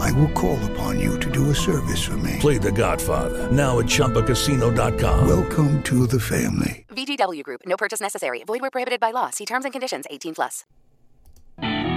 I 0.00 0.12
will 0.12 0.30
call 0.32 0.58
upon 0.70 0.98
you 0.98 1.18
to 1.18 1.30
do 1.30 1.50
a 1.50 1.54
service 1.54 2.02
for 2.02 2.16
me. 2.16 2.36
Play 2.40 2.58
The 2.58 2.72
Godfather 2.72 3.50
now 3.50 3.78
at 3.78 3.86
ChumbaCasino.com. 3.86 5.28
Welcome 5.28 5.82
to 5.82 6.06
the 6.06 6.20
family. 6.20 6.86
VGW 6.94 7.42
Group. 7.42 7.62
No 7.66 7.76
purchase 7.76 8.00
necessary. 8.00 8.42
Void 8.44 8.60
where 8.60 8.70
prohibited 8.70 9.00
by 9.00 9.12
law. 9.12 9.30
See 9.30 9.44
terms 9.44 9.64
and 9.64 9.72
conditions. 9.72 10.06
18 10.10 10.34
plus. 10.34 10.64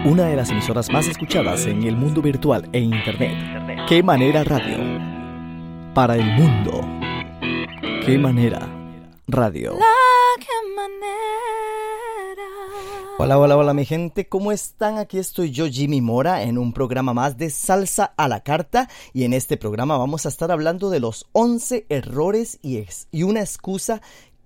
Una 0.03 0.25
de 0.25 0.35
las 0.35 0.49
emisoras 0.49 0.89
más 0.89 1.07
escuchadas 1.07 1.67
en 1.67 1.83
el 1.83 1.95
mundo 1.95 2.23
virtual 2.23 2.67
e 2.73 2.79
internet. 2.79 3.87
¿Qué 3.87 4.01
manera 4.01 4.43
radio? 4.43 4.77
Para 5.93 6.15
el 6.15 6.25
mundo. 6.25 6.81
¿Qué 8.03 8.17
manera 8.17 8.80
radio? 9.31 9.73
Hola, 13.17 13.37
hola, 13.37 13.55
hola 13.57 13.73
mi 13.73 13.85
gente, 13.85 14.27
¿cómo 14.27 14.51
están? 14.51 14.97
Aquí 14.97 15.19
estoy 15.19 15.51
yo, 15.51 15.67
Jimmy 15.67 16.01
Mora, 16.01 16.41
en 16.43 16.57
un 16.57 16.73
programa 16.73 17.13
más 17.13 17.37
de 17.37 17.49
Salsa 17.51 18.13
a 18.17 18.27
la 18.27 18.41
Carta 18.41 18.89
y 19.13 19.23
en 19.25 19.33
este 19.33 19.57
programa 19.57 19.97
vamos 19.97 20.25
a 20.25 20.29
estar 20.29 20.51
hablando 20.51 20.89
de 20.89 20.99
los 20.99 21.27
11 21.33 21.85
errores 21.89 22.57
y, 22.63 22.77
ex- 22.77 23.07
y 23.11 23.23
una 23.23 23.41
excusa 23.41 24.01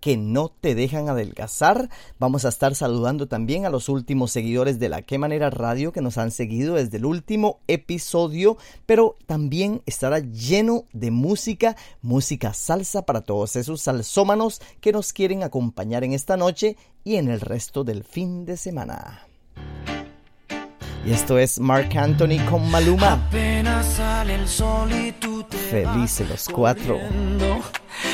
que 0.05 0.17
no 0.17 0.49
te 0.49 0.75
dejan 0.75 1.09
adelgazar. 1.09 1.89
Vamos 2.19 2.45
a 2.45 2.49
estar 2.49 2.75
saludando 2.75 3.27
también 3.27 3.65
a 3.65 3.71
los 3.71 3.89
últimos 3.89 4.31
seguidores 4.31 4.77
de 4.77 4.87
la 4.87 5.01
Qué 5.01 5.17
Manera 5.17 5.49
Radio 5.49 5.91
que 5.91 6.01
nos 6.01 6.19
han 6.19 6.29
seguido 6.29 6.75
desde 6.75 6.97
el 6.97 7.05
último 7.05 7.57
episodio, 7.67 8.55
pero 8.85 9.15
también 9.25 9.81
estará 9.87 10.19
lleno 10.19 10.83
de 10.93 11.09
música, 11.09 11.75
música 12.03 12.53
salsa 12.53 13.01
para 13.01 13.21
todos 13.21 13.55
esos 13.55 13.81
salsómanos 13.81 14.61
que 14.79 14.91
nos 14.91 15.11
quieren 15.11 15.41
acompañar 15.41 16.03
en 16.03 16.13
esta 16.13 16.37
noche 16.37 16.77
y 17.03 17.15
en 17.15 17.27
el 17.27 17.41
resto 17.41 17.83
del 17.83 18.03
fin 18.03 18.45
de 18.45 18.57
semana. 18.57 19.25
Y 21.05 21.11
esto 21.13 21.37
es 21.37 21.59
Mark 21.59 21.89
Anthony 21.95 22.39
con 22.49 22.69
Maluma. 22.71 23.13
Apenas 23.13 23.85
sale 23.85 24.35
el 24.35 24.47
sol 24.47 24.91
y 24.91 25.11
tú 25.11 25.43
te 25.43 25.55
Felices 25.57 26.27
los 26.27 26.49
cuatro. 26.49 26.95
corriendo. 26.99 27.59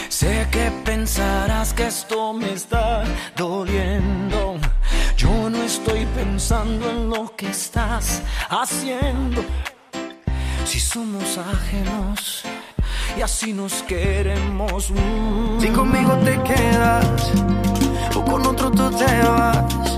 Sé 0.09 0.45
que 0.51 0.69
pensarás 0.83 1.73
que 1.73 1.87
esto 1.87 2.33
me 2.33 2.51
está 2.53 3.03
doliendo. 3.37 4.57
Yo 5.15 5.49
no 5.49 5.63
estoy 5.63 6.05
pensando 6.15 6.89
en 6.89 7.09
lo 7.09 7.33
que 7.35 7.49
estás 7.49 8.21
haciendo. 8.49 9.41
Si 10.65 10.79
somos 10.79 11.37
ajenos 11.37 12.43
y 13.17 13.21
así 13.21 13.53
nos 13.53 13.83
queremos. 13.83 14.91
mm. 14.91 15.61
Si 15.61 15.67
conmigo 15.69 16.13
te 16.25 16.41
quedas 16.43 17.31
o 18.15 18.23
con 18.25 18.45
otro 18.45 18.69
tú 18.69 18.89
te 18.91 19.21
vas, 19.23 19.97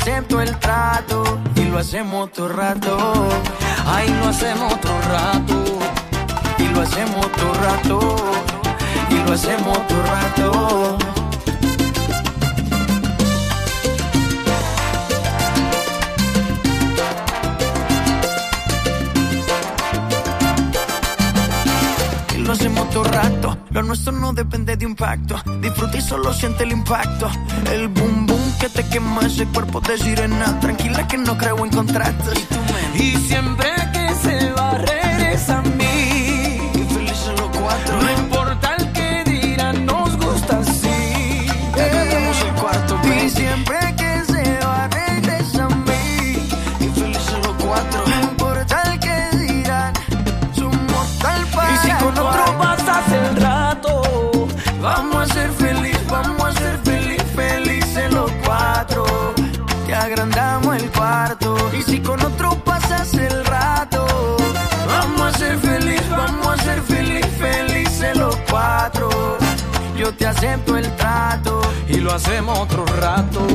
acepto 0.00 0.40
el 0.40 0.56
trato 0.58 1.38
y 1.56 1.64
lo 1.64 1.78
hacemos 1.78 2.32
todo 2.32 2.48
rato. 2.48 3.28
ahí 3.86 4.08
lo 4.08 4.28
hacemos 4.28 4.72
otro 4.72 4.98
rato. 5.12 5.64
Y 6.58 6.68
lo 6.68 6.80
hacemos 6.80 7.32
todo 7.32 7.54
rato. 7.54 8.16
Y 9.10 9.14
lo 9.26 9.32
hacemos 9.32 9.86
todo 9.88 10.02
rato. 10.02 10.98
Lo 22.38 22.52
hacemos 22.52 22.90
todo 22.90 23.04
rato. 23.04 23.58
Lo 23.70 23.82
nuestro 23.82 24.12
no 24.12 24.32
depende 24.32 24.76
de 24.76 24.86
un 24.86 24.96
pacto. 24.96 25.36
Disfruta 25.60 25.98
y 25.98 26.00
solo 26.00 26.32
siente 26.32 26.64
el 26.64 26.72
impacto. 26.72 27.30
El 27.70 27.88
boom 27.88 28.29
que 28.60 28.68
te 28.68 28.86
quema 28.86 29.22
ese 29.22 29.46
cuerpo 29.46 29.80
de 29.80 29.96
sirena. 29.96 30.60
Tranquila 30.60 31.08
que 31.08 31.16
no 31.16 31.36
creo 31.38 31.64
en 31.64 31.70
contratos. 31.70 32.34
Y 32.94 33.16
siempre 33.16 33.70
que 33.92 34.14
se 34.14 34.52
va, 34.52 34.72
regresa 34.72 35.58
a 35.58 35.62
mí. 35.62 35.89
Acepto 70.30 70.76
el 70.76 70.86
trato 70.96 71.60
y 71.88 71.96
lo 71.96 72.12
hacemos 72.12 72.58
otro 72.58 72.84
rato. 72.86 73.46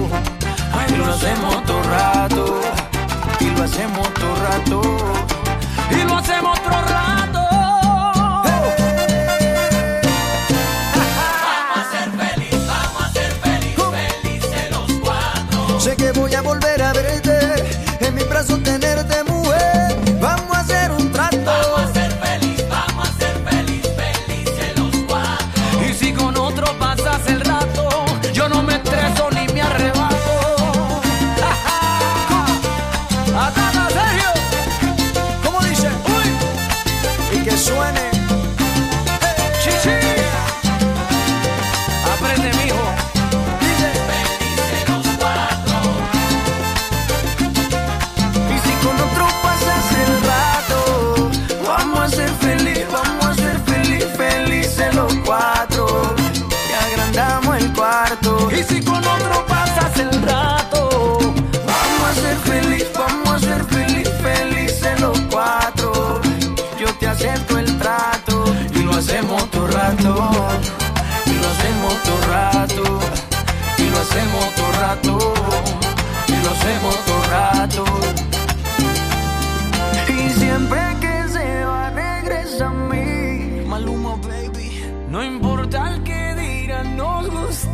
y 0.89 0.95
lo 0.97 1.05
hacemos 1.05 1.63
todo 1.63 1.83
rato. 1.83 2.61
Y 3.39 3.49
lo 3.51 3.63
hacemos 3.63 4.13
todo 4.13 4.35
rato. 4.35 4.81
Y 5.91 6.03
lo 6.07 6.17
hacemos 6.17 6.59
otro 6.59 6.81
rato. 6.81 7.24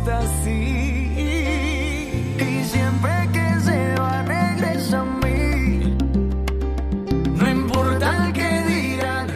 Gusta 0.02 0.18
así. 0.18 1.12
Y 2.38 2.64
siempre 2.64 3.12
que 3.32 3.60
se 3.60 3.94
va, 4.00 4.22
regresa 4.22 5.00
a 5.00 5.04
mí. 5.04 5.96
No 7.36 7.50
importa 7.50 8.26
el 8.26 8.32
que 8.32 8.62
dirán, 8.62 9.26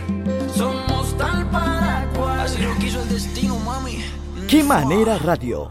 somos 0.54 1.16
tal 1.16 1.48
para 1.50 2.06
cual. 2.16 2.40
Así 2.40 2.62
lo 2.62 2.74
quiso 2.76 3.00
el 3.02 3.08
destino, 3.08 3.58
mami. 3.60 4.04
¿Qué 4.48 4.62
manera 4.62 5.18
radio? 5.18 5.70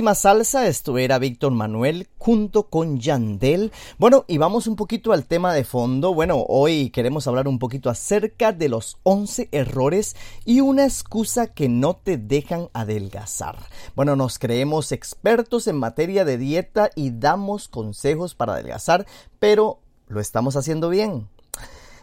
Salsa, 0.00 0.66
esto 0.66 0.96
era 0.96 1.18
Víctor 1.18 1.52
Manuel 1.52 2.08
junto 2.16 2.70
con 2.70 2.98
Yandel. 2.98 3.70
Bueno, 3.98 4.24
y 4.28 4.38
vamos 4.38 4.66
un 4.66 4.74
poquito 4.74 5.12
al 5.12 5.26
tema 5.26 5.52
de 5.52 5.62
fondo. 5.62 6.14
Bueno, 6.14 6.42
hoy 6.48 6.88
queremos 6.88 7.26
hablar 7.26 7.46
un 7.46 7.58
poquito 7.58 7.90
acerca 7.90 8.52
de 8.52 8.70
los 8.70 8.96
11 9.02 9.50
errores 9.52 10.16
y 10.46 10.62
una 10.62 10.84
excusa 10.84 11.48
que 11.48 11.68
no 11.68 11.96
te 11.96 12.16
dejan 12.16 12.70
adelgazar. 12.72 13.58
Bueno, 13.94 14.16
nos 14.16 14.38
creemos 14.38 14.90
expertos 14.90 15.66
en 15.66 15.76
materia 15.76 16.24
de 16.24 16.38
dieta 16.38 16.88
y 16.96 17.10
damos 17.10 17.68
consejos 17.68 18.34
para 18.34 18.54
adelgazar, 18.54 19.06
pero 19.38 19.80
¿lo 20.08 20.20
estamos 20.20 20.56
haciendo 20.56 20.88
bien? 20.88 21.28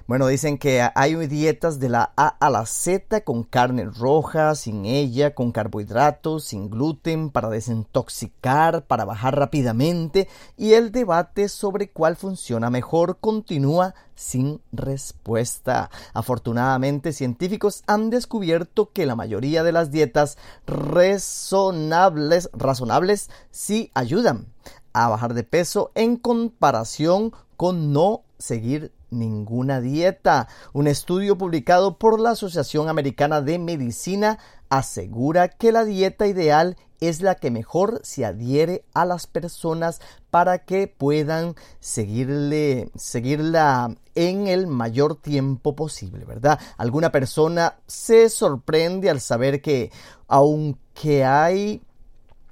Bueno, 0.08 0.28
dicen 0.28 0.58
que 0.58 0.88
hay 0.96 1.16
dietas 1.28 1.82
de 1.82 1.90
la 1.90 2.14
A 2.16 2.28
a 2.28 2.50
la 2.50 2.66
Z 2.66 3.26
con 3.26 3.44
carne 3.44 3.84
roja, 3.84 4.56
sin 4.56 4.86
ella, 4.86 5.36
con 5.36 5.52
carbohidratos, 5.52 6.46
sin 6.46 6.70
gluten, 6.70 7.30
para 7.30 7.50
desintoxicar, 7.50 8.86
para 8.86 9.04
bajar 9.04 9.38
rápidamente 9.38 10.30
y 10.56 10.76
el 10.76 10.94
debate 10.94 11.50
sobre 11.50 11.90
cuál 11.90 12.16
funciona 12.16 12.70
mejor 12.70 13.18
continúa 13.20 13.96
sin 14.16 14.62
respuesta. 14.72 15.90
Afortunadamente, 16.14 17.12
científicos 17.12 17.84
han 17.86 18.10
descubierto 18.10 18.94
que 18.94 19.06
la 19.06 19.18
mayoría 19.18 19.62
de 19.64 19.74
las 19.74 19.92
dietas 19.92 20.38
razonables, 20.66 22.50
razonables 22.54 23.30
sí 23.52 23.92
ayudan 23.94 24.48
a 24.94 25.10
bajar 25.10 25.34
de 25.34 25.44
peso 25.44 25.92
en 25.96 26.16
comparación 26.16 27.34
con 27.58 27.92
no 27.92 28.22
seguir 28.38 28.94
ninguna 29.10 29.82
dieta. 29.82 30.48
Un 30.74 30.88
estudio 30.88 31.38
publicado 31.38 31.98
por 31.98 32.20
la 32.20 32.32
Asociación 32.32 32.90
Americana 32.90 33.42
de 33.42 33.60
Medicina 33.60 34.40
asegura 34.70 35.48
que 35.50 35.72
la 35.72 35.86
dieta 35.86 36.28
ideal 36.28 36.78
es 37.00 37.22
la 37.22 37.36
que 37.36 37.52
mejor 37.52 38.02
se 38.04 38.26
adhiere 38.26 38.84
a 38.94 39.06
las 39.06 39.28
personas 39.28 40.02
para 40.30 40.60
que 40.60 40.88
puedan 40.88 41.56
seguirle, 41.80 42.90
seguirla 42.96 43.96
en 44.16 44.48
el 44.48 44.68
mayor 44.68 45.16
tiempo 45.16 45.76
posible, 45.76 46.26
¿verdad? 46.26 46.60
Alguna 46.78 47.12
persona 47.12 47.78
se 47.86 48.30
sorprende 48.30 49.10
al 49.10 49.22
saber 49.22 49.62
que 49.62 49.92
aunque 50.28 51.24
hay 51.24 51.82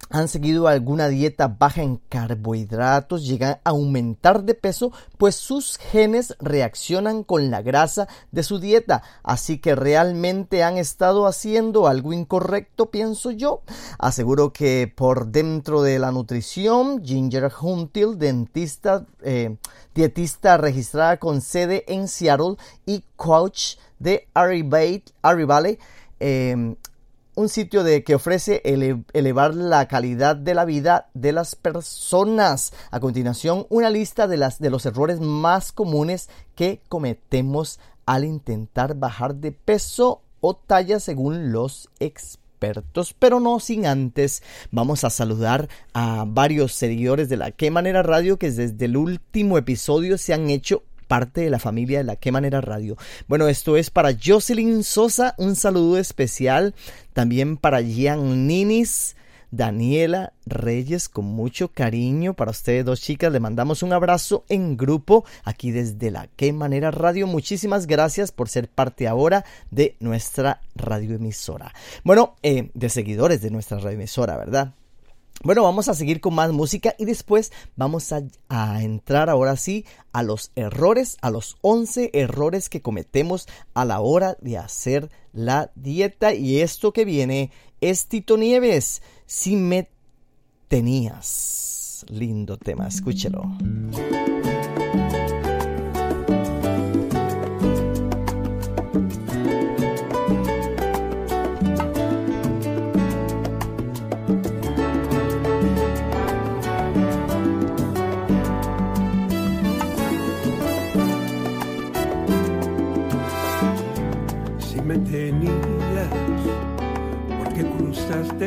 han 0.09 0.27
seguido 0.27 0.67
alguna 0.67 1.07
dieta 1.07 1.47
baja 1.47 1.81
en 1.81 1.97
carbohidratos 2.09 3.25
llegan 3.25 3.59
a 3.63 3.69
aumentar 3.71 4.43
de 4.43 4.53
peso, 4.53 4.91
pues 5.17 5.35
sus 5.35 5.77
genes 5.77 6.35
reaccionan 6.39 7.23
con 7.23 7.49
la 7.49 7.61
grasa 7.61 8.07
de 8.31 8.43
su 8.43 8.59
dieta. 8.59 9.01
Así 9.23 9.57
que 9.57 9.75
realmente 9.75 10.63
han 10.63 10.77
estado 10.77 11.25
haciendo 11.25 11.87
algo 11.87 12.13
incorrecto, 12.13 12.91
pienso 12.91 13.31
yo. 13.31 13.61
Aseguro 13.97 14.53
que 14.53 14.91
por 14.93 15.27
dentro 15.27 15.81
de 15.81 15.97
la 15.97 16.11
nutrición, 16.11 17.03
Ginger 17.03 17.51
Huntil, 17.59 18.19
dentista, 18.19 19.05
eh, 19.23 19.57
dietista 19.95 20.57
registrada 20.57 21.17
con 21.17 21.41
sede 21.41 21.83
en 21.87 22.07
Seattle 22.07 22.57
y 22.85 23.03
coach 23.15 23.77
de 23.97 24.27
Ari 24.33 24.69
eh, 26.19 26.75
un 27.35 27.49
sitio 27.49 27.83
de 27.83 28.03
que 28.03 28.15
ofrece 28.15 28.61
elevar 29.13 29.53
la 29.53 29.87
calidad 29.87 30.35
de 30.35 30.53
la 30.53 30.65
vida 30.65 31.09
de 31.13 31.33
las 31.33 31.55
personas. 31.55 32.73
A 32.91 32.99
continuación, 32.99 33.67
una 33.69 33.89
lista 33.89 34.27
de, 34.27 34.37
de 34.59 34.69
los 34.69 34.85
errores 34.85 35.19
más 35.19 35.71
comunes 35.71 36.29
que 36.55 36.81
cometemos 36.87 37.79
al 38.05 38.23
intentar 38.23 38.95
bajar 38.95 39.35
de 39.35 39.51
peso 39.51 40.21
o 40.39 40.55
talla 40.55 40.99
según 40.99 41.51
los 41.51 41.89
expertos. 41.99 43.13
Pero 43.19 43.39
no 43.39 43.59
sin 43.59 43.85
antes, 43.85 44.41
vamos 44.71 45.03
a 45.03 45.09
saludar 45.09 45.67
a 45.93 46.23
varios 46.25 46.73
seguidores 46.73 47.29
de 47.29 47.37
la 47.37 47.51
Qué 47.51 47.69
Manera 47.69 48.01
Radio 48.01 48.39
que 48.39 48.49
desde 48.49 48.85
el 48.85 48.97
último 48.97 49.57
episodio 49.57 50.17
se 50.17 50.33
han 50.33 50.49
hecho 50.49 50.83
parte 51.07 51.41
de 51.41 51.49
la 51.49 51.59
familia 51.59 51.99
de 51.99 52.03
la 52.03 52.15
Qué 52.15 52.31
Manera 52.31 52.61
Radio. 52.61 52.97
Bueno, 53.27 53.47
esto 53.47 53.77
es 53.77 53.89
para 53.89 54.11
Jocelyn 54.13 54.83
Sosa, 54.83 55.35
un 55.37 55.55
saludo 55.55 55.97
especial. 55.97 56.75
También 57.13 57.57
para 57.57 57.81
Gian 57.81 58.47
Ninis. 58.47 59.15
Daniela 59.51 60.33
Reyes, 60.45 61.07
con 61.07 61.25
mucho 61.25 61.69
cariño 61.69 62.33
para 62.33 62.51
ustedes 62.51 62.83
dos 62.83 62.99
chicas, 62.99 63.31
le 63.31 63.39
mandamos 63.39 63.83
un 63.83 63.93
abrazo 63.93 64.43
en 64.49 64.75
grupo 64.75 65.23
aquí 65.45 65.71
desde 65.71 66.11
la 66.11 66.27
Qué 66.35 66.51
Manera 66.51 66.91
Radio. 66.91 67.25
Muchísimas 67.25 67.87
gracias 67.87 68.33
por 68.33 68.49
ser 68.49 68.67
parte 68.67 69.07
ahora 69.07 69.45
de 69.71 69.95
nuestra 70.01 70.59
radioemisora. 70.75 71.73
Bueno, 72.03 72.35
eh, 72.43 72.69
de 72.73 72.89
seguidores 72.89 73.41
de 73.41 73.51
nuestra 73.51 73.77
radioemisora, 73.77 74.35
¿verdad? 74.35 74.73
Bueno, 75.43 75.63
vamos 75.63 75.89
a 75.89 75.93
seguir 75.93 76.21
con 76.21 76.33
más 76.33 76.51
música 76.51 76.95
y 76.97 77.05
después 77.05 77.51
vamos 77.75 78.11
a, 78.11 78.23
entrar 78.81 79.29
ahora 79.29 79.57
sí 79.57 79.85
a 80.11 80.23
los 80.23 80.51
errores, 80.55 81.17
a 81.21 81.29
los 81.29 81.57
11 81.61 82.11
errores 82.13 82.69
que 82.69 82.81
cometemos 82.81 83.47
a 83.73 83.85
la 83.85 83.99
hora 83.99 84.37
de 84.41 84.57
hacer 84.57 85.11
la 85.33 85.71
dieta. 85.75 86.33
Y 86.33 86.61
esto 86.61 86.93
que 86.93 87.05
viene 87.05 87.51
es 87.81 88.07
Tito 88.07 88.37
Nieves, 88.37 89.01
si 89.25 89.55
me 89.55 89.89
tenías. 90.67 92.05
Lindo 92.09 92.57
tema, 92.57 92.87
escúchelo. 92.87 93.43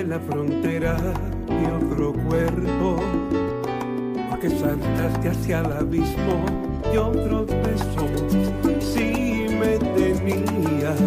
La 0.09 0.19
frontera 0.21 0.97
y 1.49 1.67
otro 1.67 2.15
cuerpo, 2.27 2.97
porque 4.31 4.49
saltaste 4.49 5.29
hacia 5.29 5.61
el 5.61 5.73
abismo 5.73 6.47
y 6.93 6.97
otro 6.97 7.45
beso. 7.45 8.07
Si 8.81 9.47
me 9.61 9.77
tenías 9.79 10.99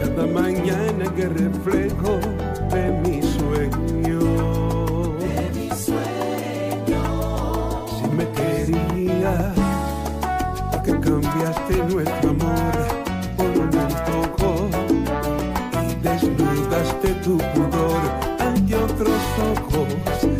cada 0.00 0.26
mañana 0.28 1.12
que 1.16 1.28
reflejo 1.28 2.20
de 2.70 2.92
mi 3.02 3.20
sueño. 3.20 4.20
De 5.18 5.50
mi 5.56 5.68
sueño. 5.70 7.02
Si 7.98 8.06
me 8.16 8.28
querías, 8.30 9.56
porque 10.70 10.92
cambiaste 11.00 11.76
nuestro 11.92 12.31
house. 20.00 20.31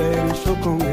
deixou 0.00 0.56
com 0.56 0.89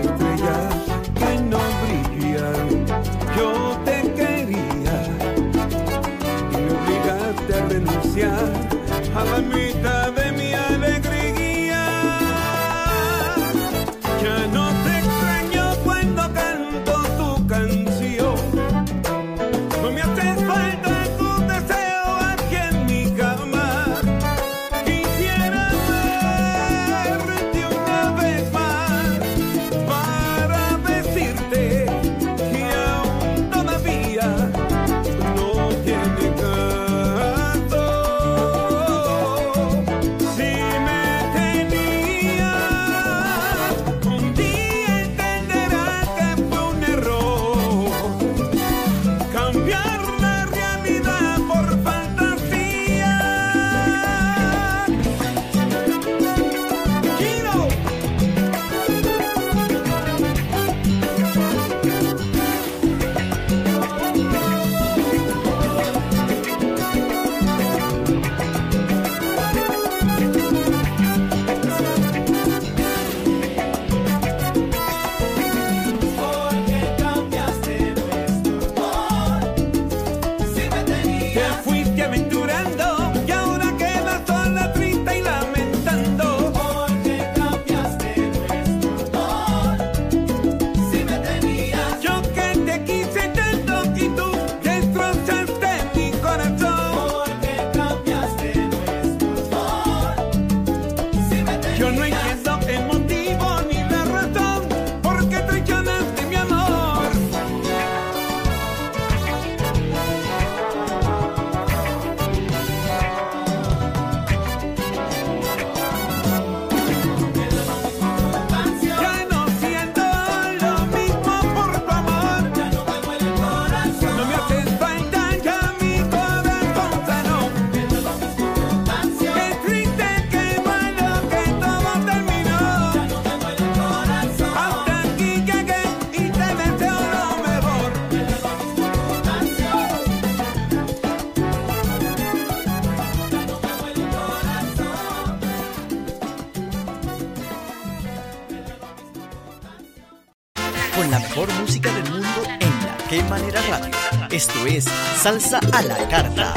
Esto 154.32 154.66
es 154.66 154.84
Salsa 155.22 155.60
a 155.72 155.82
la 155.82 156.08
Carta. 156.10 156.54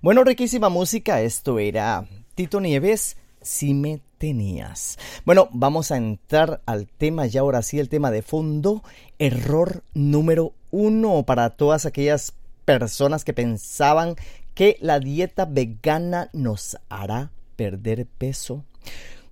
Bueno, 0.00 0.24
riquísima 0.24 0.70
música. 0.70 1.20
Esto 1.20 1.58
era 1.58 2.06
Tito 2.34 2.58
Nieves, 2.58 3.18
Si 3.42 3.74
me 3.74 4.00
tenías. 4.16 4.98
Bueno, 5.26 5.48
vamos 5.52 5.90
a 5.90 5.98
entrar 5.98 6.62
al 6.64 6.88
tema 6.88 7.26
ya 7.26 7.42
ahora 7.42 7.60
sí, 7.60 7.78
el 7.78 7.90
tema 7.90 8.10
de 8.10 8.22
fondo. 8.22 8.82
Error 9.18 9.84
número 9.92 10.54
uno 10.70 11.22
para 11.24 11.50
todas 11.50 11.84
aquellas 11.84 12.32
personas 12.64 13.24
que 13.24 13.34
pensaban 13.34 14.16
que 14.54 14.78
la 14.80 15.00
dieta 15.00 15.44
vegana 15.44 16.30
nos 16.32 16.78
hará 16.88 17.30
perder 17.56 18.06
peso. 18.06 18.64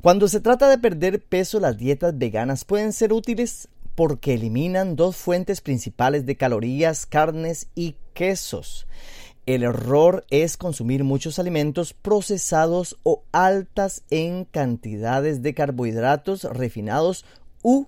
Cuando 0.02 0.28
se 0.28 0.40
trata 0.40 0.68
de 0.68 0.76
perder 0.76 1.22
peso, 1.22 1.60
las 1.60 1.78
dietas 1.78 2.16
veganas 2.16 2.64
pueden 2.64 2.92
ser 2.92 3.12
útiles 3.12 3.68
porque 3.94 4.34
eliminan 4.34 4.96
dos 4.96 5.16
fuentes 5.16 5.60
principales 5.60 6.26
de 6.26 6.36
calorías, 6.36 7.06
carnes 7.06 7.68
y 7.74 7.96
quesos. 8.14 8.86
El 9.46 9.62
error 9.62 10.24
es 10.30 10.56
consumir 10.56 11.02
muchos 11.02 11.38
alimentos 11.38 11.92
procesados 11.92 12.98
o 13.02 13.24
altas 13.32 14.04
en 14.10 14.44
cantidades 14.44 15.42
de 15.42 15.54
carbohidratos 15.54 16.44
refinados 16.44 17.24
u 17.62 17.86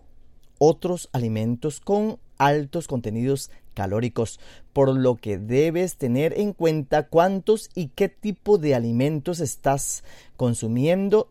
otros 0.59 1.09
alimentos 1.12 1.80
con 1.80 2.18
altos 2.38 2.88
contenidos 2.88 3.50
calóricos, 3.75 4.40
por 4.73 4.95
lo 4.95 5.17
que 5.17 5.38
debes 5.38 5.97
tener 5.97 6.38
en 6.38 6.52
cuenta 6.52 7.08
cuántos 7.08 7.71
y 7.75 7.88
qué 7.88 8.08
tipo 8.08 8.58
de 8.58 8.75
alimentos 8.75 9.41
estás 9.41 10.04
consumiendo 10.36 11.30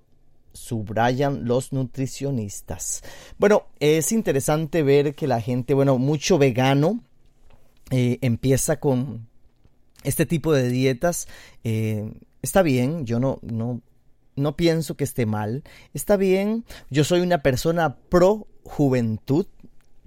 subrayan 0.54 1.46
los 1.46 1.74
nutricionistas. 1.74 3.04
Bueno, 3.38 3.68
es 3.80 4.12
interesante 4.12 4.84
ver 4.84 5.16
que 5.16 5.28
la 5.28 5.42
gente, 5.42 5.74
bueno, 5.74 5.98
mucho 5.98 6.38
vegano 6.38 7.04
eh, 7.90 8.20
empieza 8.22 8.80
con 8.80 9.28
este 10.04 10.26
tipo 10.26 10.54
de 10.54 10.70
dietas. 10.70 11.28
Eh, 11.64 12.12
está 12.42 12.62
bien, 12.62 13.06
yo 13.06 13.20
no, 13.20 13.40
no, 13.42 13.82
no 14.36 14.56
pienso 14.56 14.96
que 14.96 15.04
esté 15.04 15.26
mal. 15.26 15.64
Está 15.94 16.18
bien, 16.18 16.66
yo 16.90 17.04
soy 17.04 17.22
una 17.22 17.42
persona 17.42 17.98
pro 18.10 18.48
juventud, 18.64 19.48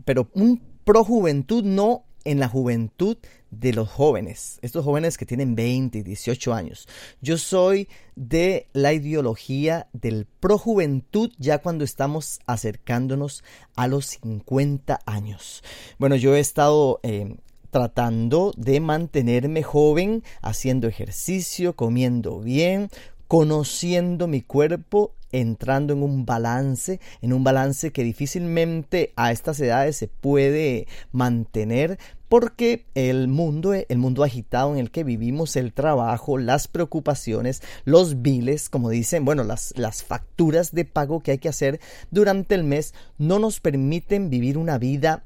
pero 0.05 0.29
un 0.35 0.63
pro 0.85 1.05
juventud 1.05 1.65
no 1.65 2.05
en 2.25 2.41
la 2.41 2.49
juventud 2.49 3.19
de 3.59 3.73
los 3.73 3.89
jóvenes, 3.89 4.59
estos 4.63 4.85
jóvenes 4.85 5.19
que 5.19 5.27
tienen 5.27 5.55
20 5.55 5.99
y 5.99 6.03
18 6.03 6.55
años. 6.55 6.89
Yo 7.21 7.39
soy 7.39 7.89
de 8.17 8.69
la 8.73 8.93
ideología 8.93 9.89
del 9.93 10.27
pro 10.27 10.59
juventud 10.59 11.33
ya 11.39 11.59
cuando 11.59 11.85
estamos 11.85 12.41
acercándonos 12.47 13.45
a 13.77 13.89
los 13.89 14.07
50 14.07 15.01
años. 15.07 15.63
Bueno, 15.99 16.17
yo 16.17 16.35
he 16.35 16.41
estado 16.41 17.01
eh, 17.03 17.37
tratando 17.71 18.53
de 18.57 18.81
mantenerme 18.81 19.63
joven, 19.63 20.23
haciendo 20.43 20.87
ejercicio, 20.87 21.75
comiendo 21.75 22.41
bien, 22.41 22.89
conociendo 23.27 24.29
mi 24.29 24.43
cuerpo, 24.43 25.13
entrando 25.41 25.93
en 25.93 26.03
un 26.03 26.25
balance, 26.25 27.01
en 27.21 27.33
un 27.33 27.43
balance 27.43 27.91
que 27.91 28.05
difícilmente 28.05 29.13
a 29.17 29.33
estas 29.33 29.59
edades 29.61 29.97
se 29.97 30.09
puede 30.09 30.87
mantener 31.13 31.99
porque 32.29 32.87
el 32.95 33.29
mundo, 33.29 33.75
el 33.75 33.99
mundo 33.99 34.25
agitado 34.25 34.73
en 34.73 34.79
el 34.79 34.91
que 34.91 35.05
vivimos, 35.05 35.57
el 35.57 35.73
trabajo, 35.73 36.39
las 36.39 36.69
preocupaciones, 36.69 37.63
los 37.85 38.23
biles, 38.23 38.69
como 38.69 38.91
dicen, 38.91 39.25
bueno, 39.25 39.45
las, 39.45 39.73
las 39.77 40.03
facturas 40.03 40.73
de 40.73 40.85
pago 40.85 41.21
que 41.21 41.33
hay 41.33 41.39
que 41.39 41.49
hacer 41.49 41.81
durante 42.11 42.55
el 42.55 42.65
mes, 42.65 42.95
no 43.19 43.39
nos 43.39 43.61
permiten 43.61 44.31
vivir 44.31 44.59
una 44.59 44.79
vida 44.79 45.25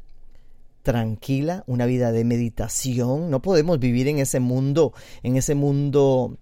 tranquila, 0.83 1.65
una 1.67 1.87
vida 1.87 2.13
de 2.13 2.25
meditación. 2.25 3.31
No 3.31 3.41
podemos 3.43 3.79
vivir 3.79 4.09
en 4.09 4.19
ese 4.19 4.41
mundo, 4.41 4.93
en 5.23 5.37
ese 5.37 5.55
mundo 5.55 6.37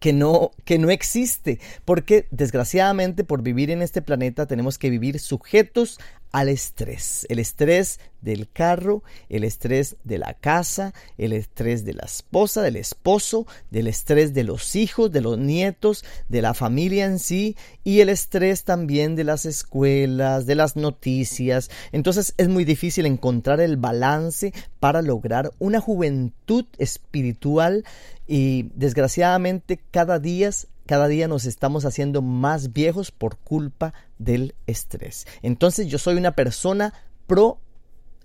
que 0.00 0.12
no, 0.12 0.50
que 0.64 0.78
no 0.78 0.90
existe, 0.90 1.60
porque 1.84 2.26
desgraciadamente 2.30 3.22
por 3.22 3.42
vivir 3.42 3.70
en 3.70 3.82
este 3.82 4.02
planeta 4.02 4.46
tenemos 4.46 4.78
que 4.78 4.90
vivir 4.90 5.20
sujetos 5.20 6.00
al 6.32 6.48
estrés. 6.48 7.26
El 7.28 7.38
estrés 7.38 7.98
del 8.20 8.48
carro, 8.50 9.02
el 9.28 9.44
estrés 9.44 9.96
de 10.04 10.18
la 10.18 10.34
casa, 10.34 10.92
el 11.18 11.32
estrés 11.32 11.84
de 11.84 11.94
la 11.94 12.04
esposa, 12.04 12.62
del 12.62 12.76
esposo, 12.76 13.46
del 13.70 13.86
estrés 13.86 14.34
de 14.34 14.44
los 14.44 14.76
hijos, 14.76 15.10
de 15.10 15.20
los 15.20 15.38
nietos, 15.38 16.04
de 16.28 16.42
la 16.42 16.54
familia 16.54 17.06
en 17.06 17.18
sí 17.18 17.56
y 17.82 18.00
el 18.00 18.08
estrés 18.08 18.64
también 18.64 19.16
de 19.16 19.24
las 19.24 19.46
escuelas, 19.46 20.46
de 20.46 20.54
las 20.54 20.76
noticias. 20.76 21.70
Entonces 21.92 22.34
es 22.36 22.48
muy 22.48 22.64
difícil 22.64 23.06
encontrar 23.06 23.60
el 23.60 23.76
balance 23.76 24.52
para 24.78 25.02
lograr 25.02 25.50
una 25.58 25.80
juventud 25.80 26.66
espiritual 26.78 27.84
y 28.26 28.70
desgraciadamente 28.74 29.80
cada 29.90 30.18
día 30.18 30.50
cada 30.90 31.06
día 31.06 31.28
nos 31.28 31.44
estamos 31.44 31.84
haciendo 31.84 32.20
más 32.20 32.72
viejos 32.72 33.12
por 33.12 33.36
culpa 33.36 33.94
del 34.18 34.56
estrés. 34.66 35.24
Entonces 35.40 35.86
yo 35.86 35.98
soy 35.98 36.16
una 36.16 36.32
persona 36.32 36.92
pro 37.28 37.60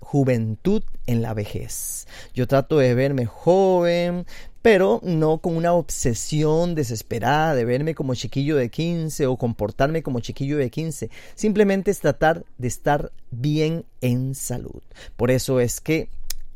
juventud 0.00 0.82
en 1.06 1.22
la 1.22 1.32
vejez. 1.32 2.08
Yo 2.34 2.48
trato 2.48 2.78
de 2.78 2.92
verme 2.94 3.24
joven, 3.24 4.26
pero 4.62 4.98
no 5.04 5.38
con 5.38 5.56
una 5.56 5.74
obsesión 5.74 6.74
desesperada 6.74 7.54
de 7.54 7.64
verme 7.64 7.94
como 7.94 8.16
chiquillo 8.16 8.56
de 8.56 8.68
15 8.68 9.28
o 9.28 9.36
comportarme 9.36 10.02
como 10.02 10.18
chiquillo 10.18 10.56
de 10.56 10.68
15. 10.68 11.08
Simplemente 11.36 11.92
es 11.92 12.00
tratar 12.00 12.44
de 12.58 12.66
estar 12.66 13.12
bien 13.30 13.84
en 14.00 14.34
salud. 14.34 14.82
Por 15.16 15.30
eso 15.30 15.60
es 15.60 15.80
que 15.80 16.08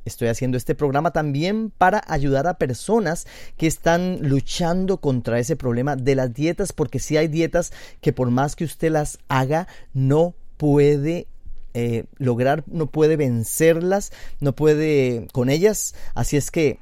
Estoy 0.05 0.29
haciendo 0.29 0.57
este 0.57 0.75
programa 0.75 1.13
también 1.13 1.71
para 1.77 2.03
ayudar 2.07 2.47
a 2.47 2.55
personas 2.55 3.27
que 3.57 3.67
están 3.67 4.19
luchando 4.23 4.99
contra 4.99 5.39
ese 5.39 5.57
problema 5.57 5.97
de 5.97 6.15
las 6.15 6.33
dietas, 6.33 6.73
porque 6.73 6.99
si 6.99 7.17
hay 7.17 7.29
dietas 7.29 7.73
que 8.01 8.13
por 8.13 8.31
más 8.31 8.57
que 8.57 8.65
usted 8.65 8.91
las 8.91 9.19
haga, 9.29 9.69
no 9.93 10.35
puede 10.57 11.27
eh, 11.75 12.05
lograr, 12.17 12.65
no 12.67 12.87
puede 12.87 13.17
vencerlas, 13.17 14.13
no 14.41 14.55
puede 14.55 15.29
con 15.33 15.51
ellas. 15.51 15.95
Así 16.15 16.37
es 16.37 16.51
que 16.51 16.79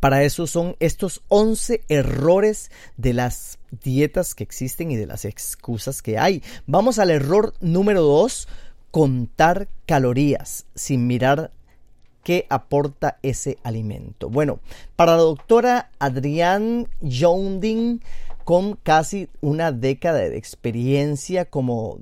para 0.00 0.22
eso 0.22 0.46
son 0.46 0.76
estos 0.78 1.22
11 1.28 1.82
errores 1.88 2.70
de 2.96 3.14
las 3.14 3.58
dietas 3.82 4.34
que 4.34 4.44
existen 4.44 4.90
y 4.90 4.96
de 4.96 5.06
las 5.06 5.24
excusas 5.24 6.02
que 6.02 6.18
hay. 6.18 6.42
Vamos 6.66 6.98
al 6.98 7.10
error 7.10 7.52
número 7.60 8.02
2, 8.02 8.48
contar 8.90 9.68
calorías 9.86 10.66
sin 10.74 11.06
mirar 11.06 11.50
qué 12.22 12.46
aporta 12.48 13.18
ese 13.22 13.58
alimento. 13.62 14.28
Bueno, 14.28 14.60
para 14.96 15.12
la 15.12 15.22
doctora 15.22 15.90
Adrián 15.98 16.88
Jounding, 17.00 18.00
con 18.44 18.76
casi 18.76 19.28
una 19.40 19.72
década 19.72 20.20
de 20.20 20.36
experiencia 20.36 21.44
como 21.44 22.00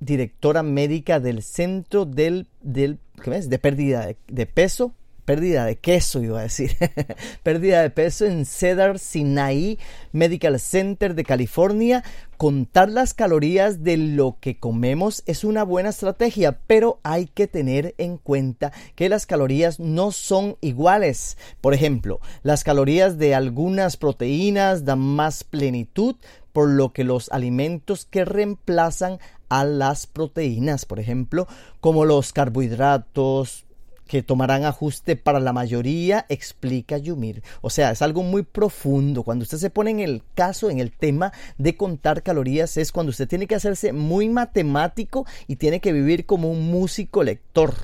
directora 0.00 0.62
médica 0.62 1.20
del 1.20 1.42
Centro 1.42 2.04
del, 2.04 2.46
del 2.60 2.98
de 3.24 3.58
Pérdida 3.58 4.06
de, 4.06 4.16
de 4.28 4.46
Peso, 4.46 4.94
pérdida 5.28 5.66
de 5.66 5.76
queso, 5.76 6.22
iba 6.22 6.38
a 6.38 6.44
decir, 6.44 6.74
pérdida 7.42 7.82
de 7.82 7.90
peso 7.90 8.24
en 8.24 8.46
Cedar 8.46 8.98
Sinai 8.98 9.78
Medical 10.10 10.58
Center 10.58 11.14
de 11.14 11.22
California. 11.22 12.02
Contar 12.38 12.88
las 12.88 13.12
calorías 13.12 13.84
de 13.84 13.98
lo 13.98 14.38
que 14.40 14.58
comemos 14.58 15.22
es 15.26 15.44
una 15.44 15.64
buena 15.64 15.90
estrategia, 15.90 16.60
pero 16.66 16.98
hay 17.02 17.26
que 17.26 17.46
tener 17.46 17.94
en 17.98 18.16
cuenta 18.16 18.72
que 18.94 19.10
las 19.10 19.26
calorías 19.26 19.78
no 19.78 20.12
son 20.12 20.56
iguales. 20.62 21.36
Por 21.60 21.74
ejemplo, 21.74 22.20
las 22.42 22.64
calorías 22.64 23.18
de 23.18 23.34
algunas 23.34 23.98
proteínas 23.98 24.86
dan 24.86 25.00
más 25.00 25.44
plenitud, 25.44 26.16
por 26.54 26.70
lo 26.70 26.94
que 26.94 27.04
los 27.04 27.30
alimentos 27.32 28.06
que 28.06 28.24
reemplazan 28.24 29.18
a 29.50 29.64
las 29.64 30.06
proteínas, 30.06 30.86
por 30.86 31.00
ejemplo, 31.00 31.46
como 31.80 32.06
los 32.06 32.32
carbohidratos, 32.32 33.66
que 34.08 34.24
tomarán 34.24 34.64
ajuste 34.64 35.14
para 35.14 35.38
la 35.38 35.52
mayoría, 35.52 36.26
explica 36.28 36.98
Yumir. 36.98 37.44
O 37.60 37.70
sea, 37.70 37.92
es 37.92 38.02
algo 38.02 38.24
muy 38.24 38.42
profundo. 38.42 39.22
Cuando 39.22 39.44
usted 39.44 39.58
se 39.58 39.70
pone 39.70 39.92
en 39.92 40.00
el 40.00 40.22
caso, 40.34 40.70
en 40.70 40.80
el 40.80 40.90
tema 40.90 41.32
de 41.58 41.76
contar 41.76 42.24
calorías, 42.24 42.76
es 42.78 42.90
cuando 42.90 43.10
usted 43.10 43.28
tiene 43.28 43.46
que 43.46 43.54
hacerse 43.54 43.92
muy 43.92 44.28
matemático 44.28 45.26
y 45.46 45.56
tiene 45.56 45.80
que 45.80 45.92
vivir 45.92 46.26
como 46.26 46.50
un 46.50 46.70
músico 46.70 47.22
lector 47.22 47.74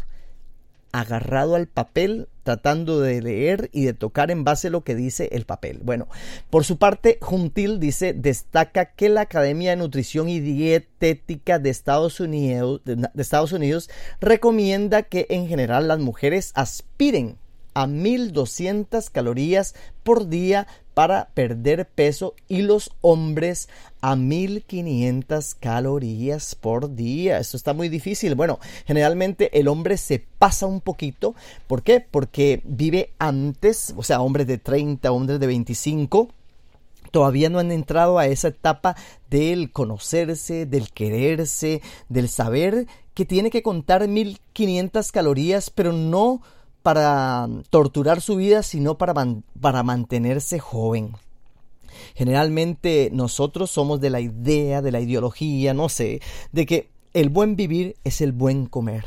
agarrado 0.94 1.56
al 1.56 1.66
papel, 1.66 2.28
tratando 2.44 3.00
de 3.00 3.20
leer 3.20 3.68
y 3.72 3.84
de 3.84 3.94
tocar 3.94 4.30
en 4.30 4.44
base 4.44 4.68
a 4.68 4.70
lo 4.70 4.84
que 4.84 4.94
dice 4.94 5.28
el 5.32 5.44
papel. 5.44 5.80
Bueno, 5.82 6.06
por 6.50 6.64
su 6.64 6.78
parte, 6.78 7.18
Juntil 7.20 7.80
dice, 7.80 8.12
destaca 8.12 8.94
que 8.94 9.08
la 9.08 9.22
Academia 9.22 9.70
de 9.70 9.76
Nutrición 9.76 10.28
y 10.28 10.38
Dietética 10.38 11.58
de 11.58 11.70
Estados 11.70 12.20
Unidos, 12.20 12.80
de 12.84 13.08
Estados 13.16 13.50
Unidos 13.50 13.90
recomienda 14.20 15.02
que 15.02 15.26
en 15.30 15.48
general 15.48 15.88
las 15.88 15.98
mujeres 15.98 16.52
aspiren 16.54 17.38
a 17.74 17.88
1200 17.88 19.10
calorías 19.10 19.74
por 20.04 20.28
día 20.28 20.68
para 20.94 21.28
perder 21.34 21.86
peso 21.86 22.34
y 22.48 22.62
los 22.62 22.90
hombres 23.00 23.68
a 24.00 24.16
1500 24.16 25.54
calorías 25.56 26.54
por 26.54 26.94
día. 26.94 27.38
Esto 27.38 27.56
está 27.56 27.74
muy 27.74 27.88
difícil. 27.88 28.34
Bueno, 28.34 28.60
generalmente 28.86 29.58
el 29.58 29.68
hombre 29.68 29.96
se 29.96 30.24
pasa 30.38 30.66
un 30.66 30.80
poquito. 30.80 31.34
¿Por 31.66 31.82
qué? 31.82 32.00
Porque 32.00 32.62
vive 32.64 33.10
antes, 33.18 33.92
o 33.96 34.02
sea, 34.02 34.20
hombres 34.20 34.46
de 34.46 34.58
30, 34.58 35.10
hombres 35.10 35.40
de 35.40 35.46
25 35.46 36.28
todavía 37.10 37.48
no 37.48 37.60
han 37.60 37.70
entrado 37.70 38.18
a 38.18 38.26
esa 38.26 38.48
etapa 38.48 38.96
del 39.30 39.70
conocerse, 39.70 40.66
del 40.66 40.90
quererse, 40.90 41.80
del 42.08 42.28
saber 42.28 42.88
que 43.14 43.24
tiene 43.24 43.50
que 43.50 43.62
contar 43.62 44.08
1500 44.08 45.12
calorías, 45.12 45.70
pero 45.70 45.92
no 45.92 46.42
para 46.84 47.48
torturar 47.70 48.20
su 48.20 48.36
vida, 48.36 48.62
sino 48.62 48.98
para, 48.98 49.14
para 49.58 49.82
mantenerse 49.82 50.58
joven. 50.58 51.12
Generalmente 52.14 53.08
nosotros 53.10 53.70
somos 53.70 54.02
de 54.02 54.10
la 54.10 54.20
idea, 54.20 54.82
de 54.82 54.92
la 54.92 55.00
ideología, 55.00 55.72
no 55.72 55.88
sé, 55.88 56.20
de 56.52 56.66
que 56.66 56.90
el 57.14 57.30
buen 57.30 57.56
vivir 57.56 57.96
es 58.04 58.20
el 58.20 58.32
buen 58.32 58.66
comer. 58.66 59.06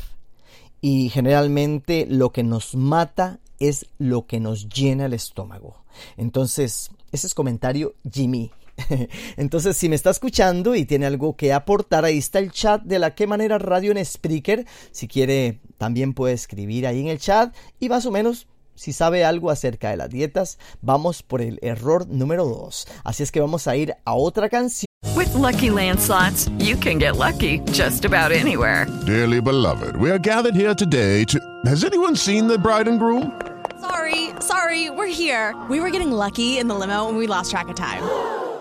Y 0.80 1.10
generalmente 1.10 2.04
lo 2.10 2.32
que 2.32 2.42
nos 2.42 2.74
mata 2.74 3.38
es 3.60 3.86
lo 3.96 4.26
que 4.26 4.40
nos 4.40 4.68
llena 4.68 5.06
el 5.06 5.14
estómago. 5.14 5.76
Entonces, 6.16 6.90
ese 7.12 7.28
es 7.28 7.34
comentario 7.34 7.94
Jimmy. 8.10 8.50
Entonces, 9.36 9.76
si 9.76 9.88
me 9.88 9.96
está 9.96 10.10
escuchando 10.10 10.74
y 10.74 10.84
tiene 10.84 11.06
algo 11.06 11.36
que 11.36 11.52
aportar, 11.52 12.04
ahí 12.04 12.18
está 12.18 12.38
el 12.38 12.52
chat 12.52 12.82
de 12.82 12.98
la 12.98 13.14
que 13.14 13.26
manera 13.26 13.58
radio 13.58 13.92
en 13.92 14.04
Spreaker. 14.04 14.66
Si 14.90 15.08
quiere, 15.08 15.60
también 15.76 16.14
puede 16.14 16.34
escribir 16.34 16.86
ahí 16.86 17.00
en 17.00 17.08
el 17.08 17.18
chat 17.18 17.54
y 17.80 17.88
más 17.88 18.06
o 18.06 18.10
menos 18.10 18.46
si 18.78 18.92
sabe 18.92 19.24
algo 19.24 19.50
acerca 19.50 19.90
de 19.90 19.96
las 19.96 20.08
dietas, 20.08 20.58
vamos 20.80 21.24
por 21.24 21.42
el 21.42 21.58
error 21.62 22.06
número 22.08 22.44
2. 22.44 22.86
Así 23.02 23.24
es 23.24 23.32
que 23.32 23.40
vamos 23.40 23.66
a 23.66 23.74
ir 23.74 23.94
a 24.04 24.14
otra 24.14 24.48
canción. 24.48 24.86
With 25.16 25.34
Lucky 25.34 25.70
Land 25.70 25.98
slots, 26.00 26.48
you 26.58 26.76
can 26.76 26.98
get 26.98 27.16
lucky 27.16 27.60
just 27.72 28.04
about 28.04 28.30
anywhere. 28.30 28.86
Dearly 29.04 29.40
beloved, 29.40 29.96
we 29.96 30.10
are 30.10 30.18
gathered 30.18 30.54
here 30.54 30.74
today 30.74 31.24
to. 31.24 31.40
Has 31.66 31.84
anyone 31.84 32.16
seen 32.16 32.46
the 32.46 32.58
bride 32.58 32.88
and 32.88 33.00
groom? 33.00 33.32
Sorry, 33.80 34.30
sorry, 34.40 34.90
we're 34.90 35.06
here. 35.06 35.54
We 35.68 35.80
were 35.80 35.90
getting 35.90 36.12
lucky 36.12 36.58
in 36.58 36.68
the 36.68 36.74
limo 36.74 37.08
and 37.08 37.18
we 37.18 37.26
lost 37.26 37.50
track 37.50 37.68
of 37.68 37.76
time. 37.76 38.02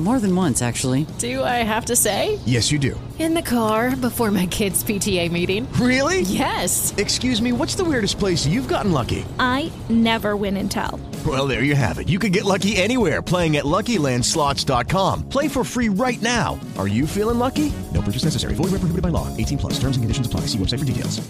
More 0.00 0.18
than 0.18 0.34
once, 0.34 0.60
actually. 0.60 1.06
Do 1.18 1.44
I 1.44 1.62
have 1.62 1.84
to 1.84 1.94
say? 1.94 2.40
Yes, 2.44 2.72
you 2.72 2.80
do. 2.80 2.98
In 3.20 3.32
the 3.32 3.42
car 3.42 3.94
before 3.94 4.32
my 4.32 4.46
kids' 4.46 4.82
PTA 4.82 5.30
meeting. 5.30 5.72
Really? 5.74 6.22
Yes. 6.22 6.92
Excuse 6.96 7.40
me, 7.40 7.52
what's 7.52 7.76
the 7.76 7.84
weirdest 7.84 8.18
place 8.18 8.44
you've 8.44 8.66
gotten 8.66 8.90
lucky? 8.90 9.24
I 9.38 9.70
never 9.88 10.34
win 10.34 10.56
and 10.56 10.68
tell. 10.68 10.98
Well, 11.24 11.46
there 11.46 11.62
you 11.62 11.76
have 11.76 12.00
it. 12.00 12.08
You 12.08 12.18
can 12.18 12.32
get 12.32 12.44
lucky 12.44 12.74
anywhere 12.74 13.22
playing 13.22 13.56
at 13.56 13.64
LuckyLandSlots.com. 13.64 15.28
Play 15.28 15.46
for 15.46 15.62
free 15.62 15.90
right 15.90 16.20
now. 16.20 16.58
Are 16.76 16.88
you 16.88 17.06
feeling 17.06 17.38
lucky? 17.38 17.72
No 17.92 18.02
purchase 18.02 18.24
necessary. 18.24 18.54
Void 18.54 18.72
where 18.72 18.80
prohibited 18.82 19.02
by 19.02 19.10
law. 19.10 19.28
18 19.36 19.58
plus. 19.58 19.74
Terms 19.74 19.96
and 19.96 20.02
conditions 20.02 20.26
apply. 20.26 20.40
See 20.50 20.58
website 20.58 20.80
for 20.80 20.84
details. 20.84 21.22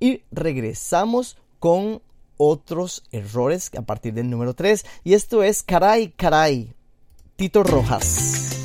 Y 0.00 0.22
regresamos 0.32 1.36
con 1.60 2.00
otros 2.38 3.02
errores 3.12 3.70
a 3.76 3.82
partir 3.82 4.14
del 4.14 4.30
número 4.30 4.54
3. 4.54 4.84
Y 5.04 5.12
esto 5.12 5.42
es 5.42 5.62
Caray, 5.62 6.14
Caray. 6.16 6.75
Tito 7.36 7.62
Rojas. 7.62 8.64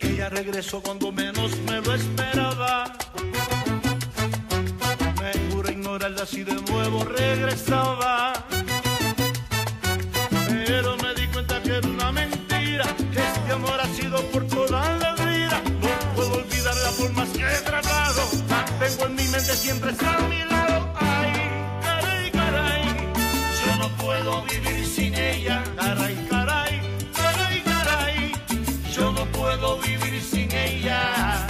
ella 0.00 0.28
regresó 0.30 0.82
cuando 0.82 1.12
menos 1.12 1.56
me 1.60 1.80
lo 1.80 1.94
esperaba. 1.94 2.19
Siempre 19.60 19.90
está 19.90 20.16
a 20.16 20.20
mi 20.28 20.42
lado. 20.44 20.90
Ay, 20.96 21.32
caray, 21.82 22.30
caray. 22.30 22.84
Yo 23.62 23.76
no 23.76 23.88
puedo 24.02 24.42
vivir 24.44 24.86
sin 24.86 25.14
ella. 25.14 25.62
Caray, 25.76 26.16
caray, 26.30 26.80
caray, 27.14 27.60
caray. 27.72 28.32
Yo 28.94 29.12
no 29.12 29.24
puedo 29.26 29.78
vivir 29.80 30.22
sin 30.22 30.50
ella. 30.52 31.46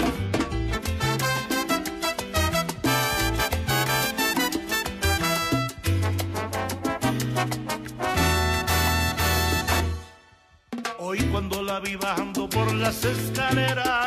Hoy 10.99 11.19
cuando 11.33 11.63
la 11.63 11.79
vi 11.81 11.95
bajando 11.97 12.49
por 12.49 12.73
las 12.75 13.05
escaleras, 13.05 14.00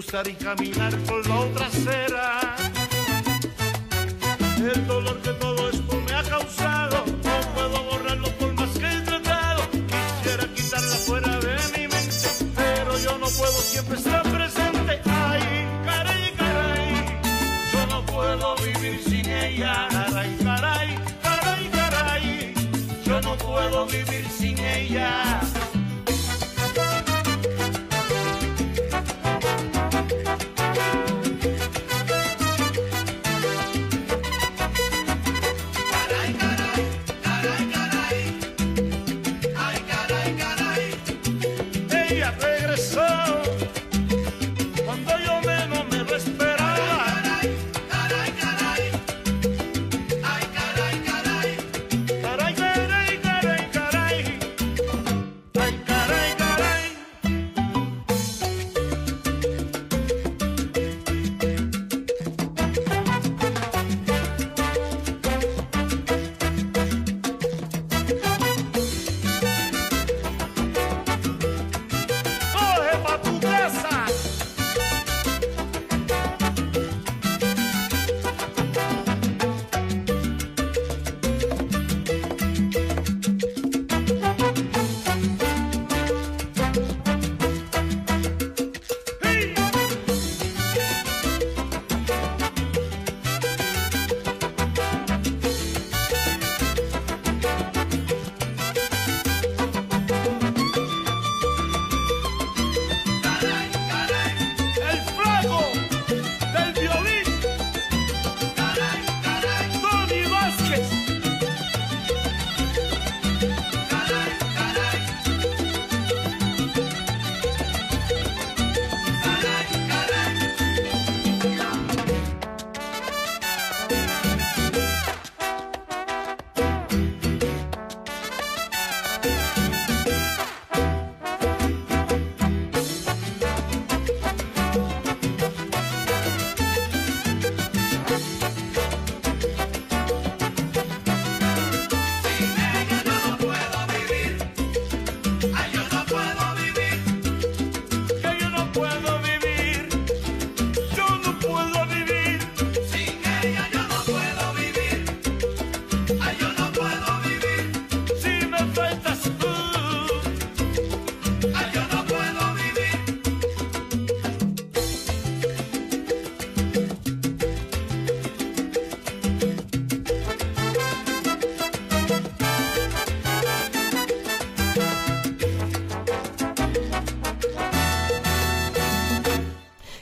cruzar 0.00 0.26
y 0.28 0.32
caminar 0.32 0.96
por 1.00 1.26
la 1.28 1.40
otra 1.40 1.66
acera. 1.66 2.39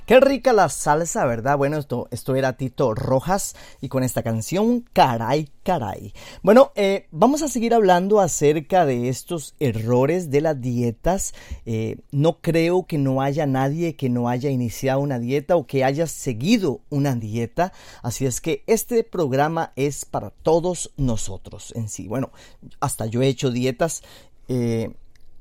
Qué 0.09 0.21
rica 0.21 0.55
la 0.55 0.71
salsa, 0.71 1.27
¿verdad? 1.27 1.59
Bueno, 1.59 1.77
esto, 1.77 2.35
era 2.35 2.55
Tito 2.55 2.95
Rojas 2.95 3.55
y 3.83 3.91
con 3.91 4.03
esta 4.03 4.23
canción, 4.23 4.87
caray, 4.95 5.51
caray. 5.63 6.15
Bueno, 6.43 6.73
eh, 6.77 7.09
vamos 7.11 7.43
a 7.43 7.49
seguir 7.49 7.75
hablando 7.75 8.19
acerca 8.19 8.87
de 8.87 9.11
estos 9.11 9.55
errores 9.61 10.31
de 10.31 10.41
las 10.41 10.59
dietas. 10.59 11.35
Eh, 11.67 11.99
no 12.11 12.39
creo 12.41 12.87
que 12.87 12.97
no 12.97 13.21
haya 13.21 13.45
nadie 13.45 13.97
que 13.97 14.09
no 14.09 14.31
haya 14.31 14.49
iniciado 14.49 15.01
una 15.01 15.19
dieta 15.19 15.57
o 15.57 15.67
que 15.67 15.85
haya 15.85 16.07
seguido 16.07 16.81
una 16.89 17.15
dieta. 17.15 17.75
Así 18.03 18.25
es 18.25 18.41
que 18.41 18.65
este 18.67 19.05
programa 19.05 19.75
es 19.77 20.07
para 20.07 20.31
todos 20.31 20.91
nosotros 20.97 21.75
en 21.77 21.91
sí. 21.91 22.09
Bueno, 22.09 22.31
hasta 22.81 23.05
yo 23.05 23.21
he 23.21 23.29
hecho 23.29 23.51
dietas. 23.51 24.03
Eh, 24.49 24.91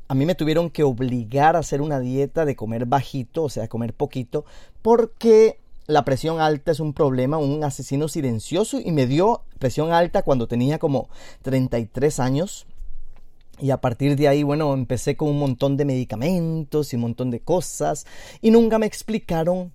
a 0.07 0.15
mí 0.15 0.25
me 0.25 0.35
tuvieron 0.35 0.69
que 0.69 0.83
obligar 0.83 1.55
a 1.55 1.59
hacer 1.59 1.81
una 1.81 1.99
dieta 1.99 2.45
de 2.45 2.55
comer 2.55 2.85
bajito, 2.85 3.43
o 3.43 3.49
sea, 3.49 3.67
comer 3.67 3.93
poquito, 3.93 4.45
porque 4.81 5.59
la 5.87 6.03
presión 6.05 6.39
alta 6.39 6.71
es 6.71 6.79
un 6.79 6.93
problema, 6.93 7.37
un 7.37 7.63
asesino 7.63 8.07
silencioso 8.07 8.79
y 8.79 8.91
me 8.91 9.07
dio 9.07 9.41
presión 9.59 9.91
alta 9.91 10.21
cuando 10.21 10.47
tenía 10.47 10.79
como 10.79 11.09
33 11.43 12.19
años. 12.19 12.65
Y 13.59 13.71
a 13.71 13.81
partir 13.81 14.15
de 14.15 14.27
ahí, 14.27 14.43
bueno, 14.43 14.73
empecé 14.73 15.17
con 15.17 15.29
un 15.29 15.39
montón 15.39 15.77
de 15.77 15.85
medicamentos 15.85 16.93
y 16.93 16.95
un 16.95 17.03
montón 17.03 17.31
de 17.31 17.39
cosas 17.39 18.05
y 18.41 18.51
nunca 18.51 18.77
me 18.77 18.85
explicaron 18.85 19.71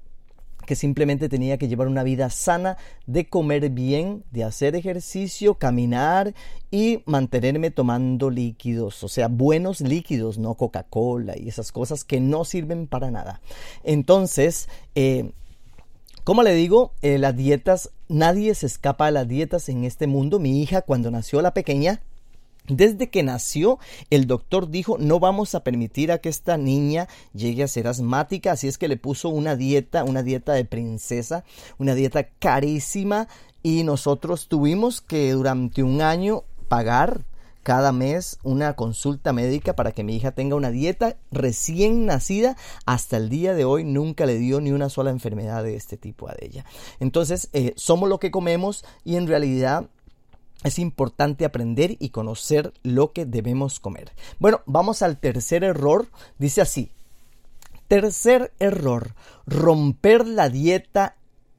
que 0.67 0.77
simplemente 0.77 1.29
tenía 1.29 1.59
que 1.59 1.69
llevar 1.69 1.89
una 1.89 2.03
vida 2.03 2.31
sana, 2.31 2.77
de 3.07 3.29
comer 3.29 3.71
bien, 3.71 4.25
de 4.31 4.45
hacer 4.45 4.75
ejercicio, 4.77 5.55
caminar 5.55 6.35
y 6.71 7.03
mantenerme 7.07 7.71
tomando 7.71 8.31
líquidos, 8.31 9.03
o 9.05 9.09
sea, 9.09 9.29
buenos 9.29 9.81
líquidos, 9.81 10.39
no 10.39 10.55
Coca-Cola 10.55 11.37
y 11.39 11.49
esas 11.49 11.73
cosas 11.73 12.05
que 12.05 12.21
no 12.21 12.45
sirven 12.45 12.87
para 12.87 13.11
nada. 13.11 13.41
Entonces, 13.85 14.69
eh, 14.95 15.33
como 16.25 16.45
le 16.45 16.55
digo, 16.55 16.93
eh, 17.03 17.19
las 17.19 17.37
dietas, 17.37 17.91
nadie 18.09 18.55
se 18.55 18.67
escapa 18.67 19.07
de 19.07 19.13
las 19.13 19.27
dietas 19.27 19.69
en 19.69 19.85
este 19.85 20.07
mundo. 20.07 20.39
Mi 20.39 20.63
hija, 20.63 20.83
cuando 20.83 21.11
nació 21.11 21.43
la 21.43 21.53
pequeña, 21.53 22.01
desde 22.69 23.11
que 23.11 23.23
nació, 23.23 23.79
el 24.11 24.27
doctor 24.27 24.71
dijo, 24.71 24.97
no 24.99 25.19
vamos 25.19 25.55
a 25.55 25.65
permitir 25.65 26.13
a 26.13 26.19
que 26.19 26.29
esta 26.29 26.57
niña 26.57 27.09
llegue 27.35 27.63
a 27.63 27.69
ser 27.69 27.89
asmática, 27.89 28.53
así 28.53 28.69
es 28.69 28.79
que 28.79 28.89
le 28.89 28.97
puso 28.97 29.29
una 29.29 29.57
dieta, 29.57 30.05
una 30.05 30.23
dieta 30.23 30.53
de 30.53 30.65
princesa, 30.65 31.45
una 31.79 31.95
dieta 31.95 32.29
carísima, 32.39 33.29
y 33.63 33.85
nosotros 33.85 34.49
tuvimos 34.49 35.01
que 35.01 35.33
durante 35.33 35.83
un 35.83 36.03
año 36.03 36.45
pagar 36.69 37.25
cada 37.63 37.93
mes 37.93 38.39
una 38.43 38.75
consulta 38.75 39.33
médica 39.33 39.75
para 39.75 39.93
que 39.93 40.03
mi 40.03 40.17
hija 40.17 40.33
tenga 40.33 40.57
una 40.57 40.71
dieta 40.71 41.17
recién 41.31 42.07
nacida. 42.07 42.57
Hasta 42.87 43.17
el 43.17 43.29
día 43.29 43.55
de 43.55 43.65
hoy 43.65 43.85
nunca 43.85 44.27
le 44.27 44.39
dio 44.39 44.61
ni 44.61 44.73
una 44.73 44.89
sola 44.89 45.11
enfermedad 45.11 45.63
de 45.63 45.77
este 45.77 45.97
tipo 45.97 46.29
a 46.29 46.35
ella. 46.41 46.65
Entonces, 46.99 47.49
eh, 47.53 47.73
somos 47.77 48.09
lo 48.09 48.19
que 48.19 48.31
comemos 48.31 48.85
y 49.05 49.17
en 49.17 49.27
realidad 49.27 49.89
es 50.63 50.79
importante 50.79 51.45
aprender 51.45 51.97
y 51.99 52.11
conocer 52.11 52.73
lo 52.83 53.13
que 53.13 53.27
debemos 53.27 53.81
comer. 53.81 54.13
Bueno, 54.39 54.61
vamos 54.67 55.03
al 55.03 55.19
tercer 55.19 55.65
error. 55.65 56.09
Dice 56.39 56.61
así. 56.61 56.91
Tercer 57.89 58.53
error, 58.59 59.15
romper 59.47 60.27
la 60.27 60.49
dieta 60.49 61.17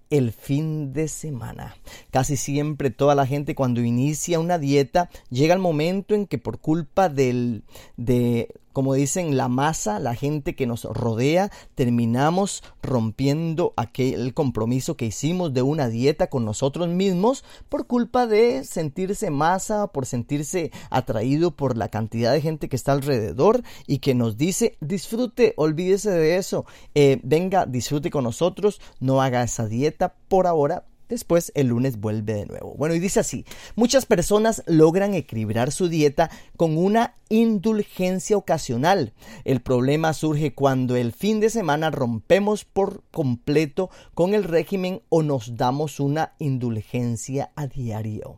el 0.10 0.32
fin 0.32 0.94
de 0.94 1.08
semana. 1.08 1.76
Casi 2.12 2.38
siempre 2.38 2.92
toda 2.92 3.16
la 3.16 3.26
gente 3.26 3.56
cuando 3.56 3.82
inicia 3.82 4.40
una 4.40 4.60
dieta 4.60 5.10
llega 5.30 5.54
el 5.54 5.60
momento 5.60 6.14
en 6.14 6.28
que 6.28 6.38
por 6.38 6.60
culpa 6.60 7.10
del 7.10 7.64
de 7.98 8.54
como 8.74 8.96
dicen 8.96 9.38
la 9.38 9.48
masa, 9.48 10.00
la 10.00 10.16
gente 10.16 10.56
que 10.56 10.68
nos 10.68 10.84
rodea, 10.84 11.52
terminamos 11.76 12.64
rompiendo 12.82 13.74
aquel 13.78 14.34
compromiso 14.34 14.98
que 14.98 15.06
hicimos 15.06 15.54
de 15.54 15.62
una 15.62 15.88
dieta 15.88 16.28
con 16.28 16.44
nosotros 16.44 16.90
mismos 16.90 17.46
por 17.70 17.88
culpa 17.88 18.28
de 18.28 18.64
sentirse 18.64 19.30
masa, 19.30 19.88
por 19.88 20.06
sentirse 20.06 20.72
atraído 20.90 21.52
por 21.52 21.78
la 21.78 21.90
cantidad 21.90 22.34
de 22.34 22.42
gente 22.42 22.68
que 22.68 22.76
está 22.76 22.92
alrededor 22.92 23.64
y 23.88 24.00
que 24.00 24.16
nos 24.16 24.38
dice 24.38 24.78
disfrute, 24.82 25.54
olvídese 25.56 26.12
de 26.12 26.38
eso, 26.38 26.66
eh, 26.96 27.20
venga, 27.24 27.66
disfrute 27.66 28.10
con 28.10 28.24
nosotros, 28.24 28.82
no 29.00 29.22
haga 29.22 29.44
esa 29.44 29.68
dieta 29.68 30.16
por 30.28 30.48
ahora, 30.48 30.86
Después 31.10 31.52
el 31.56 31.68
lunes 31.68 32.00
vuelve 32.00 32.34
de 32.34 32.46
nuevo. 32.46 32.74
Bueno, 32.78 32.96
y 32.96 33.00
dice 33.00 33.20
así, 33.20 33.46
muchas 33.76 34.06
personas 34.06 34.64
logran 34.66 35.14
equilibrar 35.14 35.72
su 35.72 35.90
dieta 35.90 36.30
con 36.58 36.78
una 36.78 37.16
indulgencia 37.30 38.38
ocasional. 38.38 39.14
El 39.44 39.62
problema 39.62 40.14
surge 40.14 40.54
cuando 40.54 40.96
el 40.96 41.12
fin 41.12 41.40
de 41.40 41.50
semana 41.50 41.92
rompemos 41.92 42.66
por 42.66 43.04
completo 43.12 43.90
con 44.14 44.34
el 44.34 44.44
régimen 44.44 45.02
o 45.10 45.24
nos 45.24 45.58
damos 45.58 46.00
una 46.00 46.34
indulgencia 46.40 47.52
a 47.56 47.68
diario. 47.68 48.38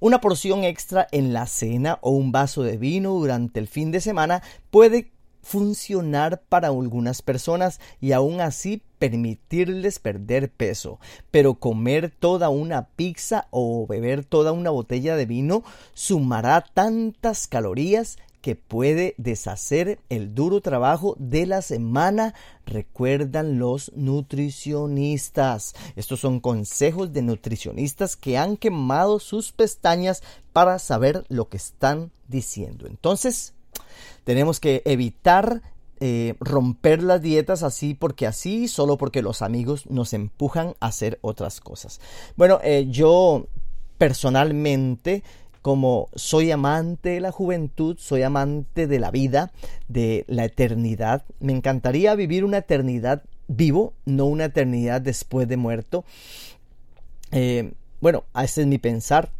Una 0.00 0.20
porción 0.20 0.64
extra 0.64 1.06
en 1.12 1.32
la 1.32 1.46
cena 1.46 1.98
o 2.00 2.10
un 2.10 2.32
vaso 2.32 2.62
de 2.62 2.76
vino 2.76 3.12
durante 3.12 3.60
el 3.60 3.68
fin 3.68 3.90
de 3.90 4.00
semana 4.00 4.42
puede 4.70 5.12
funcionar 5.42 6.42
para 6.48 6.68
algunas 6.68 7.22
personas 7.22 7.80
y 8.00 8.12
aún 8.12 8.40
así 8.40 8.82
permitirles 8.98 9.98
perder 9.98 10.50
peso, 10.50 11.00
pero 11.30 11.54
comer 11.54 12.10
toda 12.10 12.50
una 12.50 12.88
pizza 12.88 13.48
o 13.50 13.86
beber 13.86 14.24
toda 14.24 14.52
una 14.52 14.70
botella 14.70 15.16
de 15.16 15.26
vino 15.26 15.64
sumará 15.94 16.64
tantas 16.74 17.46
calorías 17.46 18.18
que 18.40 18.56
puede 18.56 19.14
deshacer 19.18 20.00
el 20.08 20.34
duro 20.34 20.60
trabajo 20.60 21.14
de 21.18 21.46
la 21.46 21.62
semana, 21.62 22.34
recuerdan 22.64 23.58
los 23.58 23.92
nutricionistas. 23.94 25.74
Estos 25.96 26.20
son 26.20 26.40
consejos 26.40 27.12
de 27.12 27.22
nutricionistas 27.22 28.16
que 28.16 28.38
han 28.38 28.56
quemado 28.56 29.18
sus 29.18 29.52
pestañas 29.52 30.22
para 30.52 30.78
saber 30.78 31.24
lo 31.28 31.48
que 31.48 31.58
están 31.58 32.10
diciendo. 32.28 32.86
Entonces, 32.86 33.54
tenemos 34.24 34.60
que 34.60 34.82
evitar 34.84 35.62
eh, 36.00 36.34
romper 36.40 37.02
las 37.02 37.20
dietas 37.20 37.62
así 37.62 37.94
porque 37.94 38.26
así, 38.26 38.68
solo 38.68 38.96
porque 38.96 39.22
los 39.22 39.42
amigos 39.42 39.86
nos 39.90 40.12
empujan 40.12 40.74
a 40.80 40.86
hacer 40.86 41.18
otras 41.20 41.60
cosas. 41.60 42.00
Bueno, 42.36 42.58
eh, 42.62 42.86
yo 42.88 43.46
personalmente 43.98 45.22
como 45.62 46.08
soy 46.14 46.50
amante 46.50 47.10
de 47.10 47.20
la 47.20 47.32
juventud, 47.32 47.96
soy 47.98 48.22
amante 48.22 48.86
de 48.86 48.98
la 48.98 49.10
vida, 49.10 49.52
de 49.88 50.24
la 50.26 50.46
eternidad. 50.46 51.24
Me 51.38 51.52
encantaría 51.52 52.14
vivir 52.14 52.44
una 52.44 52.58
eternidad 52.58 53.22
vivo, 53.46 53.92
no 54.06 54.26
una 54.26 54.46
eternidad 54.46 55.00
después 55.00 55.48
de 55.48 55.56
muerto. 55.56 56.04
Eh, 57.32 57.72
bueno, 58.00 58.24
ese 58.34 58.62
es 58.62 58.66
mi 58.66 58.78
pensar. 58.78 59.30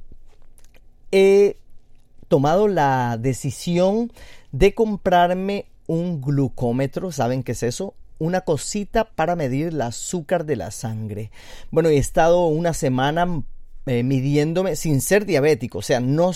Tomado 2.30 2.68
la 2.68 3.18
decisión 3.18 4.12
de 4.52 4.72
comprarme 4.72 5.66
un 5.88 6.20
glucómetro, 6.20 7.10
¿saben 7.10 7.42
qué 7.42 7.52
es 7.52 7.64
eso? 7.64 7.94
Una 8.20 8.42
cosita 8.42 9.04
para 9.04 9.34
medir 9.34 9.68
el 9.68 9.82
azúcar 9.82 10.46
de 10.46 10.54
la 10.54 10.70
sangre. 10.70 11.32
Bueno, 11.72 11.88
he 11.88 11.96
estado 11.96 12.46
una 12.46 12.72
semana 12.72 13.42
eh, 13.86 14.04
midiéndome 14.04 14.76
sin 14.76 15.00
ser 15.00 15.26
diabético, 15.26 15.78
o 15.78 15.82
sea, 15.82 15.98
no, 15.98 16.30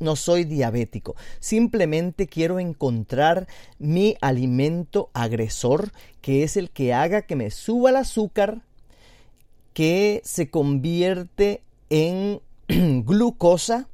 no 0.00 0.16
soy 0.16 0.44
diabético, 0.44 1.16
simplemente 1.40 2.26
quiero 2.26 2.60
encontrar 2.60 3.48
mi 3.78 4.16
alimento 4.20 5.08
agresor, 5.14 5.92
que 6.20 6.42
es 6.42 6.58
el 6.58 6.68
que 6.68 6.92
haga 6.92 7.22
que 7.22 7.36
me 7.36 7.50
suba 7.50 7.88
el 7.88 7.96
azúcar, 7.96 8.60
que 9.72 10.20
se 10.24 10.50
convierte 10.50 11.62
en 11.88 12.42
glucosa 12.68 13.88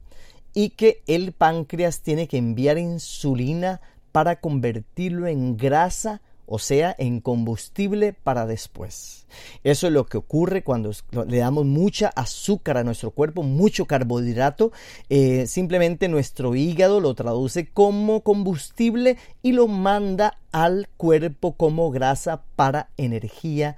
y 0.55 0.71
que 0.71 1.03
el 1.07 1.33
páncreas 1.33 2.01
tiene 2.01 2.29
que 2.29 2.39
enviar 2.39 2.79
insulina 2.79 3.81
para 4.13 4.41
convertirlo 4.41 5.27
en 5.27 5.57
grasa, 5.57 6.23
o 6.47 6.61
sea, 6.61 6.95
en 6.97 7.21
combustible 7.21 8.13
para 8.13 8.47
después. 8.47 9.27
Eso 9.65 9.89
es 9.89 9.93
lo 9.93 10.07
que 10.07 10.19
ocurre 10.19 10.63
cuando 10.63 10.93
le 11.27 11.39
damos 11.39 11.65
mucha 11.65 12.09
azúcar 12.15 12.77
a 12.77 12.85
nuestro 12.85 13.11
cuerpo, 13.11 13.43
mucho 13.43 13.87
carbohidrato. 13.87 14.71
Eh, 15.09 15.49
simplemente 15.49 16.07
nuestro 16.07 16.55
hígado 16.55 17.01
lo 17.01 17.15
traduce 17.15 17.67
como 17.71 18.21
combustible 18.21 19.17
y 19.43 19.53
lo 19.53 19.67
manda 19.67 20.39
al 20.53 20.89
cuerpo 20.97 21.57
como 21.57 21.91
grasa 21.91 22.45
para 22.55 22.91
energía 22.97 23.77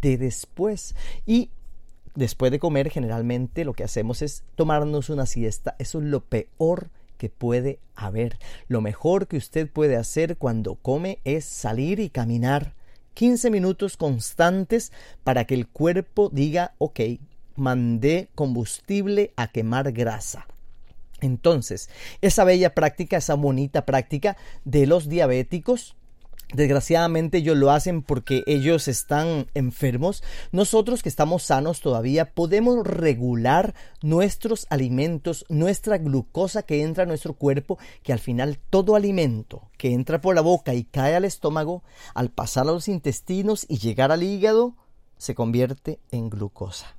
de 0.00 0.16
después. 0.16 0.94
Y 1.26 1.50
después 2.14 2.52
de 2.52 2.58
comer 2.58 2.90
generalmente 2.90 3.64
lo 3.64 3.72
que 3.72 3.84
hacemos 3.84 4.22
es 4.22 4.44
tomarnos 4.54 5.10
una 5.10 5.26
siesta. 5.26 5.76
Eso 5.78 5.98
es 5.98 6.04
lo 6.04 6.20
peor 6.20 6.90
que 7.18 7.28
puede 7.28 7.78
haber. 7.94 8.38
Lo 8.68 8.80
mejor 8.80 9.26
que 9.26 9.36
usted 9.36 9.70
puede 9.70 9.96
hacer 9.96 10.36
cuando 10.36 10.76
come 10.76 11.20
es 11.24 11.44
salir 11.44 12.00
y 12.00 12.10
caminar 12.10 12.74
15 13.14 13.50
minutos 13.50 13.96
constantes 13.96 14.92
para 15.22 15.44
que 15.44 15.54
el 15.54 15.68
cuerpo 15.68 16.30
diga, 16.32 16.74
ok, 16.78 17.00
mandé 17.56 18.28
combustible 18.34 19.32
a 19.36 19.48
quemar 19.48 19.92
grasa. 19.92 20.46
Entonces, 21.20 21.88
esa 22.20 22.44
bella 22.44 22.74
práctica, 22.74 23.16
esa 23.16 23.34
bonita 23.34 23.86
práctica 23.86 24.36
de 24.64 24.86
los 24.86 25.08
diabéticos 25.08 25.96
Desgraciadamente 26.52 27.38
ellos 27.38 27.56
lo 27.56 27.70
hacen 27.70 28.02
porque 28.02 28.44
ellos 28.46 28.86
están 28.88 29.46
enfermos. 29.54 30.22
Nosotros 30.52 31.02
que 31.02 31.08
estamos 31.08 31.42
sanos 31.42 31.80
todavía 31.80 32.32
podemos 32.32 32.86
regular 32.86 33.74
nuestros 34.02 34.66
alimentos, 34.70 35.46
nuestra 35.48 35.98
glucosa 35.98 36.62
que 36.62 36.82
entra 36.82 37.04
a 37.04 37.06
nuestro 37.06 37.34
cuerpo, 37.34 37.78
que 38.02 38.12
al 38.12 38.18
final 38.18 38.58
todo 38.70 38.94
alimento 38.94 39.70
que 39.78 39.92
entra 39.92 40.20
por 40.20 40.34
la 40.34 40.42
boca 40.42 40.74
y 40.74 40.84
cae 40.84 41.16
al 41.16 41.24
estómago, 41.24 41.82
al 42.14 42.30
pasar 42.30 42.68
a 42.68 42.72
los 42.72 42.88
intestinos 42.88 43.66
y 43.68 43.78
llegar 43.78 44.12
al 44.12 44.22
hígado, 44.22 44.74
se 45.16 45.34
convierte 45.34 45.98
en 46.10 46.30
glucosa. 46.30 46.96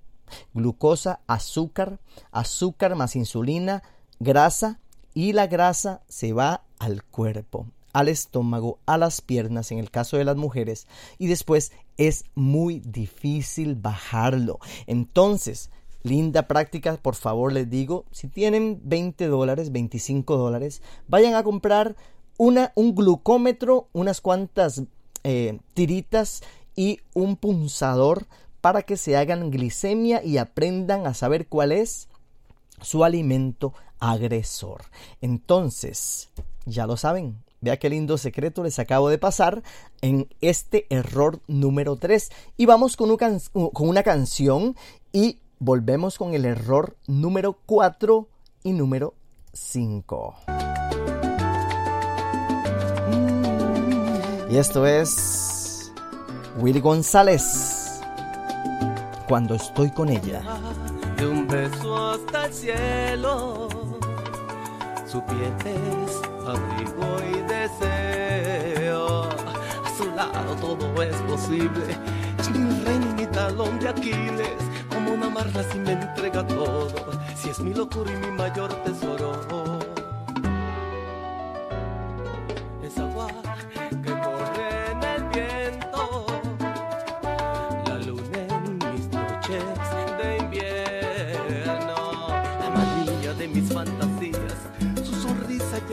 Glucosa, 0.53 1.21
azúcar, 1.27 1.99
azúcar 2.31 2.95
más 2.95 3.15
insulina, 3.15 3.83
grasa 4.19 4.79
y 5.13 5.33
la 5.33 5.47
grasa 5.47 6.01
se 6.07 6.33
va 6.33 6.63
al 6.79 7.03
cuerpo 7.03 7.67
al 7.95 8.09
estómago, 8.09 8.79
a 8.85 8.97
las 8.97 9.21
piernas 9.21 9.71
en 9.71 9.79
el 9.79 9.89
caso 9.89 10.17
de 10.17 10.25
las 10.25 10.35
mujeres 10.35 10.85
y 11.17 11.27
después 11.27 11.71
es 11.95 12.25
muy 12.35 12.81
difícil 12.81 13.75
bajarlo. 13.75 14.59
Entonces, 14.85 15.69
linda 16.03 16.45
práctica, 16.45 16.97
por 16.97 17.15
favor 17.15 17.53
les 17.53 17.69
digo, 17.69 18.03
si 18.11 18.27
tienen 18.27 18.81
20 18.83 19.27
dólares, 19.27 19.71
25 19.71 20.35
dólares, 20.35 20.81
vayan 21.07 21.35
a 21.35 21.43
comprar 21.43 21.95
una, 22.37 22.73
un 22.75 22.95
glucómetro, 22.95 23.87
unas 23.93 24.19
cuantas 24.19 24.83
eh, 25.23 25.57
tiritas 25.73 26.43
y 26.75 26.99
un 27.13 27.37
punzador 27.37 28.27
para 28.59 28.81
que 28.81 28.97
se 28.97 29.15
hagan 29.15 29.51
glicemia 29.51 30.21
y 30.21 30.37
aprendan 30.37 31.07
a 31.07 31.13
saber 31.13 31.47
cuál 31.47 31.71
es 31.71 32.09
su 32.81 33.05
alimento 33.05 33.73
agresor. 33.99 34.81
Entonces, 35.21 36.29
ya 36.65 36.87
lo 36.87 36.97
saben, 36.97 37.44
Vea 37.65 37.77
qué 37.77 37.89
lindo 37.89 38.19
secreto 38.19 38.61
les 38.61 38.77
acabo 38.77 39.09
de 39.09 39.17
pasar 39.17 39.63
en 40.01 40.29
este 40.39 40.85
error 40.91 41.39
número 41.47 41.95
3. 41.95 42.29
Y 42.57 42.67
vamos 42.67 42.95
con, 42.95 43.17
con 43.17 43.89
una 43.89 44.03
canción 44.03 44.75
y 45.11 45.39
volvemos 45.57 46.19
con 46.19 46.35
el 46.35 46.45
error 46.45 46.95
número 47.07 47.57
4 47.65 48.27
y 48.61 48.73
número 48.73 49.15
5. 49.53 50.35
Y 54.51 54.57
esto 54.57 54.85
es 54.85 55.91
Willy 56.59 56.81
González. 56.81 57.99
Cuando 59.27 59.55
estoy 59.55 59.89
con 59.89 60.09
ella. 60.09 60.43
De 61.17 61.25
un 61.25 61.47
beso 61.47 62.11
hasta 62.11 62.45
el 62.45 62.53
cielo, 62.53 63.69
su 65.07 65.19
piel 65.25 65.51
es 65.65 66.34
abrigo 66.47 67.17
y 67.31 67.41
deseo. 67.47 69.23
A 69.23 69.97
su 69.97 70.11
lado 70.15 70.55
todo 70.61 71.01
es 71.01 71.15
posible. 71.23 71.97
Es 72.39 72.49
mi 72.51 72.83
reina 72.83 73.05
y 73.11 73.13
mi 73.21 73.27
talón 73.27 73.79
de 73.79 73.89
Aquiles. 73.89 74.57
Como 74.89 75.13
una 75.13 75.29
marla 75.29 75.63
si 75.63 75.79
me 75.79 75.93
entrega 75.93 76.45
todo. 76.45 76.89
Si 77.35 77.49
es 77.49 77.59
mi 77.59 77.73
locura 77.73 78.11
y 78.11 78.17
mi 78.17 78.31
mayor 78.31 78.73
tesoro. 78.83 79.94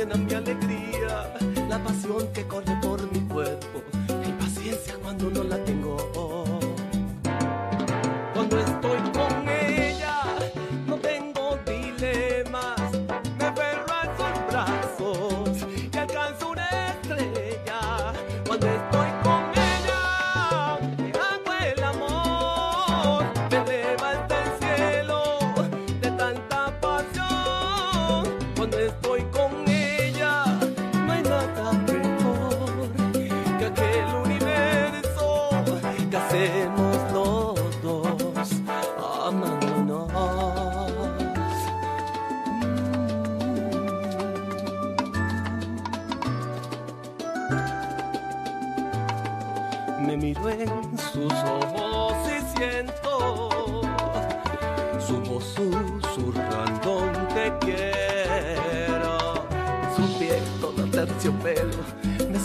Mi 0.07 0.35
alegría. 0.35 1.33
La 1.69 1.79
pasión 1.83 2.27
que 2.33 2.45
corre 2.47 2.77
por 2.83 3.01
mi 3.13 3.21
cuerpo. 3.21 3.83
La 4.09 4.29
impaciencia 4.29 4.97
cuando 5.01 5.31
no 5.31 5.45
la 5.45 5.63
tengo. 5.65 6.22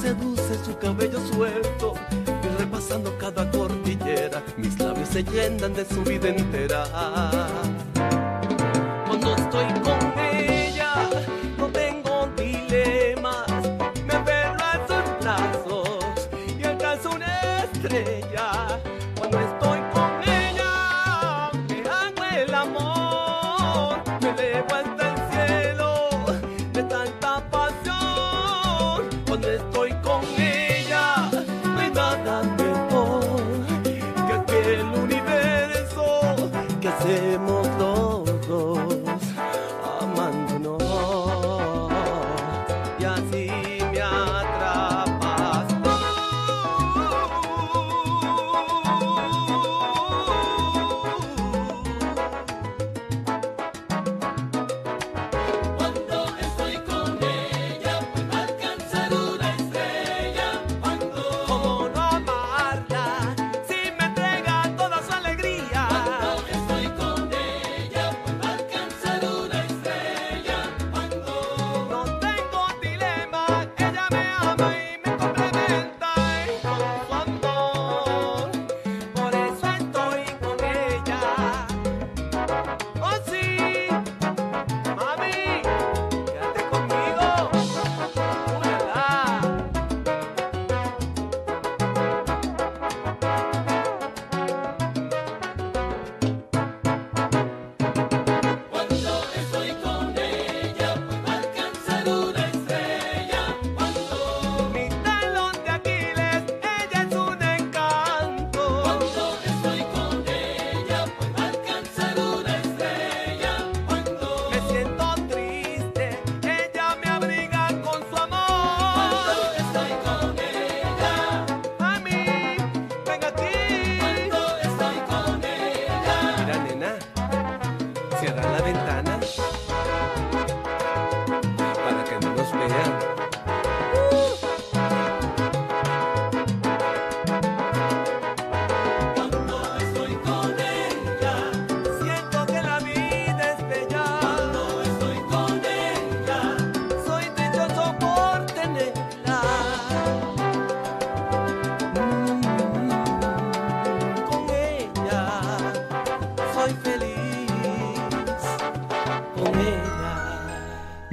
Seduce 0.01 0.63
su 0.63 0.77
cabello 0.77 1.19
suelto 1.33 1.93
y 2.43 2.61
repasando 2.61 3.17
cada 3.17 3.49
cordillera 3.49 4.43
mis 4.57 4.77
labios 4.79 5.09
se 5.09 5.23
llenan 5.23 5.73
de 5.73 5.85
su 5.85 6.03
vida 6.03 6.29
entera. 6.29 6.83
Cuando 9.07 9.35
estoy 9.35 9.65
con 9.83 9.96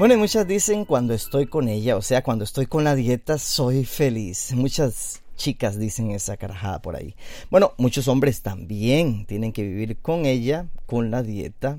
Bueno, 0.05 0.16
y 0.16 0.18
muchas 0.18 0.46
dicen 0.46 0.84
cuando 0.84 1.14
estoy 1.14 1.46
con 1.46 1.66
ella, 1.66 1.96
o 1.96 2.02
sea, 2.02 2.22
cuando 2.22 2.44
estoy 2.44 2.66
con 2.66 2.84
la 2.84 2.94
dieta, 2.94 3.38
soy 3.38 3.86
feliz. 3.86 4.52
Muchas 4.52 5.22
chicas 5.34 5.78
dicen 5.78 6.11
esa 6.11 6.36
carajada 6.36 6.82
por 6.82 6.94
ahí. 6.94 7.16
Bueno, 7.50 7.72
muchos 7.78 8.07
hombres 8.07 8.42
también 8.42 9.24
tienen 9.24 9.55
que 9.55 9.62
vivir 9.62 9.96
con 10.02 10.26
ella, 10.26 10.66
con 10.84 11.11
la 11.11 11.22
dieta, 11.22 11.78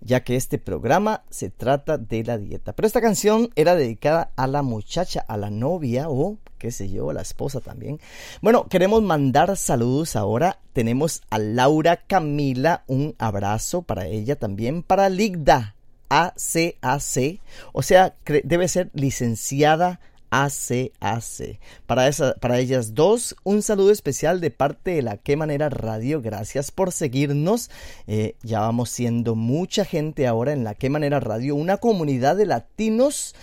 ya 0.00 0.24
que 0.24 0.36
este 0.36 0.56
programa 0.56 1.24
se 1.28 1.50
trata 1.50 1.98
de 1.98 2.24
la 2.24 2.38
dieta. 2.38 2.72
Pero 2.72 2.86
esta 2.86 3.02
canción 3.02 3.50
era 3.56 3.74
dedicada 3.74 4.30
a 4.36 4.46
la 4.46 4.62
muchacha, 4.62 5.22
a 5.28 5.36
la 5.36 5.50
novia 5.50 6.08
o 6.08 6.38
qué 6.56 6.70
sé 6.70 6.88
yo, 6.88 7.10
a 7.10 7.12
la 7.12 7.20
esposa 7.20 7.60
también. 7.60 8.00
Bueno, 8.40 8.68
queremos 8.70 9.02
mandar 9.02 9.54
saludos 9.58 10.16
ahora. 10.16 10.60
Tenemos 10.72 11.20
a 11.28 11.38
Laura 11.38 11.98
Camila, 12.06 12.84
un 12.86 13.14
abrazo 13.18 13.82
para 13.82 14.06
ella 14.06 14.36
también, 14.36 14.82
para 14.82 15.10
Ligda. 15.10 15.75
ACAC, 16.08 17.40
o 17.72 17.82
sea, 17.82 18.16
debe 18.44 18.68
ser 18.68 18.90
licenciada 18.94 20.00
ACAC. 20.30 21.58
Para, 21.86 22.08
esa, 22.08 22.34
para 22.34 22.58
ellas 22.58 22.94
dos, 22.94 23.36
un 23.44 23.62
saludo 23.62 23.90
especial 23.90 24.40
de 24.40 24.50
parte 24.50 24.92
de 24.92 25.02
la 25.02 25.16
Qué 25.16 25.36
Manera 25.36 25.68
Radio. 25.68 26.20
Gracias 26.20 26.70
por 26.70 26.92
seguirnos. 26.92 27.70
Eh, 28.06 28.36
ya 28.42 28.60
vamos 28.60 28.90
siendo 28.90 29.34
mucha 29.34 29.84
gente 29.84 30.26
ahora 30.26 30.52
en 30.52 30.64
la 30.64 30.74
Qué 30.74 30.90
Manera 30.90 31.20
Radio, 31.20 31.54
una 31.54 31.78
comunidad 31.78 32.36
de 32.36 32.46
latinos 32.46 33.34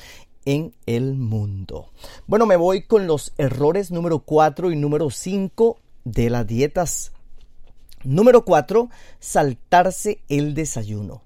en 0.46 0.74
el 0.86 1.14
mundo. 1.14 1.90
Bueno, 2.28 2.46
me 2.46 2.58
voy 2.58 2.84
con 2.84 3.08
los 3.08 3.34
errores 3.38 3.92
número 3.92 4.20
4 4.20 4.72
y 4.72 4.76
número 4.76 5.10
5 5.10 5.80
de 6.04 6.30
las 6.30 6.46
dietas. 6.46 7.12
Número 8.04 8.44
4, 8.44 8.90
saltarse 9.20 10.20
el 10.28 10.54
desayuno. 10.54 11.22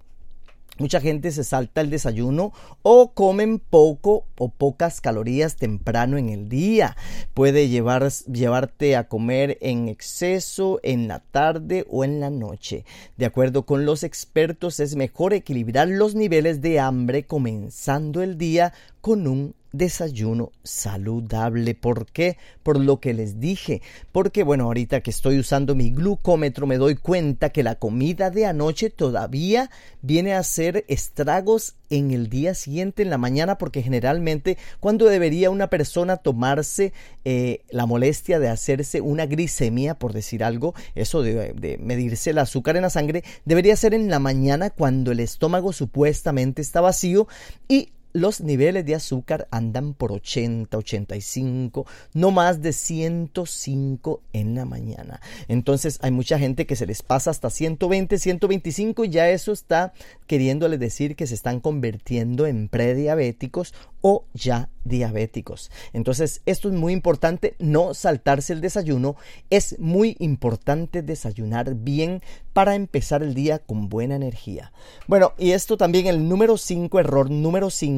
Mucha 0.79 1.01
gente 1.01 1.31
se 1.31 1.43
salta 1.43 1.81
el 1.81 1.89
desayuno 1.89 2.53
o 2.83 3.11
comen 3.13 3.59
poco 3.59 4.25
o 4.37 4.49
pocas 4.49 5.01
calorías 5.01 5.55
temprano 5.55 6.17
en 6.17 6.29
el 6.29 6.49
día. 6.49 6.95
Puede 7.33 7.67
llevar, 7.67 8.07
llevarte 8.31 8.95
a 8.95 9.07
comer 9.07 9.57
en 9.61 9.87
exceso 9.87 10.79
en 10.83 11.07
la 11.07 11.19
tarde 11.19 11.85
o 11.89 12.03
en 12.03 12.19
la 12.19 12.29
noche. 12.29 12.85
De 13.17 13.25
acuerdo 13.25 13.65
con 13.65 13.85
los 13.85 14.03
expertos 14.03 14.79
es 14.79 14.95
mejor 14.95 15.33
equilibrar 15.33 15.87
los 15.87 16.15
niveles 16.15 16.61
de 16.61 16.79
hambre 16.79 17.23
comenzando 17.25 18.21
el 18.21 18.37
día 18.37 18.73
con 19.01 19.27
un 19.27 19.55
desayuno 19.77 20.51
saludable. 20.63 21.75
¿Por 21.75 22.05
qué? 22.05 22.37
Por 22.63 22.79
lo 22.79 22.99
que 22.99 23.13
les 23.13 23.39
dije. 23.39 23.81
Porque 24.11 24.43
bueno, 24.43 24.65
ahorita 24.65 25.01
que 25.01 25.11
estoy 25.11 25.39
usando 25.39 25.75
mi 25.75 25.91
glucómetro 25.91 26.67
me 26.67 26.77
doy 26.77 26.95
cuenta 26.95 27.49
que 27.49 27.63
la 27.63 27.75
comida 27.75 28.29
de 28.29 28.45
anoche 28.45 28.89
todavía 28.89 29.69
viene 30.01 30.33
a 30.33 30.39
hacer 30.39 30.85
estragos 30.87 31.75
en 31.89 32.11
el 32.11 32.29
día 32.29 32.53
siguiente, 32.53 33.03
en 33.03 33.09
la 33.09 33.17
mañana, 33.17 33.57
porque 33.57 33.81
generalmente 33.81 34.57
cuando 34.79 35.05
debería 35.05 35.49
una 35.49 35.69
persona 35.69 36.17
tomarse 36.17 36.93
eh, 37.23 37.61
la 37.69 37.85
molestia 37.85 38.39
de 38.39 38.49
hacerse 38.49 39.01
una 39.01 39.25
glicemia, 39.25 39.95
por 39.95 40.13
decir 40.13 40.43
algo, 40.43 40.73
eso 40.95 41.21
de, 41.21 41.53
de 41.53 41.77
medirse 41.77 42.31
el 42.31 42.39
azúcar 42.39 42.75
en 42.75 42.83
la 42.83 42.89
sangre, 42.89 43.23
debería 43.45 43.75
ser 43.75 43.93
en 43.93 44.09
la 44.09 44.19
mañana 44.19 44.69
cuando 44.69 45.11
el 45.11 45.19
estómago 45.19 45.73
supuestamente 45.73 46.61
está 46.61 46.81
vacío 46.81 47.27
y 47.67 47.91
los 48.13 48.41
niveles 48.41 48.85
de 48.85 48.95
azúcar 48.95 49.47
andan 49.51 49.93
por 49.93 50.11
80, 50.11 50.77
85, 50.77 51.85
no 52.13 52.31
más 52.31 52.61
de 52.61 52.73
105 52.73 54.21
en 54.33 54.55
la 54.55 54.65
mañana. 54.65 55.21
Entonces 55.47 55.99
hay 56.01 56.11
mucha 56.11 56.39
gente 56.39 56.65
que 56.65 56.75
se 56.75 56.85
les 56.85 57.03
pasa 57.03 57.29
hasta 57.29 57.49
120, 57.49 58.17
125 58.17 59.05
y 59.05 59.09
ya 59.09 59.29
eso 59.29 59.51
está 59.51 59.93
queriéndoles 60.25 60.79
decir 60.79 61.15
que 61.15 61.27
se 61.27 61.35
están 61.35 61.59
convirtiendo 61.59 62.47
en 62.47 62.69
prediabéticos 62.69 63.73
o 64.01 64.25
ya 64.33 64.69
diabéticos. 64.85 65.69
Entonces, 65.93 66.41
esto 66.45 66.69
es 66.69 66.75
muy 66.75 66.93
importante, 66.93 67.55
no 67.59 67.93
saltarse 67.93 68.53
el 68.53 68.61
desayuno. 68.61 69.15
Es 69.49 69.77
muy 69.79 70.15
importante 70.19 71.01
desayunar 71.01 71.75
bien 71.75 72.21
para 72.53 72.75
empezar 72.75 73.21
el 73.21 73.33
día 73.33 73.59
con 73.59 73.89
buena 73.89 74.15
energía. 74.15 74.71
Bueno, 75.07 75.33
y 75.37 75.51
esto 75.51 75.77
también 75.77 76.07
el 76.07 76.27
número 76.27 76.57
5, 76.57 76.99
error 76.99 77.29
número 77.29 77.69
5, 77.69 77.96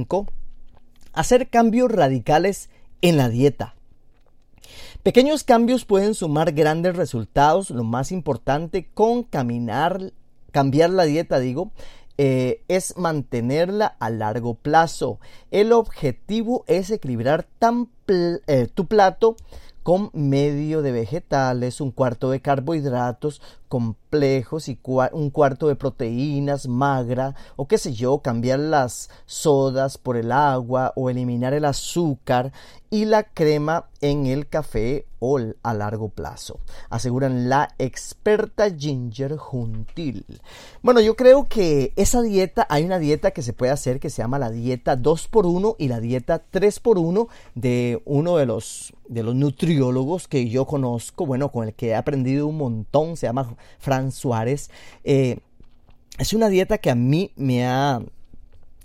hacer 1.13 1.49
cambios 1.49 1.91
radicales 1.91 2.69
en 3.01 3.17
la 3.17 3.29
dieta. 3.29 3.75
Pequeños 5.03 5.43
cambios 5.43 5.85
pueden 5.85 6.13
sumar 6.13 6.51
grandes 6.51 6.95
resultados. 6.95 7.69
Lo 7.69 7.83
más 7.83 8.11
importante 8.11 8.89
con 8.93 9.23
caminar, 9.23 10.11
cambiar 10.51 10.89
la 10.89 11.05
dieta, 11.05 11.39
digo, 11.39 11.71
eh, 12.17 12.63
es 12.67 12.97
mantenerla 12.97 13.95
a 13.99 14.09
largo 14.09 14.55
plazo. 14.55 15.19
El 15.51 15.71
objetivo 15.71 16.65
es 16.67 16.91
equilibrar 16.91 17.47
eh, 18.07 18.67
tu 18.73 18.87
plato 18.87 19.37
con 19.83 20.09
medio 20.13 20.81
de 20.81 20.91
vegetales, 20.91 21.79
un 21.79 21.91
cuarto 21.91 22.29
de 22.29 22.41
carbohidratos 22.41 23.41
complejos 23.69 24.67
y 24.67 24.77
un 25.13 25.29
cuarto 25.29 25.67
de 25.67 25.75
proteínas 25.75 26.67
magra 26.67 27.35
o 27.55 27.67
qué 27.67 27.77
sé 27.77 27.93
yo, 27.93 28.19
cambiar 28.19 28.59
las 28.59 29.09
sodas 29.25 29.97
por 29.97 30.17
el 30.17 30.31
agua 30.31 30.91
o 30.95 31.09
eliminar 31.09 31.53
el 31.53 31.65
azúcar 31.65 32.51
y 32.89 33.05
la 33.05 33.23
crema 33.23 33.85
en 34.01 34.25
el 34.25 34.47
café 34.47 35.05
o 35.19 35.37
a 35.61 35.73
largo 35.73 36.09
plazo, 36.09 36.59
aseguran 36.89 37.49
la 37.49 37.75
experta 37.77 38.73
Ginger 38.73 39.35
Juntil. 39.37 40.25
Bueno, 40.81 41.01
yo 41.01 41.15
creo 41.15 41.45
que 41.47 41.93
esa 41.97 42.21
dieta, 42.21 42.65
hay 42.69 42.85
una 42.85 42.99
dieta 42.99 43.31
que 43.31 43.41
se 43.41 43.53
puede 43.53 43.71
hacer 43.71 43.99
que 43.99 44.09
se 44.09 44.21
llama 44.21 44.39
la 44.39 44.49
dieta 44.49 44.97
2x1 44.97 45.75
y 45.77 45.89
la 45.89 45.99
dieta 45.99 46.41
3x1 46.51 47.27
de 47.53 48.01
uno 48.05 48.37
de 48.37 48.45
los, 48.45 48.93
de 49.07 49.23
los 49.23 49.35
nutriólogos 49.35 50.27
que 50.27 50.49
yo 50.49 50.65
conozco, 50.65 51.25
bueno, 51.25 51.51
con 51.51 51.67
el 51.67 51.73
que 51.73 51.89
he 51.89 51.95
aprendido 51.95 52.47
un 52.47 52.57
montón, 52.57 53.17
se 53.17 53.27
llama 53.27 53.55
Fran 53.79 54.11
Suárez. 54.11 54.69
Eh, 55.03 55.37
es 56.17 56.33
una 56.33 56.49
dieta 56.49 56.77
que 56.77 56.89
a 56.89 56.95
mí 56.95 57.31
me 57.35 57.65
ha, 57.65 58.01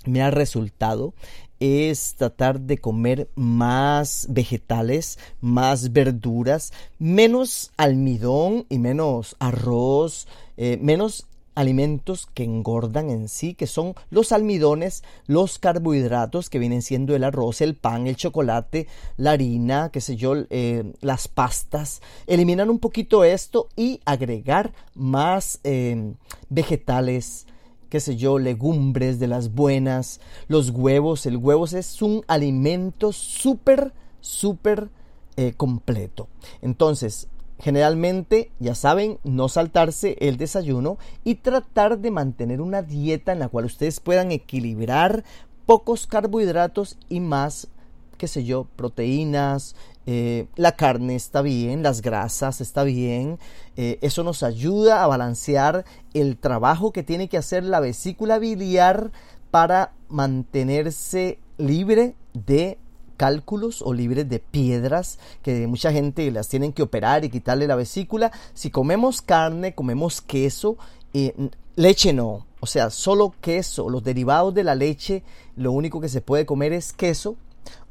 me 0.05 0.23
ha 0.23 0.31
resultado 0.31 1.15
es 1.61 2.15
tratar 2.17 2.61
de 2.61 2.79
comer 2.79 3.31
más 3.37 4.27
vegetales, 4.29 5.19
más 5.41 5.93
verduras, 5.93 6.73
menos 6.99 7.73
almidón 7.77 8.67
y 8.69 8.79
menos 8.79 9.37
arroz, 9.39 10.27
eh, 10.57 10.79
menos 10.81 11.27
alimentos 11.55 12.27
que 12.33 12.45
engordan 12.45 13.11
en 13.11 13.29
sí, 13.29 13.55
que 13.55 13.67
son 13.67 13.95
los 14.11 14.33
almidones, 14.33 15.03
los 15.27 15.59
carbohidratos 15.59 16.51
que 16.51 16.59
vienen 16.59 16.83
siendo 16.83 17.15
el 17.15 17.25
arroz, 17.25 17.61
el 17.61 17.75
pan, 17.75 18.07
el 18.07 18.17
chocolate, 18.17 18.87
la 19.17 19.33
harina, 19.33 19.91
qué 19.93 20.01
sé 20.01 20.17
yo, 20.17 20.35
eh, 20.51 20.93
las 21.01 21.29
pastas. 21.29 22.03
Eliminar 22.27 22.71
un 22.71 22.79
poquito 22.79 23.25
esto 23.25 23.69
y 23.77 24.01
agregar 24.05 24.73
más 24.95 25.61
eh, 25.65 26.15
vegetales, 26.49 27.47
qué 27.89 28.01
sé 28.01 28.17
yo, 28.17 28.39
legumbres 28.39 29.19
de 29.19 29.29
las 29.29 29.55
buenas, 29.55 30.21
los 30.49 30.71
huevos. 30.71 31.27
El 31.27 31.37
huevo 31.37 31.65
es 31.65 32.03
un 32.03 32.25
alimento 32.27 33.13
súper, 33.13 33.93
súper 34.21 34.91
eh, 35.37 35.53
completo. 35.57 36.29
Entonces, 36.63 37.29
generalmente, 37.59 38.51
ya 38.59 38.75
saben, 38.75 39.19
no 39.25 39.49
saltarse 39.49 40.17
el 40.21 40.37
desayuno 40.37 40.99
y 41.25 41.37
tratar 41.37 41.99
de 41.99 42.11
mantener 42.11 42.61
una 42.61 42.83
dieta 42.83 43.33
en 43.33 43.39
la 43.39 43.49
cual 43.49 43.65
ustedes 43.65 44.01
puedan 44.01 44.33
equilibrar 44.33 45.25
pocos 45.67 46.07
carbohidratos 46.07 46.99
y 47.09 47.21
más 47.21 47.69
qué 48.17 48.29
sé 48.29 48.45
yo, 48.45 48.67
proteínas, 48.77 49.75
eh, 50.07 50.47
la 50.57 50.73
carne 50.77 51.15
está 51.15 51.43
bien, 51.43 51.83
las 51.83 52.03
grasas 52.03 52.61
está 52.61 52.85
bien, 52.85 53.39
eh, 53.77 53.99
eso 54.03 54.23
nos 54.23 54.43
ayuda 54.43 55.03
a 55.03 55.07
balancear 55.07 55.85
el 56.13 56.37
trabajo 56.37 56.93
que 56.93 57.03
tiene 57.03 57.29
que 57.29 57.39
hacer 57.39 57.65
la 57.65 57.81
vesícula 57.81 58.39
biliar 58.39 59.13
para 59.51 59.93
mantenerse 60.09 61.39
libre 61.59 62.15
de 62.33 62.79
cálculos 63.25 63.81
o 63.81 63.95
libre 63.95 64.25
de 64.25 64.39
piedras 64.39 65.19
que 65.43 65.67
mucha 65.67 65.91
gente 65.91 66.31
las 66.31 66.51
tienen 66.51 66.75
que 66.75 66.83
operar 66.83 67.25
y 67.25 67.31
quitarle 67.31 67.67
la 67.67 67.75
vesícula. 67.75 68.31
Si 68.53 68.69
comemos 68.71 69.23
carne, 69.23 69.75
comemos 69.75 70.21
queso, 70.21 70.77
eh, 71.15 71.35
leche 71.75 72.13
no, 72.13 72.45
o 72.61 72.67
sea, 72.67 72.91
solo 72.91 73.33
queso, 73.41 73.89
los 73.89 74.05
derivados 74.05 74.53
de 74.53 74.63
la 74.63 74.75
leche, 74.75 75.23
lo 75.57 75.73
único 75.73 76.03
que 76.03 76.11
se 76.11 76.21
puede 76.21 76.45
comer 76.45 76.75
es 76.75 76.93
queso 76.93 77.37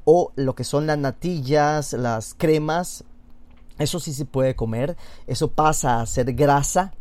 o 0.05 0.31
lo 0.35 0.53
que 0.53 0.63
son 0.63 0.85
las 0.85 0.99
natillas, 0.99 1.93
las 1.93 2.35
cremas, 2.35 3.03
eso 3.79 3.99
sí 3.99 4.13
se 4.13 4.25
puede 4.25 4.55
comer, 4.55 4.97
eso 5.25 5.47
pasa 5.47 5.99
a 5.99 6.05
ser 6.05 6.31
grasa 6.33 6.93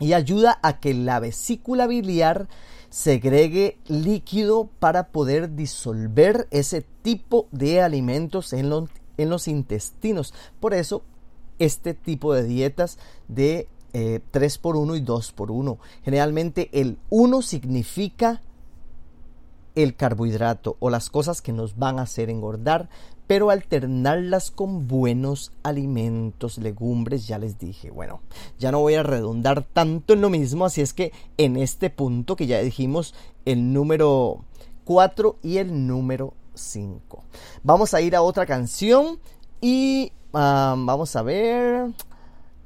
y 0.00 0.14
ayuda 0.14 0.58
a 0.64 0.80
que 0.80 0.92
la 0.92 1.20
vesícula 1.20 1.86
biliar 1.86 2.48
segregue 2.90 3.78
líquido 3.86 4.68
para 4.78 5.08
poder 5.08 5.54
disolver 5.54 6.48
ese 6.50 6.82
tipo 7.02 7.48
de 7.52 7.80
alimentos 7.80 8.52
en, 8.52 8.68
los 8.68 9.48
intestinos. 9.48 10.34
Por 10.58 10.74
eso, 10.74 11.02
este 11.58 11.94
tipo 11.94 12.34
de 12.34 12.42
dietas 12.42 12.98
de 13.28 13.68
3 14.30 14.58
por 14.58 14.76
1 14.76 14.96
y 14.96 15.00
2 15.00 15.32
por 15.32 15.50
1. 15.50 15.78
Generalmente 16.02 16.68
el 16.72 16.98
1 17.10 17.42
significa 17.42 18.42
el 19.74 19.94
carbohidrato 19.94 20.76
o 20.80 20.90
las 20.90 21.10
cosas 21.10 21.42
que 21.42 21.52
nos 21.52 21.78
van 21.78 21.98
a 21.98 22.02
hacer 22.02 22.28
engordar, 22.28 22.88
pero 23.30 23.50
alternarlas 23.50 24.50
con 24.50 24.88
buenos 24.88 25.52
alimentos, 25.62 26.58
legumbres, 26.58 27.28
ya 27.28 27.38
les 27.38 27.60
dije. 27.60 27.92
Bueno, 27.92 28.22
ya 28.58 28.72
no 28.72 28.80
voy 28.80 28.94
a 28.94 29.04
redundar 29.04 29.62
tanto 29.62 30.14
en 30.14 30.20
lo 30.20 30.30
mismo, 30.30 30.64
así 30.64 30.80
es 30.80 30.92
que 30.92 31.12
en 31.36 31.56
este 31.56 31.90
punto 31.90 32.34
que 32.34 32.48
ya 32.48 32.58
dijimos 32.58 33.14
el 33.44 33.72
número 33.72 34.44
4 34.82 35.36
y 35.44 35.58
el 35.58 35.86
número 35.86 36.34
5. 36.54 37.22
Vamos 37.62 37.94
a 37.94 38.00
ir 38.00 38.16
a 38.16 38.22
otra 38.22 38.46
canción 38.46 39.20
y 39.60 40.10
ah, 40.32 40.74
vamos 40.76 41.14
a 41.14 41.22
ver. 41.22 41.92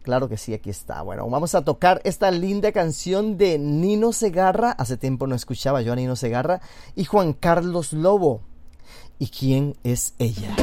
Claro 0.00 0.30
que 0.30 0.38
sí, 0.38 0.54
aquí 0.54 0.70
está. 0.70 1.02
Bueno, 1.02 1.28
vamos 1.28 1.54
a 1.54 1.62
tocar 1.62 2.00
esta 2.04 2.30
linda 2.30 2.72
canción 2.72 3.36
de 3.36 3.58
Nino 3.58 4.14
Segarra. 4.14 4.70
Hace 4.70 4.96
tiempo 4.96 5.26
no 5.26 5.34
escuchaba 5.34 5.82
yo 5.82 5.92
a 5.92 5.96
Nino 5.96 6.16
Segarra. 6.16 6.62
Y 6.96 7.04
Juan 7.04 7.34
Carlos 7.34 7.92
Lobo. 7.92 8.40
¿Y 9.18 9.28
quién 9.28 9.76
es 9.84 10.14
ella? 10.18 10.54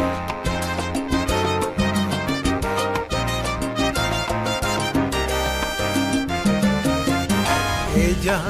Ella, 7.96 8.42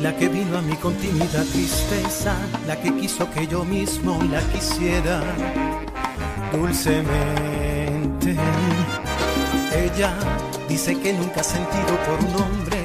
la 0.00 0.16
que 0.16 0.28
vino 0.28 0.58
a 0.58 0.62
mi 0.62 0.74
continuidad 0.76 1.44
tristeza, 1.46 2.36
la 2.66 2.80
que 2.80 2.94
quiso 2.96 3.30
que 3.30 3.46
yo 3.46 3.64
mismo 3.64 4.20
la 4.30 4.40
quisiera 4.52 5.22
dulcemente. 6.52 8.36
Ella 9.72 10.14
dice 10.68 10.98
que 10.98 11.12
nunca 11.12 11.40
ha 11.40 11.44
sentido 11.44 11.96
por 12.06 12.18
un 12.24 12.34
hombre 12.42 12.80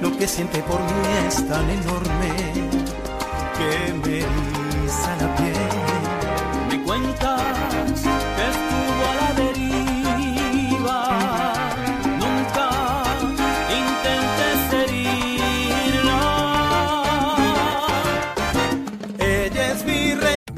lo 0.00 0.16
que 0.16 0.26
siente 0.26 0.62
por 0.62 0.80
mí 0.80 1.26
es 1.26 1.46
tan 1.46 1.68
enorme 1.68 2.30
que 3.56 3.92
me 3.92 4.59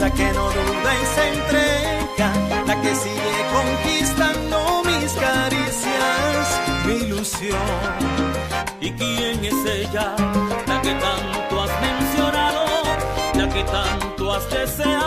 La 0.00 0.10
que 0.10 0.32
no 0.32 0.44
duda 0.50 0.90
y 1.02 1.06
se 1.14 1.24
entrega, 1.34 2.32
la 2.66 2.80
que 2.82 2.94
sigue 2.94 3.34
conquistando 3.56 4.82
mis 4.84 5.12
caricias, 5.12 6.60
mi 6.86 6.94
ilusión. 7.06 7.58
¿Y 8.80 8.90
quién 8.92 9.44
es 9.44 9.66
ella? 9.66 10.14
La 10.66 10.80
que 10.82 10.94
tanto 10.94 11.62
has 11.62 11.80
mencionado, 11.80 12.64
la 13.34 13.48
que 13.48 13.64
tanto 13.64 14.32
has 14.32 14.50
deseado 14.50 14.99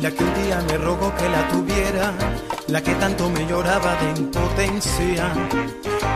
la 0.00 0.10
que 0.10 0.24
un 0.24 0.34
día 0.42 0.60
me 0.68 0.78
rogó 0.78 1.14
que 1.16 1.28
la 1.28 1.48
tuviera, 1.48 2.12
la 2.68 2.82
que 2.82 2.94
tanto 2.94 3.28
me 3.30 3.46
lloraba 3.46 3.96
de 3.96 4.20
impotencia 4.20 5.32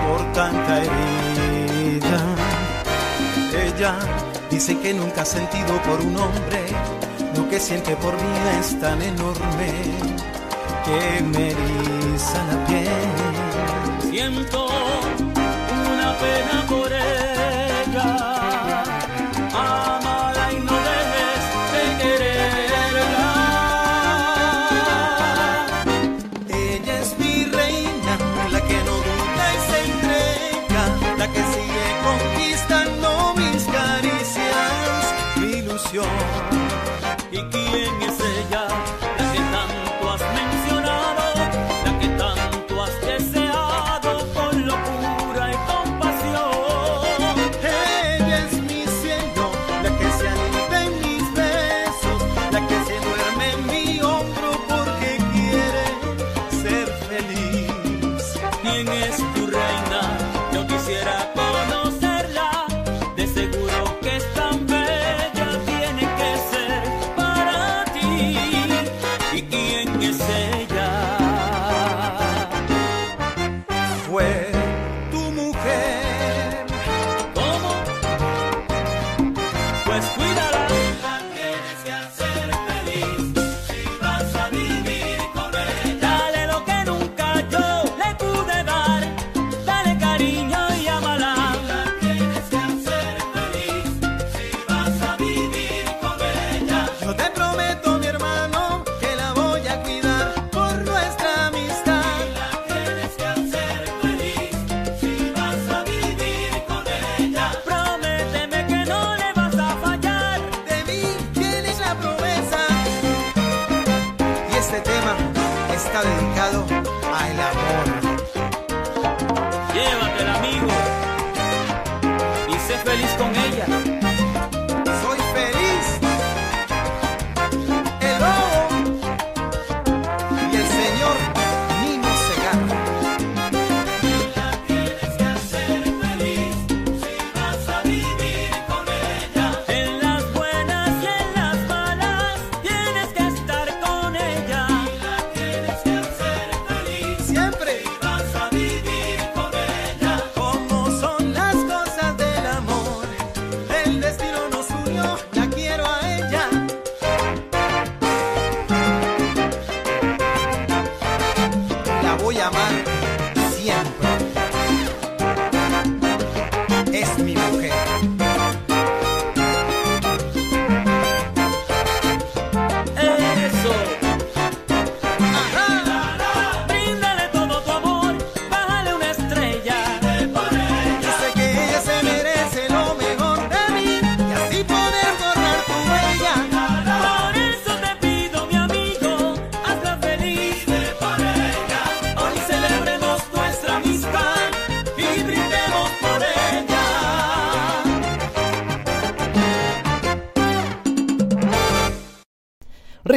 por 0.07 0.33
tanta 0.33 0.79
herida. 0.79 2.21
Ella 3.67 3.95
dice 4.51 4.79
que 4.81 4.95
nunca 4.95 5.23
ha 5.23 5.25
sentido 5.25 5.81
por 5.83 6.01
un 6.01 6.17
hombre 6.17 6.63
lo 7.37 7.49
que 7.49 7.59
siente 7.59 7.97
por 7.97 8.15
mí 8.15 8.33
es 8.61 8.79
tan 8.79 9.01
enorme 9.01 9.73
que 10.85 11.23
me 11.25 11.51
eriza 11.51 12.45
la 12.45 12.67
piel. 12.67 14.11
Siento 14.11 14.67
una 14.67 16.17
pena 16.19 16.67
por 16.69 16.93
ella. 16.93 17.32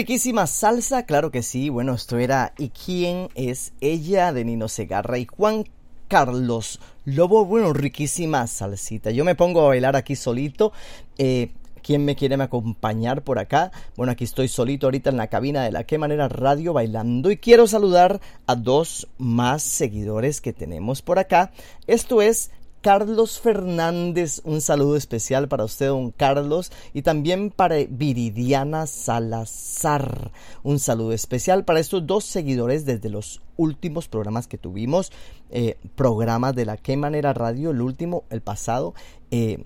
Riquísima 0.05 0.45
salsa, 0.45 1.07
claro 1.07 1.31
que 1.31 1.41
sí. 1.41 1.69
Bueno, 1.69 1.95
esto 1.95 2.19
era 2.19 2.53
¿Y 2.59 2.69
quién 2.69 3.29
es 3.33 3.73
ella? 3.81 4.33
de 4.33 4.45
Nino 4.45 4.67
Segarra 4.67 5.17
y 5.17 5.25
Juan 5.25 5.65
Carlos 6.07 6.79
Lobo. 7.05 7.43
Bueno, 7.43 7.73
riquísima 7.73 8.45
salsita. 8.45 9.09
Yo 9.09 9.25
me 9.25 9.33
pongo 9.33 9.61
a 9.61 9.69
bailar 9.69 9.95
aquí 9.95 10.15
solito. 10.15 10.73
Eh, 11.17 11.49
¿Quién 11.81 12.05
me 12.05 12.15
quiere 12.15 12.35
acompañar 12.35 13.23
por 13.23 13.39
acá? 13.39 13.71
Bueno, 13.97 14.11
aquí 14.11 14.25
estoy 14.25 14.47
solito 14.47 14.85
ahorita 14.85 15.09
en 15.09 15.17
la 15.17 15.25
cabina 15.25 15.63
de 15.63 15.71
la 15.71 15.85
Qué 15.85 15.97
Manera 15.97 16.27
Radio 16.27 16.71
bailando 16.71 17.31
y 17.31 17.37
quiero 17.37 17.65
saludar 17.65 18.21
a 18.45 18.55
dos 18.55 19.07
más 19.17 19.63
seguidores 19.63 20.39
que 20.39 20.53
tenemos 20.53 21.01
por 21.01 21.17
acá. 21.17 21.51
Esto 21.87 22.21
es 22.21 22.51
Carlos 22.85 23.39
Fernández, 23.39 24.41
un 24.43 24.61
saludo 24.61 24.95
especial 24.95 25.47
para 25.47 25.65
usted, 25.65 25.87
don 25.87 26.11
Carlos, 26.11 26.71
y 26.93 27.01
también 27.01 27.49
para 27.49 27.77
Viridiana 27.89 28.85
Salazar, 28.85 30.31
un 30.61 30.77
saludo 30.77 31.11
especial 31.11 31.65
para 31.65 31.79
estos 31.79 32.05
dos 32.05 32.25
seguidores 32.25 32.85
desde 32.85 33.09
los 33.09 33.41
últimos 33.57 34.07
programas 34.07 34.45
que 34.45 34.59
tuvimos, 34.59 35.11
eh, 35.49 35.77
programas 35.95 36.53
de 36.53 36.65
la 36.65 36.77
Qué 36.77 36.95
Manera 36.95 37.33
Radio, 37.33 37.71
el 37.71 37.81
último, 37.81 38.23
el 38.29 38.41
pasado. 38.41 38.93
Eh, 39.31 39.63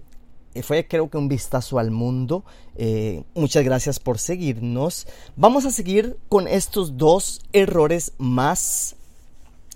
fue 0.63 0.87
creo 0.87 1.09
que 1.09 1.17
un 1.17 1.27
vistazo 1.27 1.77
al 1.77 1.91
mundo. 1.91 2.45
Eh, 2.77 3.23
muchas 3.35 3.65
gracias 3.65 3.99
por 3.99 4.17
seguirnos. 4.17 5.07
Vamos 5.35 5.65
a 5.65 5.71
seguir 5.71 6.15
con 6.29 6.47
estos 6.47 6.95
dos 6.95 7.41
errores 7.51 8.13
más. 8.17 8.95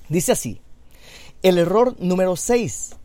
Dice 0.07 0.31
así. 0.31 0.61
El 1.41 1.57
error 1.57 1.97
número 1.99 2.37
6 2.37 3.02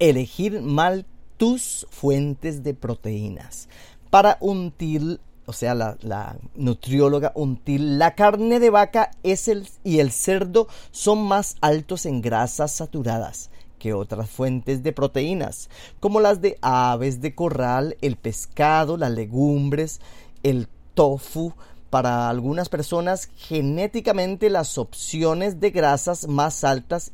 elegir 0.00 0.60
mal 0.60 1.06
tus 1.36 1.86
fuentes 1.90 2.64
de 2.64 2.74
proteínas. 2.74 3.68
Para 4.10 4.36
Until, 4.40 5.20
o 5.46 5.52
sea, 5.52 5.74
la, 5.74 6.36
nutrióloga 6.56 7.32
Until, 7.36 7.98
la 7.98 8.16
carne 8.16 8.58
de 8.58 8.70
vaca 8.70 9.12
es 9.22 9.46
el, 9.46 9.68
y 9.84 10.00
el 10.00 10.10
cerdo 10.10 10.66
son 10.90 11.22
más 11.22 11.56
altos 11.60 12.06
en 12.06 12.20
grasas 12.20 12.72
saturadas 12.72 13.50
que 13.78 13.94
otras 13.94 14.28
fuentes 14.28 14.82
de 14.82 14.92
proteínas, 14.92 15.70
como 16.00 16.20
las 16.20 16.42
de 16.42 16.58
aves 16.60 17.22
de 17.22 17.34
corral, 17.34 17.96
el 18.02 18.16
pescado, 18.16 18.98
las 18.98 19.10
legumbres, 19.10 20.02
el 20.42 20.68
tofu, 20.92 21.54
para 21.88 22.28
algunas 22.28 22.68
personas 22.68 23.28
genéticamente 23.36 24.48
las 24.48 24.78
opciones 24.78 25.60
de 25.60 25.70
grasas 25.70 26.28
más 26.28 26.62
altas 26.62 27.12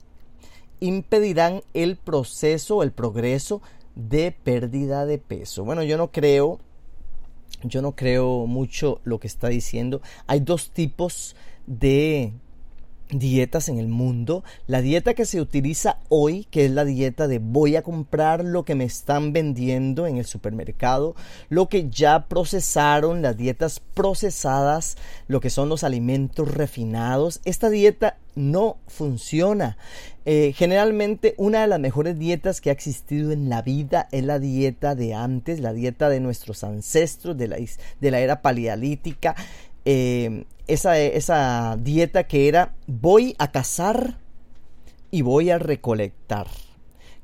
impedirán 0.81 1.63
el 1.75 1.97
proceso, 1.97 2.83
el 2.83 2.93
progreso 2.93 3.63
de 3.95 4.33
pérdida 4.33 5.07
de 5.07 5.19
peso. 5.19 5.65
Bueno, 5.65 5.83
yo 5.83 5.97
no 5.97 6.13
creo, 6.13 6.61
yo 7.63 7.83
no 7.83 7.93
creo 7.93 8.47
mucho 8.47 9.01
lo 9.05 9.19
que 9.19 9.27
está 9.27 9.49
diciendo. 9.49 10.01
Hay 10.27 10.41
dos 10.41 10.71
tipos 10.71 11.35
de 11.67 12.33
dietas 13.11 13.69
en 13.69 13.79
el 13.79 13.89
mundo. 13.89 14.45
La 14.67 14.81
dieta 14.81 15.15
que 15.15 15.25
se 15.25 15.41
utiliza 15.41 15.99
hoy, 16.09 16.45
que 16.51 16.65
es 16.65 16.71
la 16.71 16.85
dieta 16.85 17.29
de 17.29 17.39
voy 17.39 17.77
a 17.77 17.83
comprar 17.83 18.45
lo 18.45 18.65
que 18.65 18.75
me 18.75 18.85
están 18.85 19.33
vendiendo 19.33 20.07
en 20.07 20.17
el 20.17 20.27
supermercado, 20.27 21.15
lo 21.49 21.69
que 21.69 21.89
ya 21.89 22.27
procesaron, 22.29 23.23
las 23.23 23.37
dietas 23.37 23.81
procesadas, 23.81 24.97
lo 25.29 25.41
que 25.41 25.51
son 25.51 25.69
los 25.69 25.85
alimentos 25.85 26.53
refinados. 26.53 27.41
Esta 27.45 27.71
dieta 27.71 28.19
no 28.35 28.77
funciona. 28.87 29.79
Eh, 30.29 30.53
generalmente 30.57 31.35
una 31.39 31.61
de 31.61 31.69
las 31.69 31.79
mejores 31.79 32.19
dietas 32.19 32.61
que 32.61 32.71
ha 32.71 32.73
existido 32.73 33.31
en 33.31 33.49
la 33.49 33.63
vida 33.63 34.09
es 34.11 34.25
la 34.25 34.41
dieta 34.41 34.97
de 34.97 35.15
antes, 35.15 35.61
la 35.61 35.73
dieta 35.73 36.09
de 36.09 36.19
nuestros 36.19 36.65
ancestros 36.65 37.39
de 37.39 37.47
la, 37.47 37.57
de 38.01 38.11
la 38.11 38.21
era 38.21 38.43
paleolítica. 38.43 39.37
Eh, 39.89 40.45
esa, 40.67 40.99
esa 40.99 41.79
dieta 41.81 42.27
que 42.27 42.49
era 42.49 42.75
voy 42.89 43.37
a 43.39 43.53
cazar 43.53 44.19
y 45.13 45.23
voy 45.23 45.51
a 45.51 45.59
recolectar. 45.59 46.49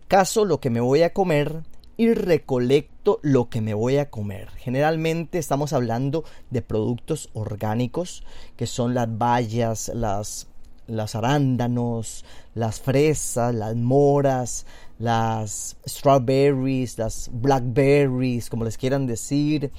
Caso 0.06 0.44
lo 0.44 0.60
que 0.60 0.70
me 0.70 0.80
voy 0.80 1.02
a 1.02 1.12
comer 1.12 1.64
y 1.96 2.14
recolecto 2.14 3.18
lo 3.22 3.48
que 3.48 3.60
me 3.60 3.74
voy 3.74 3.96
a 3.96 4.10
comer. 4.10 4.48
Generalmente 4.50 5.38
estamos 5.38 5.72
hablando 5.72 6.22
de 6.50 6.62
productos 6.62 7.30
orgánicos 7.32 8.22
que 8.56 8.68
son 8.68 8.94
las 8.94 9.18
bayas, 9.18 9.90
las, 9.92 10.46
las 10.86 11.16
arándanos, 11.16 12.24
las 12.54 12.80
fresas, 12.80 13.52
las 13.54 13.74
moras, 13.74 14.66
las 14.98 15.76
strawberries, 15.84 16.96
las 16.96 17.28
blackberries, 17.32 18.48
como 18.48 18.64
les 18.64 18.78
quieran 18.78 19.06
decir, 19.08 19.72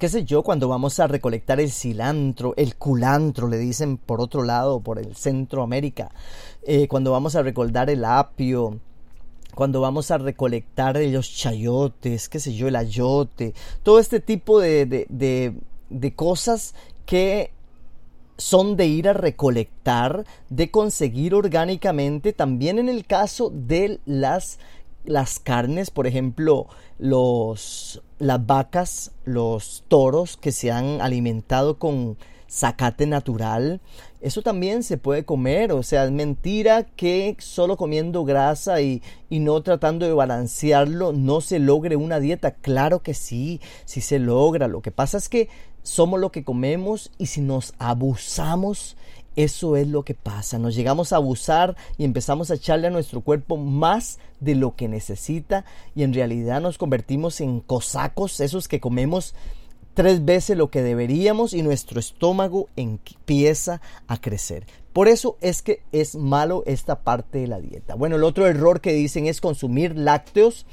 qué 0.00 0.08
sé 0.08 0.24
yo, 0.24 0.42
cuando 0.42 0.66
vamos 0.66 0.98
a 0.98 1.06
recolectar 1.06 1.60
el 1.60 1.70
cilantro, 1.70 2.54
el 2.56 2.76
culantro, 2.76 3.48
le 3.48 3.58
dicen 3.58 3.98
por 3.98 4.22
otro 4.22 4.42
lado, 4.42 4.80
por 4.80 4.98
el 4.98 5.14
Centroamérica, 5.14 6.10
eh, 6.62 6.88
cuando 6.88 7.12
vamos 7.12 7.36
a 7.36 7.42
recolectar 7.42 7.90
el 7.90 8.06
apio, 8.06 8.80
cuando 9.54 9.82
vamos 9.82 10.10
a 10.10 10.16
recolectar 10.16 10.96
los 10.96 11.30
chayotes, 11.30 12.30
qué 12.30 12.40
sé 12.40 12.54
yo, 12.54 12.66
el 12.66 12.76
ayote, 12.76 13.52
todo 13.82 13.98
este 13.98 14.20
tipo 14.20 14.58
de, 14.58 14.86
de, 14.86 15.06
de, 15.10 15.54
de 15.90 16.14
cosas 16.14 16.74
que 17.04 17.52
son 18.38 18.76
de 18.76 18.86
ir 18.86 19.06
a 19.06 19.12
recolectar, 19.12 20.24
de 20.48 20.70
conseguir 20.70 21.34
orgánicamente, 21.34 22.32
también 22.32 22.78
en 22.78 22.88
el 22.88 23.04
caso 23.04 23.52
de 23.54 24.00
las 24.06 24.58
las 25.04 25.38
carnes, 25.38 25.90
por 25.90 26.06
ejemplo, 26.06 26.66
los 26.98 28.02
las 28.18 28.46
vacas, 28.46 29.12
los 29.24 29.84
toros 29.88 30.36
que 30.36 30.52
se 30.52 30.70
han 30.70 31.00
alimentado 31.00 31.78
con 31.78 32.18
zacate 32.50 33.06
natural, 33.06 33.80
eso 34.20 34.42
también 34.42 34.82
se 34.82 34.98
puede 34.98 35.24
comer, 35.24 35.72
o 35.72 35.82
sea, 35.82 36.04
es 36.04 36.10
mentira 36.10 36.84
que 36.84 37.36
solo 37.38 37.78
comiendo 37.78 38.24
grasa 38.24 38.82
y, 38.82 39.02
y, 39.30 39.38
no 39.38 39.62
tratando 39.62 40.04
de 40.04 40.12
balancearlo 40.12 41.12
no 41.12 41.40
se 41.40 41.58
logre 41.58 41.96
una 41.96 42.20
dieta. 42.20 42.50
Claro 42.50 43.02
que 43.02 43.14
sí, 43.14 43.60
sí 43.86 44.02
se 44.02 44.18
logra. 44.18 44.68
Lo 44.68 44.82
que 44.82 44.90
pasa 44.90 45.16
es 45.16 45.30
que 45.30 45.48
somos 45.82 46.20
lo 46.20 46.30
que 46.30 46.44
comemos 46.44 47.12
y 47.16 47.26
si 47.26 47.40
nos 47.40 47.72
abusamos, 47.78 48.96
eso 49.36 49.76
es 49.76 49.88
lo 49.88 50.02
que 50.02 50.14
pasa. 50.14 50.58
Nos 50.58 50.74
llegamos 50.74 51.12
a 51.12 51.16
abusar 51.16 51.76
y 51.98 52.04
empezamos 52.04 52.50
a 52.50 52.54
echarle 52.54 52.88
a 52.88 52.90
nuestro 52.90 53.20
cuerpo 53.20 53.56
más 53.56 54.18
de 54.40 54.54
lo 54.54 54.74
que 54.76 54.88
necesita 54.88 55.64
y 55.94 56.02
en 56.02 56.14
realidad 56.14 56.60
nos 56.60 56.78
convertimos 56.78 57.40
en 57.40 57.60
cosacos, 57.60 58.40
esos 58.40 58.68
que 58.68 58.80
comemos 58.80 59.34
tres 59.94 60.24
veces 60.24 60.56
lo 60.56 60.70
que 60.70 60.82
deberíamos 60.82 61.52
y 61.52 61.62
nuestro 61.62 62.00
estómago 62.00 62.68
empieza 62.76 63.80
a 64.06 64.20
crecer. 64.20 64.66
Por 64.92 65.08
eso 65.08 65.36
es 65.40 65.62
que 65.62 65.82
es 65.92 66.16
malo 66.16 66.62
esta 66.66 67.00
parte 67.00 67.38
de 67.38 67.46
la 67.46 67.60
dieta. 67.60 67.94
Bueno, 67.94 68.16
el 68.16 68.24
otro 68.24 68.46
error 68.46 68.80
que 68.80 68.92
dicen 68.92 69.26
es 69.26 69.40
consumir 69.40 69.96
lácteos 69.96 70.66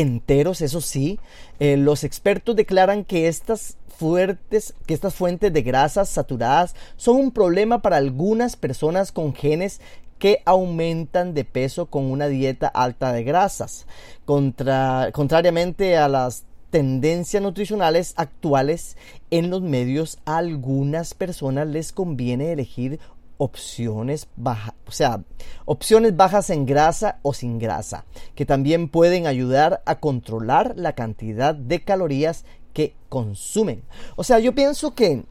enteros, 0.00 0.60
eso 0.60 0.80
sí. 0.80 1.18
Eh, 1.58 1.76
los 1.76 2.04
expertos 2.04 2.56
declaran 2.56 3.04
que 3.04 3.28
estas 3.28 3.76
fuertes, 3.96 4.74
que 4.86 4.94
estas 4.94 5.14
fuentes 5.14 5.52
de 5.52 5.62
grasas 5.62 6.08
saturadas 6.08 6.74
son 6.96 7.16
un 7.16 7.30
problema 7.32 7.82
para 7.82 7.98
algunas 7.98 8.56
personas 8.56 9.12
con 9.12 9.34
genes 9.34 9.80
que 10.18 10.42
aumentan 10.44 11.34
de 11.34 11.44
peso 11.44 11.86
con 11.86 12.10
una 12.10 12.28
dieta 12.28 12.68
alta 12.68 13.12
de 13.12 13.24
grasas. 13.24 13.86
Contra, 14.24 15.10
contrariamente 15.12 15.96
a 15.96 16.08
las 16.08 16.44
tendencias 16.70 17.42
nutricionales 17.42 18.14
actuales 18.16 18.96
en 19.30 19.50
los 19.50 19.60
medios, 19.62 20.18
a 20.24 20.38
algunas 20.38 21.14
personas 21.14 21.66
les 21.66 21.92
conviene 21.92 22.52
elegir 22.52 23.00
opciones 23.40 24.28
bajas, 24.36 24.74
o 24.86 24.92
sea, 24.92 25.24
opciones 25.64 26.14
bajas 26.14 26.50
en 26.50 26.66
grasa 26.66 27.20
o 27.22 27.32
sin 27.32 27.58
grasa, 27.58 28.04
que 28.34 28.44
también 28.44 28.90
pueden 28.90 29.26
ayudar 29.26 29.82
a 29.86 29.98
controlar 29.98 30.74
la 30.76 30.94
cantidad 30.94 31.54
de 31.54 31.82
calorías 31.82 32.44
que 32.74 32.94
consumen. 33.08 33.82
O 34.16 34.24
sea, 34.24 34.40
yo 34.40 34.54
pienso 34.54 34.94
que 34.94 35.24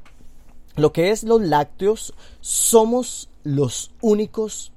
lo 0.76 0.92
que 0.92 1.12
es 1.12 1.24
los 1.24 1.40
lácteos 1.40 2.16
somos 2.42 3.30
los 3.44 3.92
únicos 4.02 4.74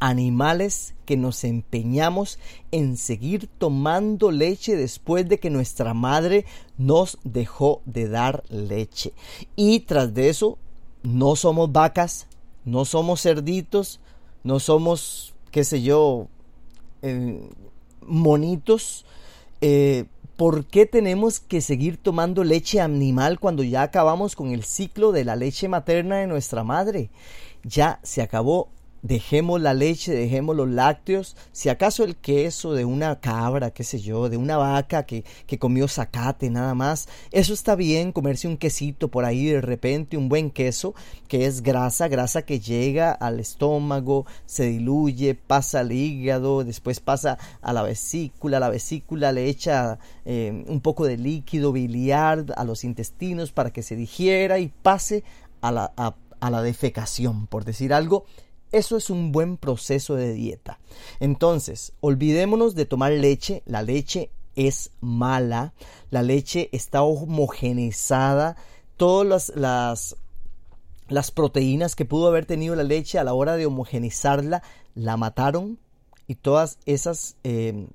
animales 0.00 0.94
que 1.04 1.18
nos 1.18 1.44
empeñamos 1.44 2.38
en 2.70 2.96
seguir 2.96 3.50
tomando 3.58 4.30
leche 4.30 4.76
después 4.76 5.28
de 5.28 5.38
que 5.38 5.50
nuestra 5.50 5.92
madre 5.92 6.46
nos 6.78 7.18
dejó 7.22 7.82
de 7.84 8.08
dar 8.08 8.44
leche. 8.48 9.12
Y 9.56 9.80
tras 9.80 10.14
de 10.14 10.30
eso, 10.30 10.56
no 11.02 11.36
somos 11.36 11.70
vacas, 11.70 12.26
no 12.66 12.84
somos 12.84 13.22
cerditos, 13.22 14.00
no 14.44 14.60
somos, 14.60 15.34
qué 15.50 15.64
sé 15.64 15.80
yo, 15.82 16.26
eh, 17.00 17.48
monitos. 18.02 19.06
Eh, 19.62 20.04
¿Por 20.36 20.66
qué 20.66 20.84
tenemos 20.84 21.40
que 21.40 21.62
seguir 21.62 21.96
tomando 21.96 22.44
leche 22.44 22.80
animal 22.80 23.40
cuando 23.40 23.62
ya 23.62 23.80
acabamos 23.80 24.36
con 24.36 24.50
el 24.50 24.64
ciclo 24.64 25.12
de 25.12 25.24
la 25.24 25.34
leche 25.34 25.68
materna 25.68 26.16
de 26.16 26.26
nuestra 26.26 26.62
madre? 26.62 27.08
Ya 27.62 28.00
se 28.02 28.20
acabó 28.20 28.68
dejemos 29.02 29.60
la 29.60 29.74
leche, 29.74 30.12
dejemos 30.12 30.56
los 30.56 30.68
lácteos, 30.68 31.36
si 31.52 31.68
acaso 31.68 32.04
el 32.04 32.16
queso 32.16 32.72
de 32.72 32.84
una 32.84 33.20
cabra, 33.20 33.70
qué 33.70 33.84
sé 33.84 34.00
yo, 34.00 34.28
de 34.28 34.36
una 34.36 34.56
vaca 34.56 35.04
que, 35.04 35.24
que 35.46 35.58
comió 35.58 35.88
zacate 35.88 36.50
nada 36.50 36.74
más, 36.74 37.08
eso 37.30 37.52
está 37.52 37.76
bien, 37.76 38.12
comerse 38.12 38.48
un 38.48 38.56
quesito 38.56 39.08
por 39.08 39.24
ahí 39.24 39.46
de 39.46 39.60
repente, 39.60 40.16
un 40.16 40.28
buen 40.28 40.50
queso, 40.50 40.94
que 41.28 41.46
es 41.46 41.62
grasa, 41.62 42.08
grasa 42.08 42.42
que 42.42 42.60
llega 42.60 43.12
al 43.12 43.40
estómago, 43.40 44.26
se 44.46 44.66
diluye, 44.66 45.34
pasa 45.34 45.80
al 45.80 45.92
hígado, 45.92 46.64
después 46.64 47.00
pasa 47.00 47.38
a 47.62 47.72
la 47.72 47.82
vesícula, 47.82 48.60
la 48.60 48.70
vesícula 48.70 49.32
le 49.32 49.48
echa 49.48 49.98
eh, 50.24 50.64
un 50.66 50.80
poco 50.80 51.06
de 51.06 51.16
líquido 51.16 51.72
biliar 51.72 52.46
a 52.56 52.64
los 52.64 52.84
intestinos 52.84 53.52
para 53.52 53.70
que 53.70 53.82
se 53.82 53.96
digiera 53.96 54.58
y 54.58 54.68
pase 54.68 55.24
a 55.60 55.72
la, 55.72 55.92
a, 55.96 56.14
a 56.40 56.50
la 56.50 56.62
defecación, 56.62 57.46
por 57.46 57.64
decir 57.64 57.92
algo, 57.92 58.24
eso 58.72 58.96
es 58.96 59.10
un 59.10 59.32
buen 59.32 59.56
proceso 59.56 60.16
de 60.16 60.32
dieta. 60.32 60.78
Entonces, 61.20 61.92
olvidémonos 62.00 62.74
de 62.74 62.86
tomar 62.86 63.12
leche. 63.12 63.62
La 63.64 63.82
leche 63.82 64.30
es 64.54 64.90
mala. 65.00 65.72
La 66.10 66.22
leche 66.22 66.68
está 66.72 67.02
homogenizada. 67.02 68.56
Todas 68.96 69.52
las, 69.54 70.16
las, 71.08 71.30
proteínas 71.30 71.94
que 71.94 72.04
pudo 72.04 72.28
haber 72.28 72.46
tenido 72.46 72.74
la 72.74 72.82
leche 72.82 73.18
a 73.18 73.24
la 73.24 73.34
hora 73.34 73.56
de 73.56 73.66
homogenizarla, 73.66 74.62
la 74.94 75.16
mataron. 75.16 75.78
Y 76.26 76.34
todas 76.36 76.78
esas... 76.86 77.36
Eh, 77.44 77.88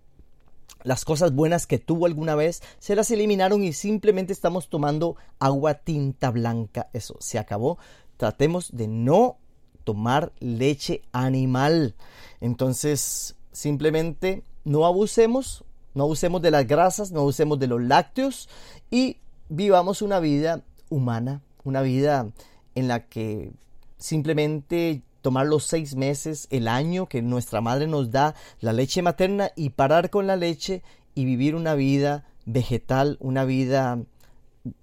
las 0.84 1.06
cosas 1.06 1.36
buenas 1.36 1.68
que 1.68 1.78
tuvo 1.78 2.08
alguna 2.08 2.34
vez 2.34 2.64
se 2.80 2.96
las 2.96 3.12
eliminaron 3.12 3.64
y 3.64 3.72
simplemente 3.72 4.34
estamos 4.34 4.68
tomando 4.68 5.16
agua 5.38 5.76
tinta 5.76 6.32
blanca. 6.32 6.90
Eso 6.92 7.18
se 7.20 7.38
acabó. 7.38 7.78
Tratemos 8.18 8.76
de 8.76 8.88
no 8.88 9.38
tomar 9.84 10.32
leche 10.40 11.02
animal. 11.12 11.96
Entonces, 12.40 13.36
simplemente 13.52 14.44
no 14.64 14.86
abusemos, 14.86 15.64
no 15.94 16.04
abusemos 16.04 16.42
de 16.42 16.52
las 16.52 16.68
grasas, 16.68 17.12
no 17.12 17.22
abusemos 17.22 17.60
de 17.60 17.68
los 17.68 17.82
lácteos 17.82 18.50
y 18.90 19.18
vivamos 19.50 20.02
una 20.02 20.20
vida 20.20 20.64
humana, 20.90 21.42
una 21.64 21.82
vida 21.82 22.32
en 22.76 22.88
la 22.88 23.08
que 23.08 23.52
simplemente 23.98 25.04
tomar 25.22 25.46
los 25.46 25.66
seis 25.66 25.96
meses, 25.96 26.48
el 26.50 26.68
año 26.68 27.08
que 27.08 27.22
nuestra 27.22 27.62
madre 27.62 27.88
nos 27.88 28.12
da 28.12 28.36
la 28.60 28.74
leche 28.74 29.02
materna 29.02 29.52
y 29.56 29.72
parar 29.72 30.10
con 30.10 30.28
la 30.28 30.36
leche 30.36 30.82
y 31.14 31.26
vivir 31.26 31.56
una 31.56 31.76
vida 31.76 32.26
vegetal, 32.46 33.18
una 33.20 33.46
vida 33.46 34.00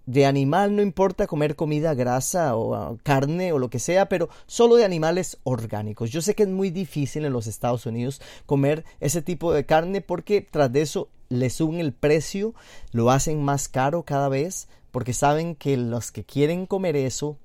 de 0.07 0.27
animal, 0.27 0.75
no 0.75 0.83
importa 0.83 1.27
comer 1.27 1.55
comida 1.55 1.95
grasa 1.95 2.57
o 2.57 2.75
ah, 2.75 2.97
carne 3.03 3.53
o 3.53 3.59
lo 3.59 3.71
que 3.71 3.79
sea, 3.79 4.09
pero 4.09 4.29
solo 4.47 4.77
de 4.77 4.85
animales 4.85 5.39
orgánicos. 5.45 6.11
Yo 6.11 6.21
sé 6.21 6.35
que 6.35 6.43
es 6.43 6.49
muy 6.49 6.71
difícil 6.71 7.25
en 7.25 7.33
los 7.33 7.47
Estados 7.47 7.87
Unidos 7.87 8.21
comer 8.47 8.85
ese 9.01 9.23
tipo 9.23 9.53
de 9.53 9.67
carne 9.67 10.01
porque 10.01 10.41
tras 10.41 10.73
de 10.73 10.83
eso 10.83 11.09
le 11.29 11.51
suben 11.51 11.81
el 11.81 11.93
precio, 11.93 12.55
lo 12.93 13.11
hacen 13.11 13.43
más 13.43 13.69
caro 13.69 14.03
cada 14.03 14.29
vez 14.29 14.69
porque 14.91 15.13
saben 15.13 15.55
que 15.55 15.77
los 15.77 16.11
que 16.11 16.25
quieren 16.25 16.67
comer 16.67 16.97
eso 16.97 17.37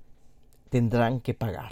tendrán 0.69 1.19
que 1.19 1.33
pagar. 1.33 1.71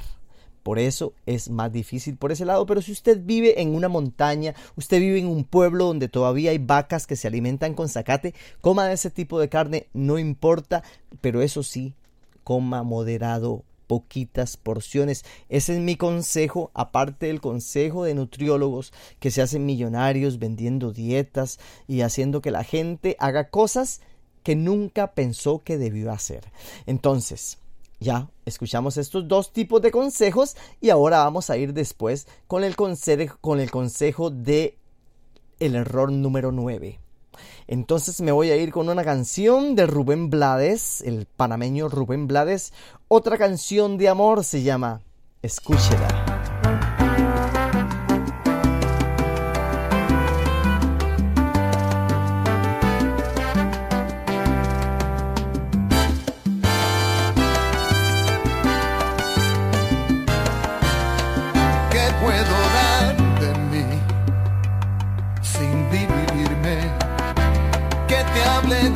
Por 0.63 0.79
eso 0.79 1.13
es 1.25 1.49
más 1.49 1.71
difícil 1.71 2.17
por 2.17 2.31
ese 2.31 2.45
lado. 2.45 2.65
Pero 2.65 2.81
si 2.81 2.91
usted 2.91 3.19
vive 3.23 3.61
en 3.61 3.73
una 3.75 3.89
montaña, 3.89 4.55
usted 4.75 4.99
vive 4.99 5.19
en 5.19 5.27
un 5.27 5.43
pueblo 5.43 5.85
donde 5.85 6.07
todavía 6.07 6.51
hay 6.51 6.59
vacas 6.59 7.07
que 7.07 7.15
se 7.15 7.27
alimentan 7.27 7.73
con 7.73 7.89
zacate, 7.89 8.33
coma 8.61 8.87
de 8.87 8.93
ese 8.93 9.09
tipo 9.09 9.39
de 9.39 9.49
carne, 9.49 9.87
no 9.93 10.19
importa. 10.19 10.83
Pero 11.21 11.41
eso 11.41 11.63
sí, 11.63 11.93
coma 12.43 12.83
moderado, 12.83 13.63
poquitas 13.87 14.55
porciones. 14.55 15.25
Ese 15.49 15.73
es 15.73 15.79
mi 15.81 15.97
consejo, 15.97 16.71
aparte 16.73 17.25
del 17.25 17.41
consejo 17.41 18.05
de 18.05 18.13
nutriólogos 18.13 18.93
que 19.19 19.31
se 19.31 19.41
hacen 19.41 19.65
millonarios 19.65 20.39
vendiendo 20.39 20.93
dietas 20.93 21.59
y 21.87 21.99
haciendo 21.99 22.41
que 22.41 22.51
la 22.51 22.63
gente 22.63 23.17
haga 23.19 23.49
cosas 23.49 23.99
que 24.43 24.55
nunca 24.55 25.11
pensó 25.11 25.61
que 25.63 25.77
debió 25.77 26.11
hacer. 26.11 26.45
Entonces, 26.85 27.57
ya 28.01 28.29
escuchamos 28.45 28.97
estos 28.97 29.27
dos 29.27 29.53
tipos 29.53 29.81
de 29.81 29.91
consejos 29.91 30.57
y 30.81 30.89
ahora 30.89 31.19
vamos 31.19 31.49
a 31.49 31.57
ir 31.57 31.73
después 31.73 32.27
con 32.47 32.63
el 32.63 32.75
consejo, 32.75 33.37
con 33.39 33.59
el 33.59 33.69
consejo 33.69 34.31
de 34.31 34.77
el 35.59 35.75
error 35.75 36.11
número 36.11 36.51
9. 36.51 36.99
Entonces 37.67 38.19
me 38.19 38.31
voy 38.31 38.49
a 38.49 38.57
ir 38.57 38.71
con 38.71 38.89
una 38.89 39.03
canción 39.03 39.75
de 39.75 39.85
Rubén 39.85 40.31
Blades, 40.31 41.01
el 41.01 41.27
panameño 41.27 41.87
Rubén 41.87 42.27
Blades. 42.27 42.73
Otra 43.07 43.37
canción 43.37 43.97
de 43.97 44.09
amor 44.09 44.43
se 44.43 44.63
llama 44.63 45.01
Escúchela. 45.43 46.30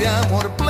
De 0.06 0.10
amor 0.10 0.64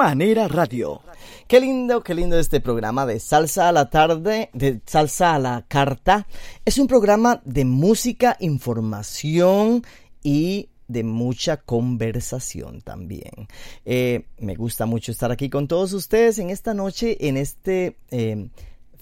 manera 0.00 0.48
radio. 0.48 1.02
Qué 1.46 1.60
lindo, 1.60 2.02
qué 2.02 2.14
lindo 2.14 2.38
este 2.38 2.60
programa 2.60 3.04
de 3.04 3.20
Salsa 3.20 3.68
a 3.68 3.72
la 3.72 3.90
tarde, 3.90 4.48
de 4.54 4.80
Salsa 4.86 5.34
a 5.34 5.38
la 5.38 5.66
carta. 5.68 6.26
Es 6.64 6.78
un 6.78 6.86
programa 6.86 7.42
de 7.44 7.66
música, 7.66 8.34
información 8.40 9.84
y 10.22 10.70
de 10.88 11.04
mucha 11.04 11.58
conversación 11.58 12.80
también. 12.80 13.46
Eh, 13.84 14.24
me 14.38 14.54
gusta 14.54 14.86
mucho 14.86 15.12
estar 15.12 15.30
aquí 15.32 15.50
con 15.50 15.68
todos 15.68 15.92
ustedes 15.92 16.38
en 16.38 16.48
esta 16.48 16.72
noche, 16.72 17.28
en 17.28 17.36
este 17.36 17.98
eh, 18.10 18.48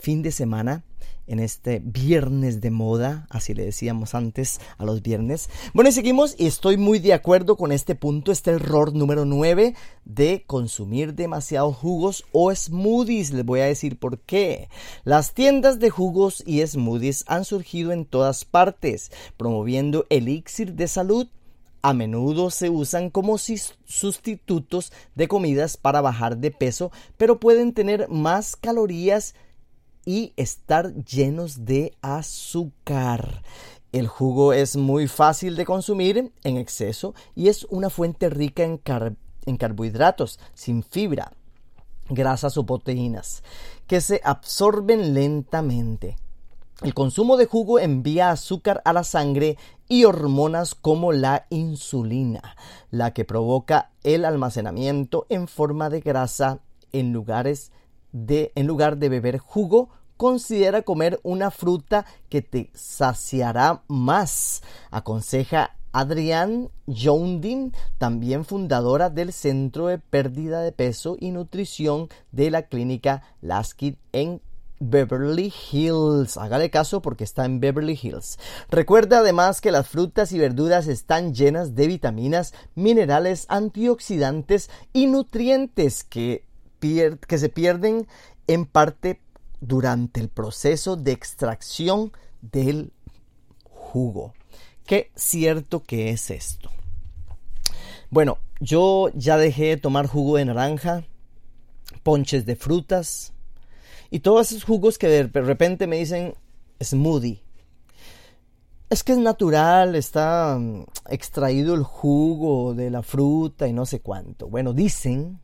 fin 0.01 0.23
de 0.23 0.33
semana 0.33 0.83
en 1.29 1.39
este 1.39 1.81
viernes 1.85 2.61
de 2.61 2.71
moda, 2.71 3.27
así 3.31 3.55
le 3.55 3.65
decíamos 3.65 4.15
antes 4.15 4.61
a 4.79 4.85
los 4.85 5.03
viernes. 5.03 5.49
Bueno, 5.75 5.91
y 5.91 5.93
seguimos 5.93 6.35
y 6.39 6.47
estoy 6.47 6.77
muy 6.77 6.99
de 6.99 7.13
acuerdo 7.13 7.57
con 7.57 7.71
este 7.71 7.95
punto, 7.95 8.33
este 8.33 8.53
error 8.53 8.95
número 8.95 9.25
9 9.25 9.75
de 10.05 10.45
consumir 10.47 11.15
demasiados 11.15 11.77
jugos 11.77 12.25
o 12.33 12.55
smoothies. 12.55 13.33
Les 13.33 13.45
voy 13.45 13.61
a 13.61 13.67
decir 13.67 13.99
por 13.99 14.19
qué. 14.19 14.69
Las 15.05 15.35
tiendas 15.35 15.79
de 15.79 15.91
jugos 15.91 16.43
y 16.47 16.67
smoothies 16.67 17.25
han 17.29 17.45
surgido 17.45 17.93
en 17.93 18.07
todas 18.07 18.45
partes, 18.45 19.13
promoviendo 19.37 20.07
elixir 20.11 20.75
de 20.75 20.89
salud 20.89 21.29
a 21.83 21.95
menudo 21.95 22.51
se 22.51 22.71
usan 22.71 23.09
como 23.09 23.39
sustitutos 23.39 24.93
de 25.15 25.29
comidas 25.29 25.77
para 25.77 26.01
bajar 26.01 26.39
de 26.39 26.51
peso, 26.51 26.91
pero 27.17 27.39
pueden 27.39 27.73
tener 27.73 28.09
más 28.09 28.57
calorías 28.57 29.35
y 30.09 30.33
estar 30.39 30.95
llenos 31.05 31.67
de 31.67 31.95
azúcar. 32.01 33.43
El 33.93 34.07
jugo 34.07 34.55
es 34.55 34.75
muy 34.75 35.07
fácil 35.07 35.55
de 35.55 35.67
consumir 35.67 36.33
en 36.45 36.57
exceso 36.57 37.15
y 37.35 37.49
es 37.49 37.65
una 37.65 37.91
fuente 37.91 38.31
rica 38.31 38.63
en, 38.63 38.81
en 39.45 39.57
carbohidratos, 39.59 40.41
sin 40.55 40.83
fibra, 40.83 41.35
grasas 42.09 42.57
o 42.57 42.65
proteínas, 42.65 43.43
que 43.87 44.01
se 44.01 44.23
absorben 44.25 45.13
lentamente. 45.13 46.17
El 46.81 46.95
consumo 46.95 47.37
de 47.37 47.45
jugo 47.45 47.79
envía 47.79 48.31
azúcar 48.31 48.81
a 48.87 48.95
la 48.95 49.05
sangre 49.05 49.59
y 49.91 50.05
hormonas 50.05 50.75
como 50.75 51.13
la 51.13 51.45
insulina, 51.51 52.57
la 52.91 53.13
que 53.13 53.27
provoca 53.27 53.91
el 54.05 54.25
almacenamiento 54.25 55.27
en 55.29 55.49
forma 55.49 55.91
de 55.91 56.01
grasa 56.01 56.61
en 56.93 57.13
lugares 57.13 57.73
de 58.13 58.53
en 58.55 58.67
lugar 58.67 58.99
de 58.99 59.09
beber 59.09 59.39
jugo 59.39 59.91
considera 60.17 60.83
comer 60.83 61.21
una 61.23 61.51
fruta 61.51 62.05
que 62.29 62.43
te 62.43 62.71
saciará 62.75 63.83
más. 63.89 64.63
Aconseja 64.91 65.77
Adrián 65.93 66.71
Joundin, 66.87 67.73
también 67.99 68.45
fundadora 68.45 69.11
del 69.11 69.33
Centro 69.33 69.87
de 69.87 69.99
Pérdida 69.99 70.61
de 70.61 70.73
Peso 70.73 71.17
y 71.19 71.31
Nutrición 71.31 72.09
de 72.31 72.51
la 72.51 72.63
clínica 72.63 73.23
Laskin 73.41 73.97
en 74.13 74.43
Beverly 74.81 75.53
Hills. 75.71 76.37
Hágale 76.37 76.71
caso 76.71 77.03
porque 77.03 77.25
está 77.25 77.45
en 77.45 77.61
Beverly 77.61 77.99
Hills. 78.01 78.39
Recuerda 78.71 79.19
además 79.19 79.61
que 79.61 79.73
las 79.73 79.89
frutas 79.89 80.33
y 80.33 80.39
verduras 80.39 80.87
están 80.87 81.35
llenas 81.35 81.75
de 81.75 81.87
vitaminas, 81.87 82.55
minerales, 82.75 83.47
antioxidantes 83.49 84.71
y 84.93 85.07
nutrientes 85.07 86.05
que, 86.05 86.45
que 86.81 87.39
se 87.39 87.49
pierden 87.49 88.07
en 88.47 88.67
parte 88.67 89.21
durante 89.61 90.21
el 90.21 90.29
proceso 90.29 90.97
de 90.97 91.13
extracción 91.13 92.13
del 92.41 92.93
jugo. 93.65 94.35
Qué 94.87 95.11
cierto 95.15 95.83
que 95.83 96.11
es 96.11 96.31
esto. 96.31 96.71
Bueno, 98.11 98.39
yo 98.61 99.11
ya 99.15 99.37
dejé 99.37 99.67
de 99.67 99.77
tomar 99.77 100.07
jugo 100.07 100.37
de 100.37 100.47
naranja, 100.47 101.05
ponches 102.03 102.47
de 102.47 102.57
frutas 102.57 103.33
y 104.11 104.21
todos 104.21 104.51
esos 104.51 104.65
jugos 104.65 104.97
que 104.97 105.09
de 105.09 105.25
repente 105.25 105.87
me 105.87 105.99
dicen 105.99 106.35
smoothie. 106.83 107.43
Es 108.89 109.05
que 109.05 109.13
es 109.13 109.19
natural, 109.19 109.95
está 109.95 110.57
mm, 110.59 110.87
extraído 111.11 111.75
el 111.75 111.83
jugo 111.83 112.73
de 112.73 112.91
la 112.91 113.03
fruta 113.03 113.69
y 113.69 113.75
no 113.75 113.85
sé 113.85 114.01
cuánto. 114.01 114.49
Bueno, 114.49 114.73
dicen 114.73 115.41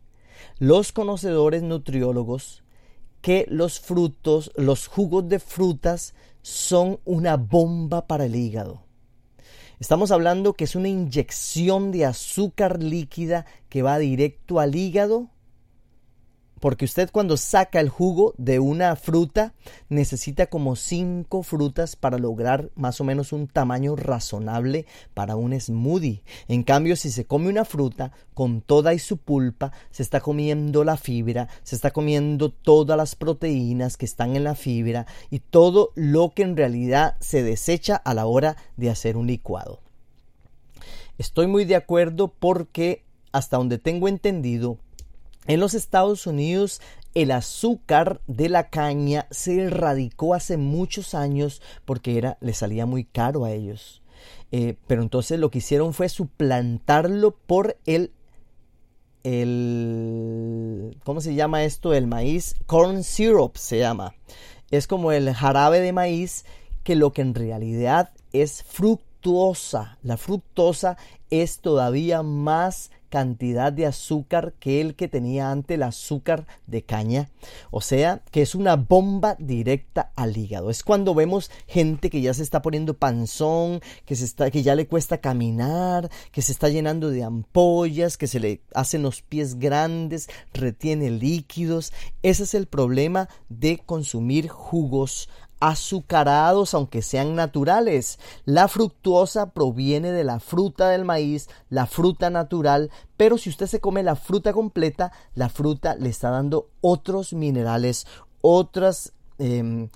los 0.59 0.93
conocedores 0.93 1.63
nutriólogos 1.63 2.63
que 3.21 3.47
los 3.49 3.81
frutos, 3.81 4.53
los 4.55 4.87
jugos 4.87 5.29
de 5.29 5.39
frutas 5.39 6.15
son 6.43 7.01
una 7.05 7.37
bomba 7.37 8.07
para 8.07 8.27
el 8.27 8.37
hígado. 8.37 8.83
Estamos 9.81 10.11
hablando 10.11 10.53
que 10.53 10.65
es 10.65 10.77
una 10.77 10.89
inyección 10.89 11.91
de 11.91 12.05
azúcar 12.05 12.83
líquida 12.83 13.47
que 13.69 13.83
va 13.83 13.99
directo 13.99 14.61
al 14.61 14.75
hígado 14.75 15.31
porque 16.65 16.87
usted 16.87 17.11
cuando 17.13 17.37
saca 17.37 17.79
el 17.79 17.91
jugo 17.91 18.33
de 18.39 18.59
una 18.59 18.97
fruta 18.97 19.53
necesita 19.91 20.47
como 20.47 20.77
cinco 20.77 21.43
frutas 21.43 21.95
para 21.95 22.17
lograr 22.17 22.71
más 22.75 23.03
o 23.03 23.05
menos 23.05 23.35
un 23.35 23.49
tamaño 23.49 23.97
razonable 23.97 24.87
para 25.13 25.37
un 25.37 25.61
smoothie. 25.61 26.23
En 26.49 26.63
cambio, 26.63 26.97
si 26.97 27.11
se 27.11 27.27
come 27.27 27.51
una 27.51 27.67
fruta 27.67 28.13
con 28.33 28.63
toda 28.63 28.95
y 28.95 28.99
su 28.99 29.19
pulpa, 29.19 29.73
se 29.91 30.03
está 30.03 30.21
comiendo 30.23 30.85
la 30.85 30.97
fibra, 30.97 31.49
se 31.65 31.77
está 31.77 31.91
comiendo 31.91 32.49
todas 32.49 32.97
las 32.97 33.15
proteínas 33.15 33.99
que 33.99 34.07
están 34.07 34.35
en 34.35 34.45
la 34.45 34.55
fibra 34.55 35.05
y 35.29 35.41
todo 35.41 35.93
lo 35.97 36.31
que 36.31 36.45
en 36.45 36.57
realidad 36.57 37.19
se 37.21 37.43
desecha 37.43 37.95
a 37.95 38.15
la 38.15 38.25
hora 38.25 38.57
de 38.79 38.89
hacer 38.89 39.19
un 39.19 39.27
licuado. 39.27 39.81
Estoy 41.19 41.47
muy 41.47 41.67
de 41.67 41.77
acuerdo 41.77 42.29
porque 42.29 43.05
hasta 43.35 43.57
donde 43.57 43.79
tengo 43.79 44.07
entendido, 44.07 44.79
en 45.47 45.61
los 45.61 45.75
Estados 45.75 46.27
Unidos 46.27 46.81
el 47.15 47.31
azúcar 47.31 48.21
de 48.27 48.49
la 48.49 48.71
caña 48.71 49.27
se 49.31 49.63
erradicó 49.63 50.35
hace 50.35 50.57
muchos 50.57 51.15
años 51.15 51.63
porque 51.85 52.19
era, 52.19 52.37
le 52.41 52.53
salía 52.55 52.87
muy 52.87 53.05
caro 53.05 53.45
a 53.45 53.53
ellos. 53.53 54.03
Eh, 54.51 54.77
pero 54.87 55.03
entonces 55.03 55.39
lo 55.39 55.51
que 55.51 55.59
hicieron 55.59 55.95
fue 55.95 56.09
suplantarlo 56.09 57.33
por 57.33 57.77
el, 57.87 58.13
el, 59.23 60.97
¿cómo 61.05 61.21
se 61.21 61.35
llama 61.35 61.65
esto? 61.65 61.95
El 61.95 62.07
maíz, 62.07 62.57
corn 62.67 63.05
syrup 63.05 63.57
se 63.57 63.79
llama. 63.79 64.15
Es 64.71 64.87
como 64.87 65.13
el 65.13 65.33
jarabe 65.35 65.81
de 65.81 65.93
maíz 65.93 66.45
que 66.83 66.97
lo 66.97 67.13
que 67.13 67.23
en 67.23 67.35
realidad 67.35 68.11
es 68.33 68.63
fructuosa. 68.63 69.99
La 70.03 70.17
fructosa 70.17 70.97
es 71.31 71.61
todavía 71.61 72.23
más 72.23 72.91
cantidad 73.15 73.73
de 73.73 73.87
azúcar 73.87 74.55
que 74.59 74.81
el 74.81 74.97
que 74.97 75.07
tenía 75.07 75.53
antes 75.53 75.77
el 75.77 75.85
azúcar 75.85 76.49
de 76.67 76.83
caña. 76.83 77.29
O 77.71 77.81
sea, 77.81 78.23
que 78.33 78.43
es 78.43 78.57
una 78.57 78.75
bomba 78.75 79.37
directa 79.39 80.11
al 80.17 80.37
hígado. 80.37 80.69
Es 80.69 80.83
cuando 80.83 81.15
vemos 81.15 81.49
gente 81.69 82.11
que 82.11 82.21
ya 82.21 82.35
se 82.35 82.43
está 82.43 82.61
poniendo 82.61 82.95
panzón, 82.95 83.81
que, 84.05 84.17
se 84.17 84.25
está, 84.25 84.51
que 84.51 84.65
ya 84.65 84.75
le 84.75 84.89
cuesta 84.89 85.19
caminar, 85.19 86.11
que 86.33 86.43
se 86.43 86.51
está 86.51 86.69
llenando 86.69 87.11
de 87.11 87.23
ampollas, 87.23 88.17
que 88.17 88.27
se 88.27 88.41
le 88.41 88.63
hacen 88.75 89.03
los 89.03 89.23
pies 89.23 89.61
grandes, 89.61 90.29
retiene 90.53 91.09
líquidos. 91.13 91.93
Ese 92.25 92.43
es 92.43 92.55
el 92.55 92.67
problema 92.67 93.29
de 93.49 93.79
consumir 93.79 94.49
jugos 94.49 95.29
azucarados 95.65 96.75
aunque 96.75 97.01
sean 97.01 97.35
naturales. 97.35 98.19
La 98.45 98.69
fructuosa 98.69 99.53
proviene 99.53 100.13
de 100.13 100.23
la 100.23 100.39
fruta 100.39 100.91
del 100.91 101.07
maíz, 101.07 101.49
la 101.71 101.87
fruta 101.87 102.29
natural, 102.29 102.91
pero 103.17 103.39
si 103.39 103.49
usted 103.49 103.67
se 103.67 103.81
come 103.81 104.03
la 104.03 104.15
fruta 104.15 104.53
completa, 104.53 105.11
la 105.35 105.49
fruta 105.49 105.95
le 105.97 106.11
está 106.11 106.29
dando 106.29 106.69
otros 106.83 107.33
minerales, 107.33 108.07
otras 108.43 109.15
em, 109.39 109.89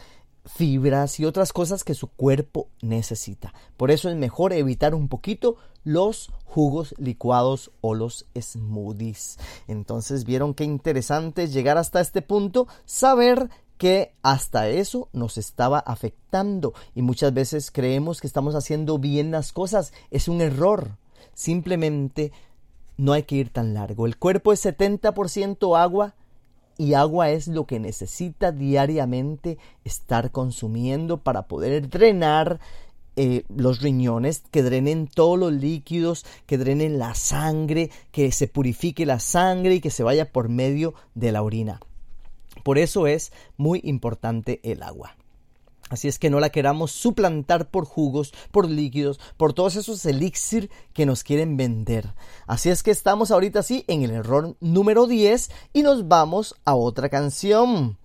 fibras 0.47 1.21
y 1.21 1.27
otras 1.27 1.53
cosas 1.53 1.85
que 1.85 1.93
su 1.93 2.07
cuerpo 2.07 2.69
necesita. 2.81 3.53
Por 3.77 3.91
eso 3.91 4.09
es 4.09 4.16
mejor 4.16 4.55
evitar 4.55 4.95
un 4.95 5.09
poquito 5.09 5.57
los 5.85 6.33
jugos 6.47 6.95
licuados 6.97 7.73
o 7.83 7.95
los 7.95 8.25
smoothies. 8.41 9.39
Entonces 9.66 10.25
vieron 10.25 10.55
qué 10.55 10.64
interesante 10.64 11.47
llegar 11.47 11.77
hasta 11.77 12.01
este 12.01 12.23
punto, 12.23 12.69
saber 12.87 13.51
que 13.79 14.12
hasta 14.22 14.68
eso 14.68 15.09
nos 15.12 15.39
estaba 15.39 15.79
afectando 15.79 16.74
y 16.95 17.03
muchas 17.03 17.33
veces 17.33 17.70
creemos 17.70 18.20
que 18.20 18.26
estamos 18.26 18.55
haciendo 18.55 18.99
bien 18.99 19.31
las 19.31 19.53
cosas. 19.53 19.93
Es 20.11 20.29
un 20.29 20.41
error. 20.41 20.99
Simplemente 21.33 22.33
no 22.97 23.12
hay 23.12 23.22
que 23.22 23.37
ir 23.37 23.51
tan 23.51 23.72
largo. 23.72 24.07
El 24.07 24.18
cuerpo 24.18 24.53
es 24.53 24.64
70% 24.66 25.79
agua 25.79 26.14
y 26.76 26.95
agua 26.95 27.31
es 27.31 27.49
lo 27.49 27.66
que 27.66 27.81
necesita 27.81 28.53
diariamente 28.53 29.59
estar 29.85 30.31
consumiendo 30.31 31.18
para 31.18 31.47
poder 31.49 31.89
drenar 31.89 32.61
eh, 33.16 33.43
los 33.49 33.81
riñones, 33.81 34.45
que 34.53 34.62
drenen 34.62 35.09
todos 35.09 35.39
los 35.39 35.53
líquidos, 35.53 36.24
que 36.47 36.57
drenen 36.57 37.01
la 37.01 37.16
sangre, 37.16 37.91
que 38.12 38.31
se 38.31 38.47
purifique 38.47 39.07
la 39.07 39.18
sangre 39.18 39.74
y 39.74 39.81
que 39.81 39.91
se 39.91 40.05
vaya 40.05 40.31
por 40.31 40.49
medio 40.49 40.95
de 41.16 41.33
la 41.33 41.43
orina. 41.43 41.81
Por 42.69 42.77
eso 42.77 43.07
es 43.07 43.33
muy 43.57 43.81
importante 43.83 44.61
el 44.62 44.83
agua. 44.83 45.16
Así 45.89 46.07
es 46.07 46.19
que 46.19 46.29
no 46.29 46.39
la 46.39 46.51
queramos 46.51 46.93
suplantar 46.93 47.71
por 47.71 47.87
jugos, 47.87 48.35
por 48.51 48.69
líquidos, 48.69 49.19
por 49.39 49.55
todos 49.55 49.77
esos 49.77 50.05
elixir 50.05 50.71
que 50.93 51.07
nos 51.07 51.25
quieren 51.25 51.57
vender. 51.57 52.12
Así 52.47 52.69
es 52.69 52.83
que 52.83 52.91
estamos 52.91 53.31
ahorita 53.31 53.62
sí 53.62 53.87
en 53.89 54.03
el 54.03 54.11
error 54.11 54.55
número 54.61 55.07
10 55.07 55.51
y 55.73 55.83
nos 55.83 56.09
vamos 56.09 56.57
a 56.66 56.75
otra 56.75 57.09
canción. 57.09 57.97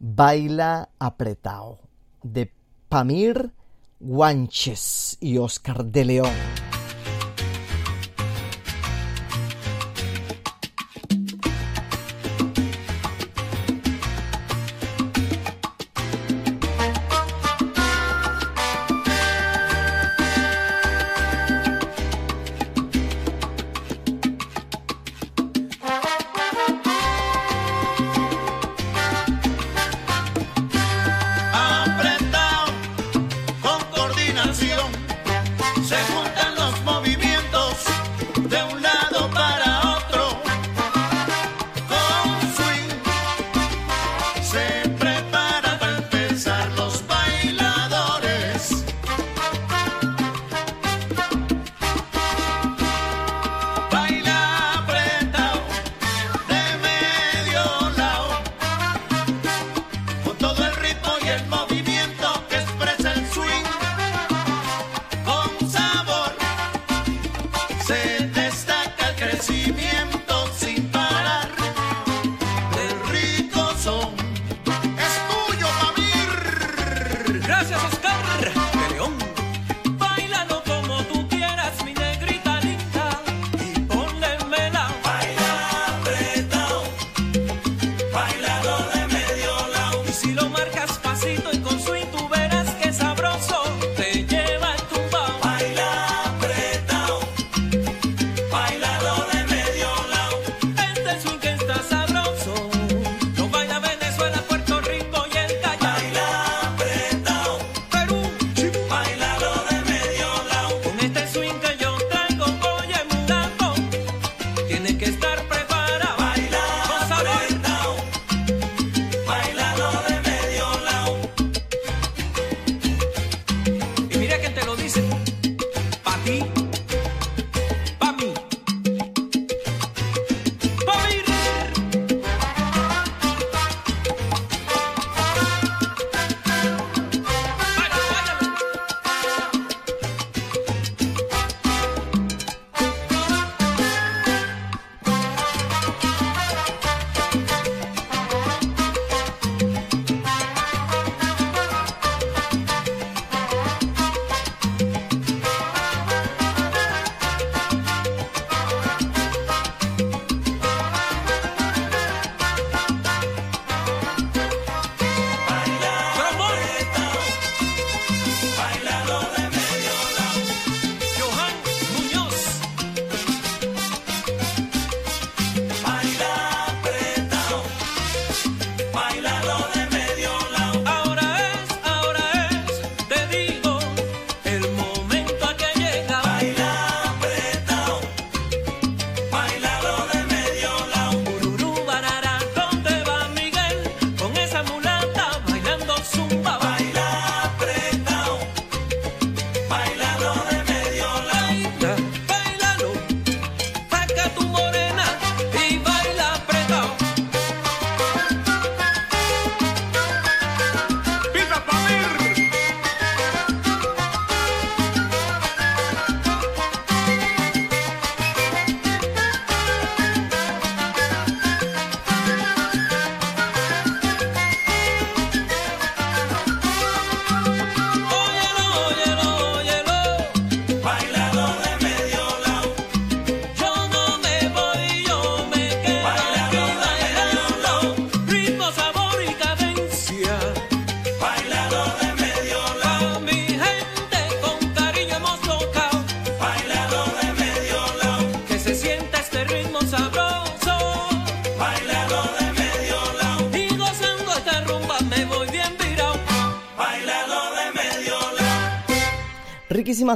Baila 0.00 0.90
apretado 0.98 1.78
de 2.24 2.52
Pamir 2.88 3.52
Guanches 4.00 5.16
y 5.20 5.38
Oscar 5.38 5.84
de 5.84 6.04
León. 6.04 6.67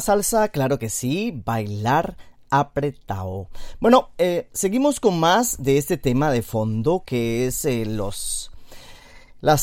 Salsa, 0.00 0.48
claro 0.48 0.78
que 0.78 0.88
sí, 0.88 1.42
bailar 1.44 2.16
apretado. 2.50 3.48
Bueno, 3.80 4.10
eh, 4.18 4.48
seguimos 4.52 5.00
con 5.00 5.18
más 5.18 5.62
de 5.62 5.78
este 5.78 5.96
tema 5.96 6.30
de 6.30 6.42
fondo 6.42 7.02
que 7.04 7.46
es 7.46 7.64
eh, 7.64 7.84
los 7.86 8.50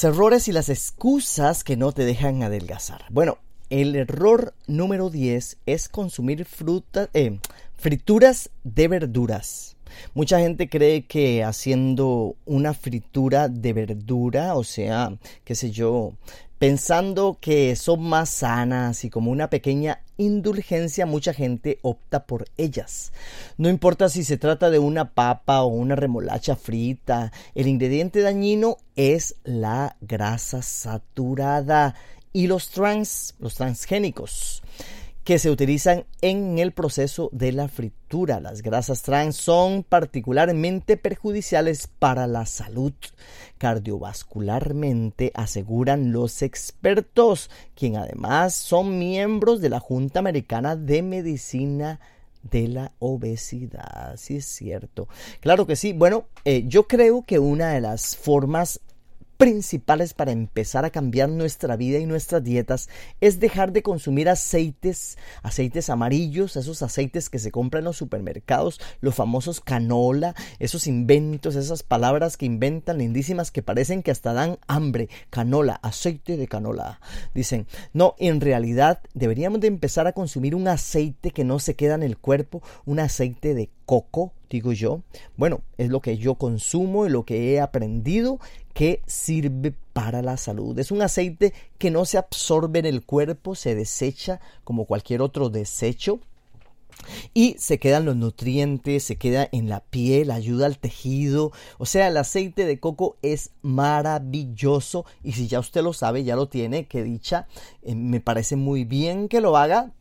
errores 0.03 0.47
y 0.47 0.51
las 0.51 0.69
excusas 0.69 1.63
que 1.63 1.77
no 1.77 1.91
te 1.91 2.05
dejan 2.05 2.43
adelgazar. 2.43 3.05
Bueno, 3.09 3.37
el 3.69 3.95
error 3.95 4.53
número 4.67 5.09
10 5.09 5.57
es 5.65 5.89
consumir 5.89 6.45
frutas, 6.45 7.09
eh, 7.13 7.39
frituras 7.77 8.49
de 8.63 8.87
verduras. 8.87 9.77
Mucha 10.13 10.39
gente 10.39 10.69
cree 10.69 11.05
que 11.05 11.43
haciendo 11.43 12.35
una 12.45 12.73
fritura 12.73 13.47
de 13.47 13.73
verdura, 13.73 14.55
o 14.55 14.63
sea, 14.63 15.13
qué 15.43 15.55
sé 15.55 15.71
yo, 15.71 16.13
pensando 16.59 17.37
que 17.39 17.75
son 17.77 18.03
más 18.03 18.29
sanas 18.29 19.05
y 19.05 19.09
como 19.09 19.31
una 19.31 19.49
pequeña 19.49 20.01
indulgencia, 20.17 21.05
mucha 21.05 21.33
gente 21.33 21.79
opta 21.81 22.25
por 22.25 22.45
ellas. 22.57 23.13
No 23.57 23.69
importa 23.69 24.09
si 24.09 24.25
se 24.25 24.37
trata 24.37 24.69
de 24.69 24.77
una 24.77 25.13
papa 25.13 25.61
o 25.63 25.67
una 25.67 25.95
remolacha 25.95 26.57
frita, 26.57 27.31
el 27.55 27.67
ingrediente 27.67 28.21
dañino 28.21 28.77
es 28.97 29.37
la 29.45 29.95
grasa 30.01 30.61
saturada 30.61 31.95
y 32.33 32.47
los 32.47 32.69
trans, 32.69 33.35
los 33.39 33.55
transgénicos 33.55 34.61
que 35.23 35.39
se 35.39 35.51
utilizan 35.51 36.05
en 36.21 36.59
el 36.59 36.71
proceso 36.71 37.29
de 37.31 37.51
la 37.51 37.67
fritura. 37.67 38.39
Las 38.39 38.61
grasas 38.61 39.03
trans 39.03 39.35
son 39.35 39.83
particularmente 39.83 40.97
perjudiciales 40.97 41.87
para 41.87 42.25
la 42.27 42.45
salud 42.45 42.93
cardiovascularmente, 43.57 45.31
aseguran 45.35 46.11
los 46.11 46.41
expertos, 46.41 47.51
quien 47.75 47.97
además 47.97 48.55
son 48.55 48.97
miembros 48.97 49.61
de 49.61 49.69
la 49.69 49.79
Junta 49.79 50.19
Americana 50.19 50.75
de 50.75 51.03
Medicina 51.03 51.99
de 52.41 52.67
la 52.69 52.91
obesidad. 52.99 54.15
Sí 54.17 54.37
es 54.37 54.45
cierto. 54.45 55.07
Claro 55.41 55.67
que 55.67 55.75
sí. 55.75 55.93
Bueno, 55.93 56.25
eh, 56.45 56.63
yo 56.67 56.87
creo 56.87 57.23
que 57.23 57.37
una 57.37 57.73
de 57.73 57.81
las 57.81 58.15
formas 58.15 58.79
principales 59.39 60.13
para 60.13 60.33
empezar 60.33 60.83
a 60.83 60.89
cambiar 60.89 61.29
nuestra 61.29 61.77
vida 61.77 61.97
y 61.97 62.05
nuestras 62.05 62.43
dietas 62.43 62.89
es 63.21 63.39
dejar 63.39 63.71
de 63.71 63.81
consumir 63.81 64.27
aceites, 64.27 65.17
aceites 65.43 65.89
amarillos, 65.89 66.57
esos 66.57 66.81
aceites 66.81 67.29
que 67.29 67.39
se 67.39 67.49
compran 67.49 67.79
en 67.79 67.85
los 67.85 67.95
supermercados, 67.95 68.81
los 68.99 69.15
famosos 69.15 69.61
canola, 69.61 70.35
esos 70.59 70.87
inventos, 70.87 71.55
esas 71.55 71.83
palabras 71.83 72.35
que 72.35 72.45
inventan 72.45 72.97
lindísimas 72.97 73.49
que 73.49 73.63
parecen 73.63 74.03
que 74.03 74.11
hasta 74.11 74.33
dan 74.33 74.59
hambre, 74.67 75.07
canola, 75.29 75.79
aceite 75.83 76.35
de 76.35 76.49
canola. 76.49 76.99
Dicen, 77.33 77.65
no, 77.93 78.15
en 78.19 78.41
realidad 78.41 78.99
deberíamos 79.13 79.61
de 79.61 79.67
empezar 79.67 80.05
a 80.05 80.11
consumir 80.11 80.53
un 80.53 80.67
aceite 80.67 81.31
que 81.31 81.45
no 81.45 81.59
se 81.59 81.75
queda 81.75 81.95
en 81.95 82.03
el 82.03 82.17
cuerpo, 82.17 82.61
un 82.85 82.99
aceite 82.99 83.53
de 83.53 83.69
coco, 83.89 84.33
digo 84.51 84.71
yo. 84.71 85.01
Bueno, 85.35 85.61
es 85.79 85.89
lo 85.89 85.99
que 85.99 86.15
yo 86.19 86.35
consumo 86.35 87.07
y 87.07 87.09
lo 87.09 87.25
que 87.25 87.51
he 87.51 87.59
aprendido 87.59 88.39
que 88.75 89.01
sirve 89.07 89.73
para 89.93 90.21
la 90.21 90.37
salud. 90.37 90.77
Es 90.77 90.91
un 90.91 91.01
aceite 91.01 91.55
que 91.79 91.89
no 91.89 92.05
se 92.05 92.19
absorbe 92.19 92.77
en 92.77 92.85
el 92.85 93.03
cuerpo, 93.03 93.55
se 93.55 93.73
desecha 93.73 94.41
como 94.63 94.85
cualquier 94.85 95.23
otro 95.23 95.49
desecho. 95.49 96.19
Y 97.33 97.55
se 97.57 97.79
quedan 97.79 98.05
los 98.05 98.15
nutrientes, 98.15 99.05
se 99.05 99.15
queda 99.15 99.49
en 99.51 99.69
la 99.69 99.79
piel, 99.79 100.29
ayuda 100.29 100.67
al 100.67 100.77
tejido. 100.77 101.51
O 101.79 101.87
sea, 101.87 102.09
el 102.09 102.17
aceite 102.17 102.67
de 102.67 102.79
coco 102.79 103.17
es 103.23 103.49
maravilloso. 103.63 105.03
Y 105.23 105.31
si 105.31 105.47
ya 105.47 105.59
usted 105.59 105.81
lo 105.81 105.93
sabe, 105.93 106.23
ya 106.23 106.35
lo 106.35 106.47
tiene, 106.47 106.85
que 106.85 107.01
dicha, 107.01 107.47
eh, 107.81 107.95
me 107.95 108.21
parece 108.21 108.55
muy 108.55 108.83
bien 108.83 109.29
que 109.29 109.41
lo 109.41 109.57
haga. 109.57 109.93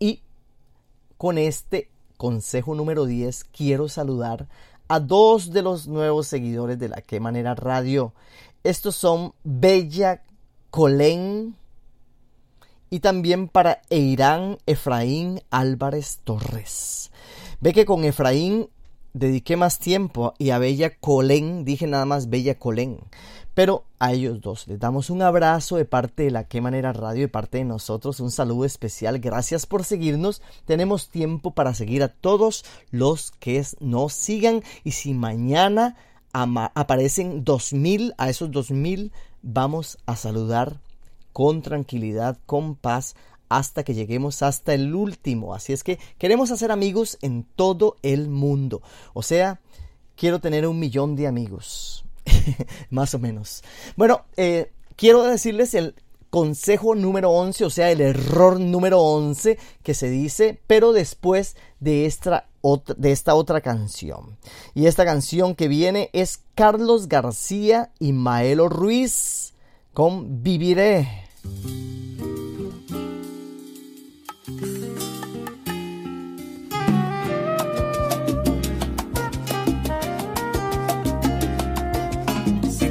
Y 0.00 0.22
con 1.18 1.38
este 1.38 1.88
consejo 2.18 2.74
número 2.74 3.06
10 3.06 3.44
quiero 3.44 3.88
saludar 3.88 4.48
a 4.88 5.00
dos 5.00 5.52
de 5.52 5.62
los 5.62 5.86
nuevos 5.86 6.26
seguidores 6.26 6.78
de 6.78 6.88
la 6.88 7.00
Que 7.00 7.20
Manera 7.20 7.54
Radio. 7.54 8.12
Estos 8.64 8.96
son 8.96 9.32
Bella 9.44 10.24
Colén 10.70 11.56
y 12.90 13.00
también 13.00 13.48
para 13.48 13.82
Eirán 13.88 14.58
Efraín 14.66 15.40
Álvarez 15.50 16.20
Torres. 16.24 17.10
Ve 17.60 17.72
que 17.72 17.86
con 17.86 18.04
Efraín 18.04 18.68
dediqué 19.18 19.56
más 19.56 19.78
tiempo 19.78 20.34
y 20.38 20.50
a 20.50 20.58
Bella 20.58 20.96
Colén 20.98 21.64
dije 21.64 21.86
nada 21.86 22.04
más 22.04 22.28
Bella 22.30 22.58
Colén. 22.58 22.98
Pero 23.54 23.84
a 23.98 24.12
ellos 24.12 24.40
dos 24.40 24.68
les 24.68 24.78
damos 24.78 25.10
un 25.10 25.20
abrazo 25.20 25.76
de 25.76 25.84
parte 25.84 26.22
de 26.22 26.30
la 26.30 26.44
Qué 26.44 26.60
Manera 26.60 26.92
Radio, 26.92 27.22
de 27.22 27.28
parte 27.28 27.58
de 27.58 27.64
nosotros, 27.64 28.20
un 28.20 28.30
saludo 28.30 28.64
especial. 28.64 29.18
Gracias 29.18 29.66
por 29.66 29.82
seguirnos. 29.82 30.42
Tenemos 30.64 31.08
tiempo 31.08 31.50
para 31.50 31.74
seguir 31.74 32.04
a 32.04 32.08
todos 32.08 32.64
los 32.92 33.32
que 33.32 33.66
nos 33.80 34.12
sigan. 34.12 34.62
Y 34.84 34.92
si 34.92 35.12
mañana 35.12 35.96
aparecen 36.32 37.42
2000, 37.44 38.14
a 38.16 38.30
esos 38.30 38.52
2000 38.52 39.10
vamos 39.42 39.98
a 40.06 40.14
saludar 40.14 40.78
con 41.32 41.62
tranquilidad, 41.62 42.38
con 42.46 42.76
paz, 42.76 43.16
hasta 43.48 43.82
que 43.82 43.94
lleguemos 43.94 44.42
hasta 44.42 44.74
el 44.74 44.94
último. 44.94 45.54
Así 45.54 45.72
es 45.72 45.82
que 45.84 45.98
queremos 46.18 46.50
hacer 46.50 46.70
amigos 46.70 47.18
en 47.22 47.44
todo 47.56 47.96
el 48.02 48.28
mundo. 48.28 48.82
O 49.14 49.22
sea, 49.22 49.60
quiero 50.16 50.40
tener 50.40 50.66
un 50.66 50.78
millón 50.78 51.16
de 51.16 51.26
amigos. 51.26 52.04
Más 52.90 53.14
o 53.14 53.18
menos. 53.18 53.62
Bueno, 53.96 54.24
eh, 54.36 54.72
quiero 54.96 55.24
decirles 55.24 55.74
el 55.74 55.94
consejo 56.30 56.94
número 56.94 57.30
11, 57.30 57.64
o 57.64 57.70
sea, 57.70 57.90
el 57.90 58.00
error 58.00 58.60
número 58.60 59.00
11 59.00 59.58
que 59.82 59.94
se 59.94 60.10
dice, 60.10 60.60
pero 60.66 60.92
después 60.92 61.56
de 61.80 62.12
otra, 62.60 62.96
de 62.96 63.12
esta 63.12 63.34
otra 63.34 63.60
canción. 63.60 64.36
Y 64.74 64.86
esta 64.86 65.04
canción 65.04 65.54
que 65.54 65.68
viene 65.68 66.10
es 66.12 66.40
Carlos 66.54 67.08
García 67.08 67.92
y 67.98 68.12
Maelo 68.12 68.68
Ruiz 68.68 69.54
con 69.94 70.42
Viviré. 70.42 71.08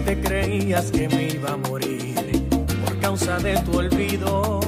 Te 0.08 0.22
creías 0.22 0.90
que 0.90 1.10
me 1.10 1.28
iba 1.28 1.50
a 1.50 1.58
morir 1.58 2.16
por 2.86 2.98
causa 3.02 3.38
de 3.40 3.58
tu 3.64 3.78
olvido. 3.78 4.62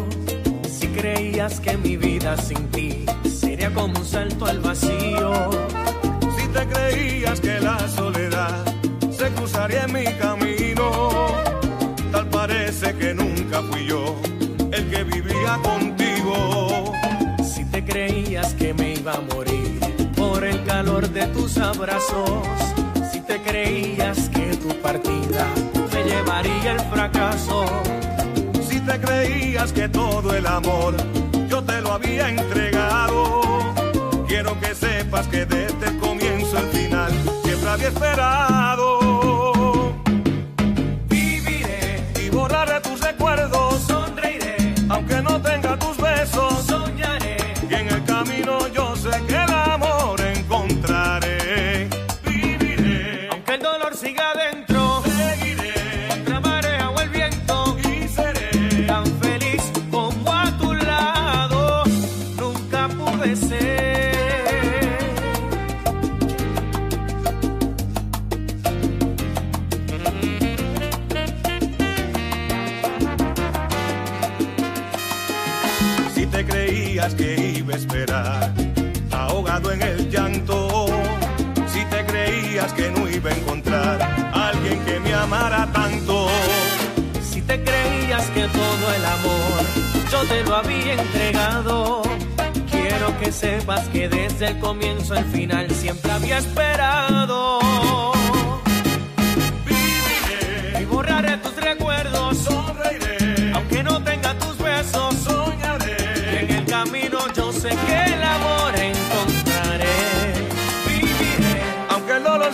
Si 0.69 0.87
creías 0.87 1.61
que 1.61 1.77
mi 1.77 1.95
vida 1.95 2.35
sin 2.35 2.67
ti 2.71 3.05
sería 3.23 3.73
como 3.73 3.97
un 3.99 4.05
salto 4.05 4.45
al 4.47 4.59
vacío. 4.59 5.49
Si 6.37 6.45
te 6.49 6.67
creías 6.67 7.39
que 7.39 7.57
la 7.61 7.79
soledad 7.87 8.65
se 9.11 9.29
cruzaría 9.29 9.85
en 9.85 9.93
mi 9.93 10.05
camino. 10.25 10.91
Tal 12.11 12.27
parece 12.29 12.93
que 12.95 13.13
nunca 13.13 13.61
fui 13.61 13.85
yo 13.85 14.17
el 14.73 14.89
que 14.89 15.03
vivía 15.05 15.57
contigo. 15.63 16.91
Si 17.41 17.63
te 17.63 17.85
creías 17.85 18.53
que 18.55 18.73
me 18.73 18.95
iba 18.95 19.13
a 19.13 19.21
morir 19.21 19.79
por 20.17 20.43
el 20.43 20.61
calor 20.65 21.07
de 21.07 21.27
tus 21.27 21.57
abrazos. 21.57 22.41
Si 23.09 23.21
te 23.21 23.41
creías 23.41 24.27
que 24.27 24.48
partida 24.75 25.45
me 25.93 26.03
llevaría 26.03 26.71
el 26.73 26.79
fracaso. 26.81 27.65
Si 28.67 28.79
te 28.81 28.99
creías 28.99 29.73
que 29.73 29.89
todo 29.89 30.33
el 30.33 30.45
amor 30.47 30.95
yo 31.47 31.63
te 31.63 31.81
lo 31.81 31.93
había 31.93 32.29
entregado, 32.29 33.41
quiero 34.27 34.59
que 34.59 34.75
sepas 34.75 35.27
que 35.27 35.45
desde 35.45 35.87
el 35.87 35.97
comienzo 35.99 36.57
al 36.57 36.67
final 36.67 37.11
siempre 37.43 37.69
había 37.69 37.87
esperado. 37.87 38.58
En 79.71 79.81
el 79.81 80.09
llanto. 80.09 80.87
Si 81.67 81.83
te 81.85 82.05
creías 82.05 82.71
que 82.73 82.89
no 82.91 83.09
iba 83.09 83.29
a 83.29 83.33
encontrar 83.33 84.01
alguien 84.33 84.79
que 84.85 84.99
me 84.99 85.13
amara 85.13 85.67
tanto. 85.71 86.27
Si 87.21 87.41
te 87.41 87.61
creías 87.63 88.25
que 88.27 88.43
todo 88.47 88.93
el 88.95 89.05
amor 89.05 89.89
yo 90.11 90.23
te 90.25 90.43
lo 90.43 90.55
había 90.55 90.93
entregado. 90.93 92.01
Quiero 92.71 93.19
que 93.19 93.31
sepas 93.31 93.87
que 93.89 94.09
desde 94.09 94.47
el 94.47 94.59
comienzo 94.59 95.13
al 95.13 95.25
final 95.25 95.69
siempre 95.71 96.11
había 96.11 96.37
esperado. 96.37 98.18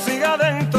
siga 0.06 0.38
dentro. 0.38 0.75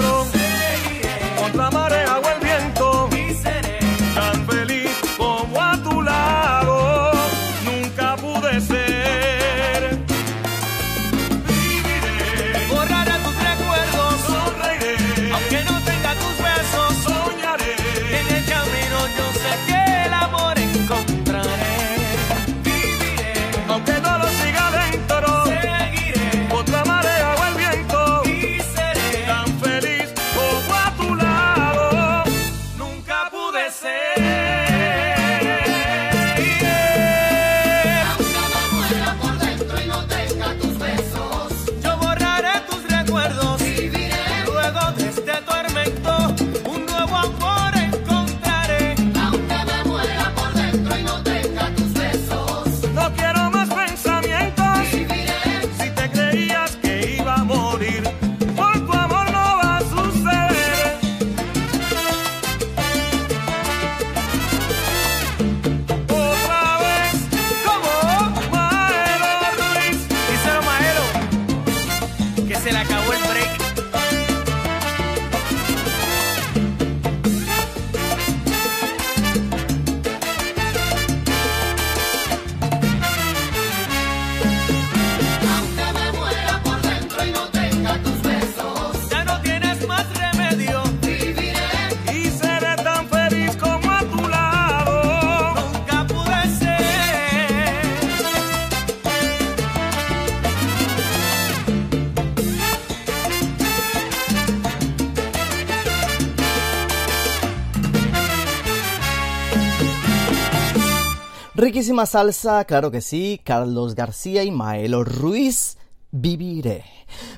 Riquísima 111.87 112.07
salsa, 112.07 112.65
claro 112.65 112.91
que 112.91 113.01
sí, 113.01 113.41
Carlos 113.45 113.95
García 113.95 114.43
y 114.43 114.51
Maelo 114.51 115.05
Ruiz, 115.05 115.79
viviré. 116.11 116.83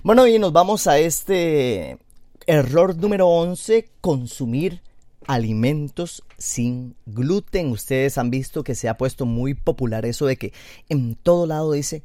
Bueno, 0.02 0.26
y 0.26 0.38
nos 0.38 0.54
vamos 0.54 0.86
a 0.86 0.98
este 0.98 1.98
error 2.46 2.96
número 2.96 3.28
11, 3.28 3.90
consumir 4.00 4.80
alimentos 5.26 6.22
sin 6.38 6.96
gluten. 7.04 7.72
Ustedes 7.72 8.16
han 8.16 8.30
visto 8.30 8.64
que 8.64 8.74
se 8.74 8.88
ha 8.88 8.96
puesto 8.96 9.26
muy 9.26 9.52
popular 9.52 10.06
eso 10.06 10.24
de 10.24 10.38
que 10.38 10.54
en 10.88 11.14
todo 11.14 11.44
lado 11.44 11.72
dice 11.72 12.02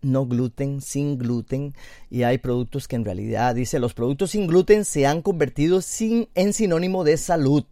no 0.00 0.24
gluten, 0.24 0.80
sin 0.80 1.18
gluten, 1.18 1.74
y 2.08 2.22
hay 2.22 2.38
productos 2.38 2.88
que 2.88 2.96
en 2.96 3.04
realidad 3.04 3.54
dice 3.54 3.78
los 3.78 3.92
productos 3.92 4.30
sin 4.30 4.46
gluten 4.46 4.86
se 4.86 5.06
han 5.06 5.20
convertido 5.20 5.80
en 6.00 6.52
sinónimo 6.54 7.04
de 7.04 7.18
salud. 7.18 7.64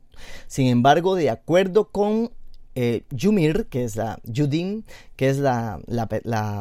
Sin 0.47 0.66
embargo, 0.66 1.15
de 1.15 1.31
acuerdo 1.31 1.89
con 1.91 2.33
eh, 2.78 3.05
Yumir, 3.09 3.69
que 3.70 3.85
es 3.85 3.97
la 3.97 4.20
Yudin, 4.24 4.85
que 5.16 5.31
es 5.31 5.39
la, 5.39 5.81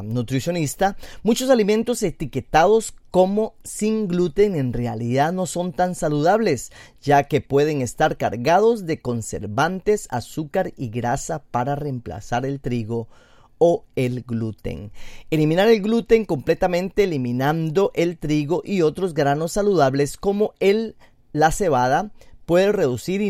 nutricionista, 0.05 0.95
muchos 1.23 1.49
alimentos 1.49 2.01
etiquetados 2.03 2.93
como 3.11 3.55
sin 3.65 4.07
gluten 4.07 4.55
en 4.55 4.71
realidad 4.71 5.33
no 5.33 5.45
son 5.45 5.73
tan 5.73 5.93
saludables, 5.93 6.71
ya 7.01 7.23
que 7.23 7.41
pueden 7.41 7.81
estar 7.81 8.15
cargados 8.15 8.85
de 8.85 9.01
conservantes, 9.01 10.07
azúcar 10.09 10.71
y 10.77 10.87
grasa 10.87 11.43
para 11.51 11.75
reemplazar 11.75 12.45
el 12.45 12.61
trigo 12.61 13.09
o 13.57 13.83
el 13.97 14.23
gluten. 14.23 14.93
Eliminar 15.31 15.67
el 15.67 15.81
gluten 15.81 16.23
completamente 16.23 17.03
eliminando 17.03 17.91
el 17.93 18.17
trigo 18.17 18.61
y 18.63 18.83
otros 18.83 19.13
granos 19.13 19.51
saludables 19.51 20.15
como 20.15 20.53
el, 20.61 20.95
la 21.33 21.51
cebada 21.51 22.13
puede 22.45 22.71
reducir 22.71 23.21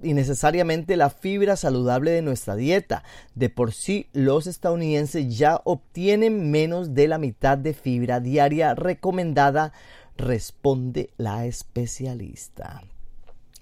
ines- 0.00 0.26
innecesariamente 0.26 0.96
la 0.96 1.10
fibra 1.10 1.56
saludable 1.56 2.10
de 2.10 2.22
nuestra 2.22 2.56
dieta. 2.56 3.02
De 3.34 3.48
por 3.48 3.72
sí, 3.72 4.08
los 4.12 4.46
estadounidenses 4.46 5.36
ya 5.36 5.60
obtienen 5.64 6.50
menos 6.50 6.94
de 6.94 7.08
la 7.08 7.18
mitad 7.18 7.58
de 7.58 7.74
fibra 7.74 8.20
diaria 8.20 8.74
recomendada, 8.74 9.72
responde 10.16 11.10
la 11.16 11.46
especialista. 11.46 12.82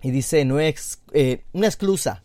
Y 0.02 0.11
dice, 0.11 0.44
no 0.44 0.61
es 0.61 1.01
eh, 1.12 1.44
una 1.52 1.66
exclusa. 1.66 2.23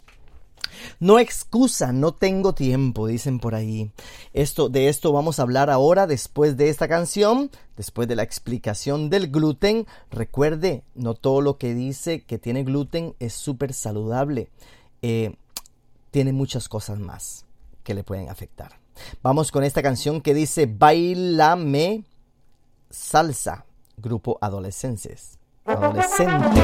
No 1.00 1.20
excusa, 1.20 1.92
no 1.92 2.14
tengo 2.14 2.54
tiempo, 2.54 3.08
dicen 3.08 3.40
por 3.40 3.56
ahí. 3.56 3.92
Esto, 4.34 4.70
de 4.70 4.90
esto 4.90 5.12
vamos 5.12 5.40
a 5.40 5.44
hablar 5.44 5.70
ahora 5.70 6.08
después 6.08 6.58
de 6.58 6.70
esta 6.70 6.88
canción, 6.88 7.52
después 7.78 8.08
de 8.08 8.16
la 8.16 8.24
explicación 8.24 9.10
del 9.10 9.30
gluten. 9.30 9.86
Recuerde, 10.12 10.84
no 10.96 11.14
todo 11.14 11.42
lo 11.42 11.58
que 11.58 11.74
dice 11.74 12.22
que 12.22 12.38
tiene 12.38 12.64
gluten 12.64 13.16
es 13.20 13.34
súper 13.34 13.74
saludable. 13.74 14.50
Eh, 15.02 15.36
tiene 16.12 16.34
muchas 16.34 16.70
cosas 16.70 17.00
más 17.00 17.46
que 17.84 17.94
le 17.94 18.04
pueden 18.04 18.30
afectar. 18.30 18.80
Vamos 19.22 19.52
con 19.52 19.64
esta 19.64 19.82
canción 19.82 20.22
que 20.22 20.34
dice 20.34 20.66
Bailame 20.66 22.04
Salsa, 22.90 23.66
grupo 23.98 24.38
Adolescentes. 24.42 25.38
Adolescentes 25.66 26.64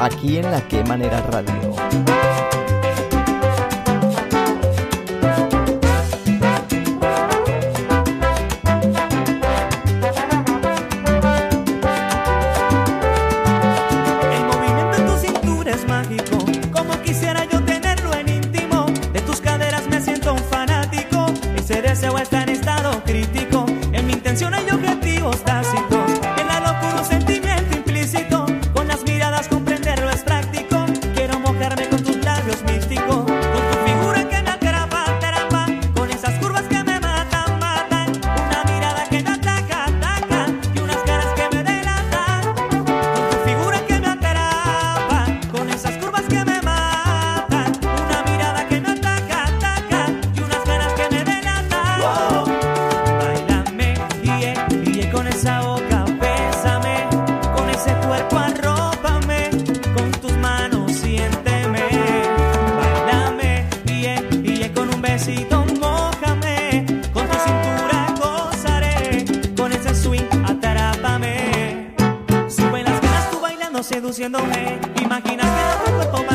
aquí 0.00 0.38
en 0.38 0.50
la 0.50 0.66
que 0.66 0.84
manera 0.84 1.20
radio. 1.22 1.65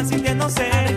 Cuerpo 0.03 0.90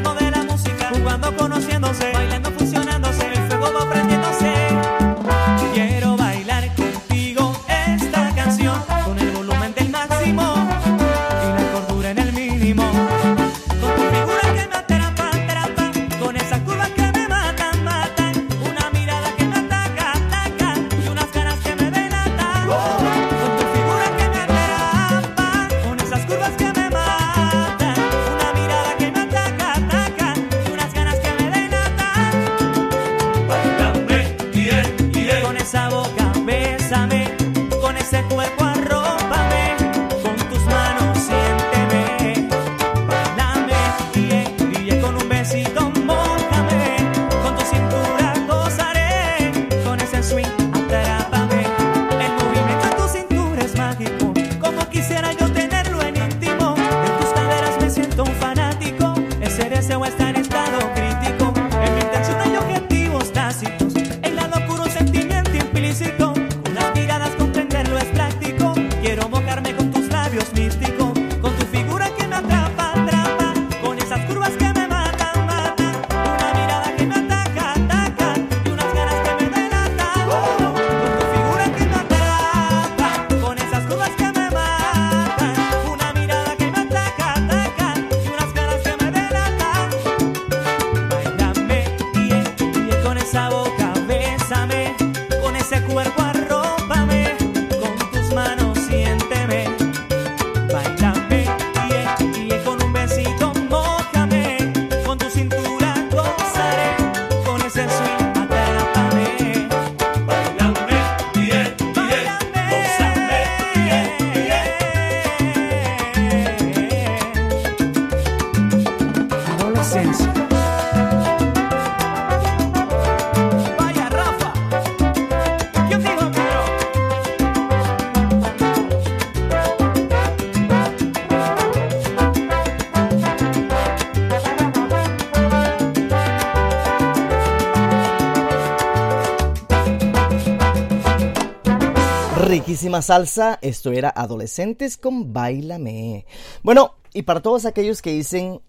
riquísima 142.85 143.01
salsa. 143.01 143.59
Esto 143.62 143.93
era 143.93 144.12
Adolescentes 144.15 144.98
con 144.98 145.32
Bailame. 145.32 146.27
Bueno, 146.62 146.97
y 147.15 147.23
para 147.23 147.40
todos 147.40 147.65
aquellos 147.65 148.02
que 148.02 148.12
dicen 148.12 148.61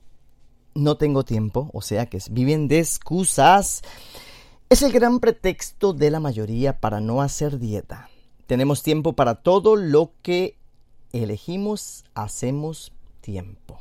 no 0.73 0.95
tengo 0.95 1.25
tiempo, 1.25 1.69
o 1.73 1.81
sea 1.81 2.05
que 2.05 2.19
viven 2.31 2.69
de 2.69 2.79
excusas, 2.79 3.81
es 4.69 4.81
el 4.83 4.93
gran 4.93 5.19
pretexto 5.19 5.91
de 5.91 6.11
la 6.11 6.21
mayoría 6.21 6.79
para 6.79 7.01
no 7.01 7.21
hacer 7.21 7.59
dieta. 7.59 8.09
Tenemos 8.47 8.83
tiempo 8.83 9.13
para 9.13 9.35
todo 9.35 9.75
lo 9.75 10.13
que 10.21 10.57
elegimos, 11.11 12.05
hacemos 12.13 12.93
tiempo. 13.19 13.79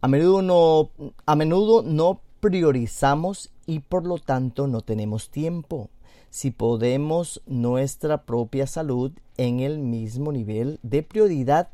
A 0.00 0.08
menudo 0.08 0.40
no, 0.40 0.90
a 1.26 1.36
menudo 1.36 1.82
no 1.82 2.22
priorizamos 2.40 3.50
y 3.66 3.80
por 3.80 4.06
lo 4.06 4.16
tanto 4.16 4.68
no 4.68 4.80
tenemos 4.80 5.28
tiempo. 5.28 5.90
Si 6.34 6.50
podemos 6.50 7.42
nuestra 7.46 8.24
propia 8.24 8.66
salud 8.66 9.12
en 9.36 9.60
el 9.60 9.78
mismo 9.78 10.32
nivel 10.32 10.80
de 10.82 11.04
prioridad 11.04 11.68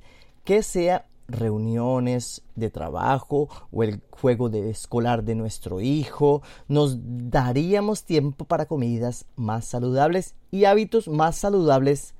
que 0.44 0.62
sea 0.62 1.06
reuniones 1.28 2.42
de 2.56 2.68
trabajo 2.68 3.48
o 3.72 3.82
el 3.84 4.02
juego 4.10 4.50
de 4.50 4.68
escolar 4.68 5.24
de 5.24 5.34
nuestro 5.34 5.80
hijo, 5.80 6.42
nos 6.68 6.98
daríamos 7.00 8.04
tiempo 8.04 8.44
para 8.44 8.66
comidas 8.66 9.24
más 9.34 9.64
saludables 9.64 10.34
y 10.50 10.66
hábitos 10.66 11.08
más 11.08 11.36
saludables, 11.36 12.12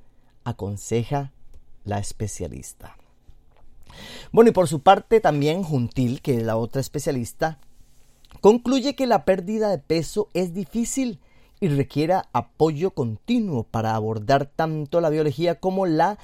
aconseja 0.43 1.31
la 1.85 1.99
especialista. 1.99 2.97
Bueno, 4.31 4.49
y 4.49 4.53
por 4.53 4.67
su 4.67 4.79
parte 4.79 5.19
también 5.21 5.61
Juntil, 5.61 6.23
que 6.23 6.37
es 6.37 6.43
la 6.43 6.57
otra 6.57 6.81
especialista, 6.81 7.59
concluye 8.41 8.95
que 8.95 9.05
la 9.05 9.25
pérdida 9.25 9.69
de 9.69 9.77
peso 9.77 10.29
es 10.33 10.55
difícil 10.55 11.19
y 11.61 11.69
requiere 11.69 12.15
apoyo 12.33 12.91
continuo 12.91 13.63
para 13.63 13.95
abordar 13.95 14.47
tanto 14.47 14.99
la 14.99 15.09
biología 15.09 15.59
como 15.59 15.85
la 15.85 16.17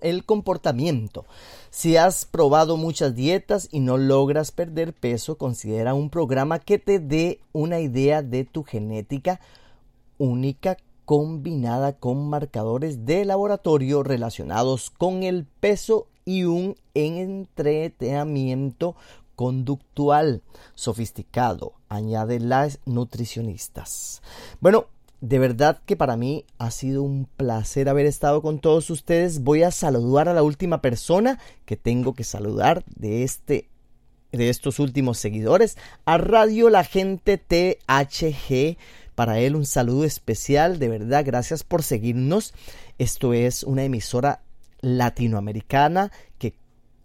el 0.00 0.24
comportamiento. 0.24 1.26
Si 1.68 1.98
has 1.98 2.24
probado 2.24 2.78
muchas 2.78 3.14
dietas 3.14 3.68
y 3.70 3.80
no 3.80 3.98
logras 3.98 4.50
perder 4.50 4.94
peso, 4.94 5.36
considera 5.36 5.92
un 5.92 6.08
programa 6.08 6.58
que 6.58 6.78
te 6.78 7.00
dé 7.00 7.40
una 7.52 7.80
idea 7.80 8.22
de 8.22 8.44
tu 8.44 8.64
genética 8.64 9.40
única 10.16 10.78
combinada 11.04 11.98
con 11.98 12.30
marcadores 12.30 13.04
de 13.04 13.26
laboratorio 13.26 14.02
relacionados 14.02 14.88
con 14.88 15.22
el 15.22 15.44
peso 15.44 16.06
y 16.24 16.44
un 16.44 16.76
entrenamiento 16.94 18.96
conductual 19.34 20.42
sofisticado, 20.74 21.74
añade 21.88 22.40
las 22.40 22.80
nutricionistas. 22.84 24.22
Bueno, 24.60 24.86
de 25.20 25.38
verdad 25.38 25.80
que 25.86 25.96
para 25.96 26.16
mí 26.16 26.44
ha 26.58 26.70
sido 26.70 27.02
un 27.02 27.26
placer 27.36 27.88
haber 27.88 28.04
estado 28.04 28.42
con 28.42 28.58
todos 28.58 28.90
ustedes. 28.90 29.42
Voy 29.42 29.62
a 29.62 29.70
saludar 29.70 30.28
a 30.28 30.34
la 30.34 30.42
última 30.42 30.82
persona 30.82 31.38
que 31.64 31.76
tengo 31.76 32.14
que 32.14 32.24
saludar 32.24 32.84
de 32.94 33.22
este 33.22 33.68
de 34.32 34.50
estos 34.50 34.80
últimos 34.80 35.18
seguidores 35.18 35.78
a 36.04 36.18
Radio 36.18 36.68
La 36.68 36.84
Gente 36.84 37.38
THG. 37.38 38.76
Para 39.14 39.38
él 39.38 39.54
un 39.54 39.64
saludo 39.64 40.04
especial, 40.04 40.78
de 40.78 40.88
verdad, 40.88 41.24
gracias 41.24 41.62
por 41.62 41.82
seguirnos. 41.82 42.52
Esto 42.98 43.32
es 43.32 43.62
una 43.62 43.84
emisora 43.84 44.42
latinoamericana 44.80 46.10
que 46.38 46.54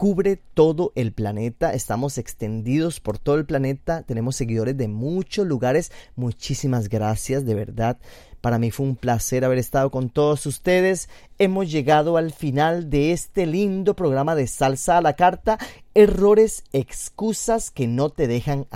cubre 0.00 0.40
todo 0.54 0.92
el 0.94 1.12
planeta. 1.12 1.74
Estamos 1.74 2.16
extendidos 2.16 3.00
por 3.00 3.18
todo 3.18 3.34
el 3.34 3.44
planeta. 3.44 4.02
Tenemos 4.04 4.34
seguidores 4.34 4.74
de 4.78 4.88
muchos 4.88 5.46
lugares. 5.46 5.92
Muchísimas 6.16 6.88
gracias, 6.88 7.44
de 7.44 7.54
verdad. 7.54 7.98
Para 8.40 8.58
mí 8.58 8.70
fue 8.70 8.86
un 8.86 8.96
placer 8.96 9.44
haber 9.44 9.58
estado 9.58 9.90
con 9.90 10.08
todos 10.08 10.46
ustedes. 10.46 11.10
Hemos 11.38 11.70
llegado 11.70 12.16
al 12.16 12.32
final 12.32 12.88
de 12.88 13.12
este 13.12 13.44
lindo 13.44 13.94
programa 13.94 14.34
de 14.34 14.46
Salsa 14.46 14.96
a 14.96 15.02
la 15.02 15.16
Carta. 15.16 15.58
Errores, 15.92 16.64
excusas 16.72 17.70
que 17.70 17.86
no 17.86 18.08
te 18.08 18.26
dejan 18.26 18.68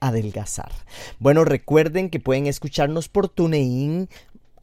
adelgazar. 0.00 0.72
Bueno, 1.18 1.44
recuerden 1.44 2.08
que 2.08 2.20
pueden 2.20 2.46
escucharnos 2.46 3.10
por 3.10 3.28
TuneIn, 3.28 4.08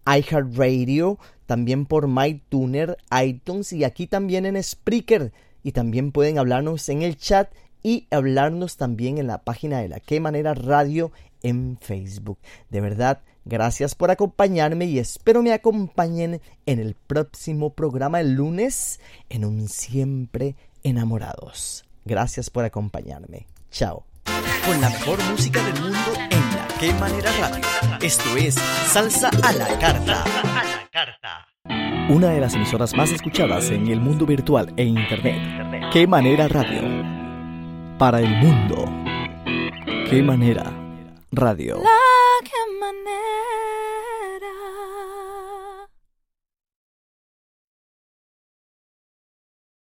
iHeartRadio, 0.07 1.19
también 1.45 1.85
por 1.85 2.07
MyTuner, 2.07 2.97
iTunes 3.23 3.71
y 3.71 3.83
aquí 3.83 4.07
también 4.07 4.47
en 4.47 4.63
Spreaker 4.63 5.31
y 5.67 5.73
también 5.73 6.13
pueden 6.13 6.39
hablarnos 6.39 6.87
en 6.87 7.01
el 7.01 7.17
chat 7.17 7.51
y 7.83 8.07
hablarnos 8.09 8.77
también 8.77 9.17
en 9.17 9.27
la 9.27 9.39
página 9.39 9.79
de 9.79 9.89
la 9.89 9.99
Qué 9.99 10.21
Manera 10.21 10.53
Radio 10.53 11.11
en 11.43 11.77
Facebook. 11.81 12.39
De 12.69 12.79
verdad, 12.79 13.19
gracias 13.43 13.93
por 13.93 14.09
acompañarme 14.09 14.85
y 14.85 14.97
espero 14.97 15.43
me 15.43 15.51
acompañen 15.51 16.39
en 16.65 16.79
el 16.79 16.95
próximo 16.95 17.73
programa 17.73 18.21
el 18.21 18.35
lunes 18.35 19.01
en 19.27 19.43
un 19.43 19.67
siempre 19.67 20.55
enamorados. 20.83 21.83
Gracias 22.05 22.49
por 22.49 22.63
acompañarme. 22.63 23.47
Chao. 23.69 24.05
Con 24.65 24.79
la 24.79 24.89
mejor 24.89 25.21
música 25.31 25.61
del 25.65 25.81
mundo 25.81 26.13
en 26.29 26.39
la 26.55 26.67
Qué 26.79 26.93
Manera 26.93 27.29
Radio. 27.41 27.65
Esto 28.01 28.37
es 28.37 28.55
Salsa 28.55 29.31
a 29.43 29.51
la 29.51 29.67
Carta. 29.79 30.23
Una 32.09 32.29
de 32.29 32.39
las 32.39 32.53
emisoras 32.55 32.95
más 32.95 33.11
escuchadas 33.11 33.69
en 33.69 33.87
el 33.87 33.99
mundo 33.99 34.25
virtual 34.25 34.73
e 34.77 34.83
internet. 34.83 35.91
¡Qué 35.91 36.07
manera 36.07 36.47
radio! 36.47 36.81
Para 37.97 38.19
el 38.19 38.29
mundo. 38.37 38.85
¡Qué 40.09 40.23
manera 40.23 40.71
radio! 41.31 41.81
Qué 42.43 42.79
manera. 42.79 43.27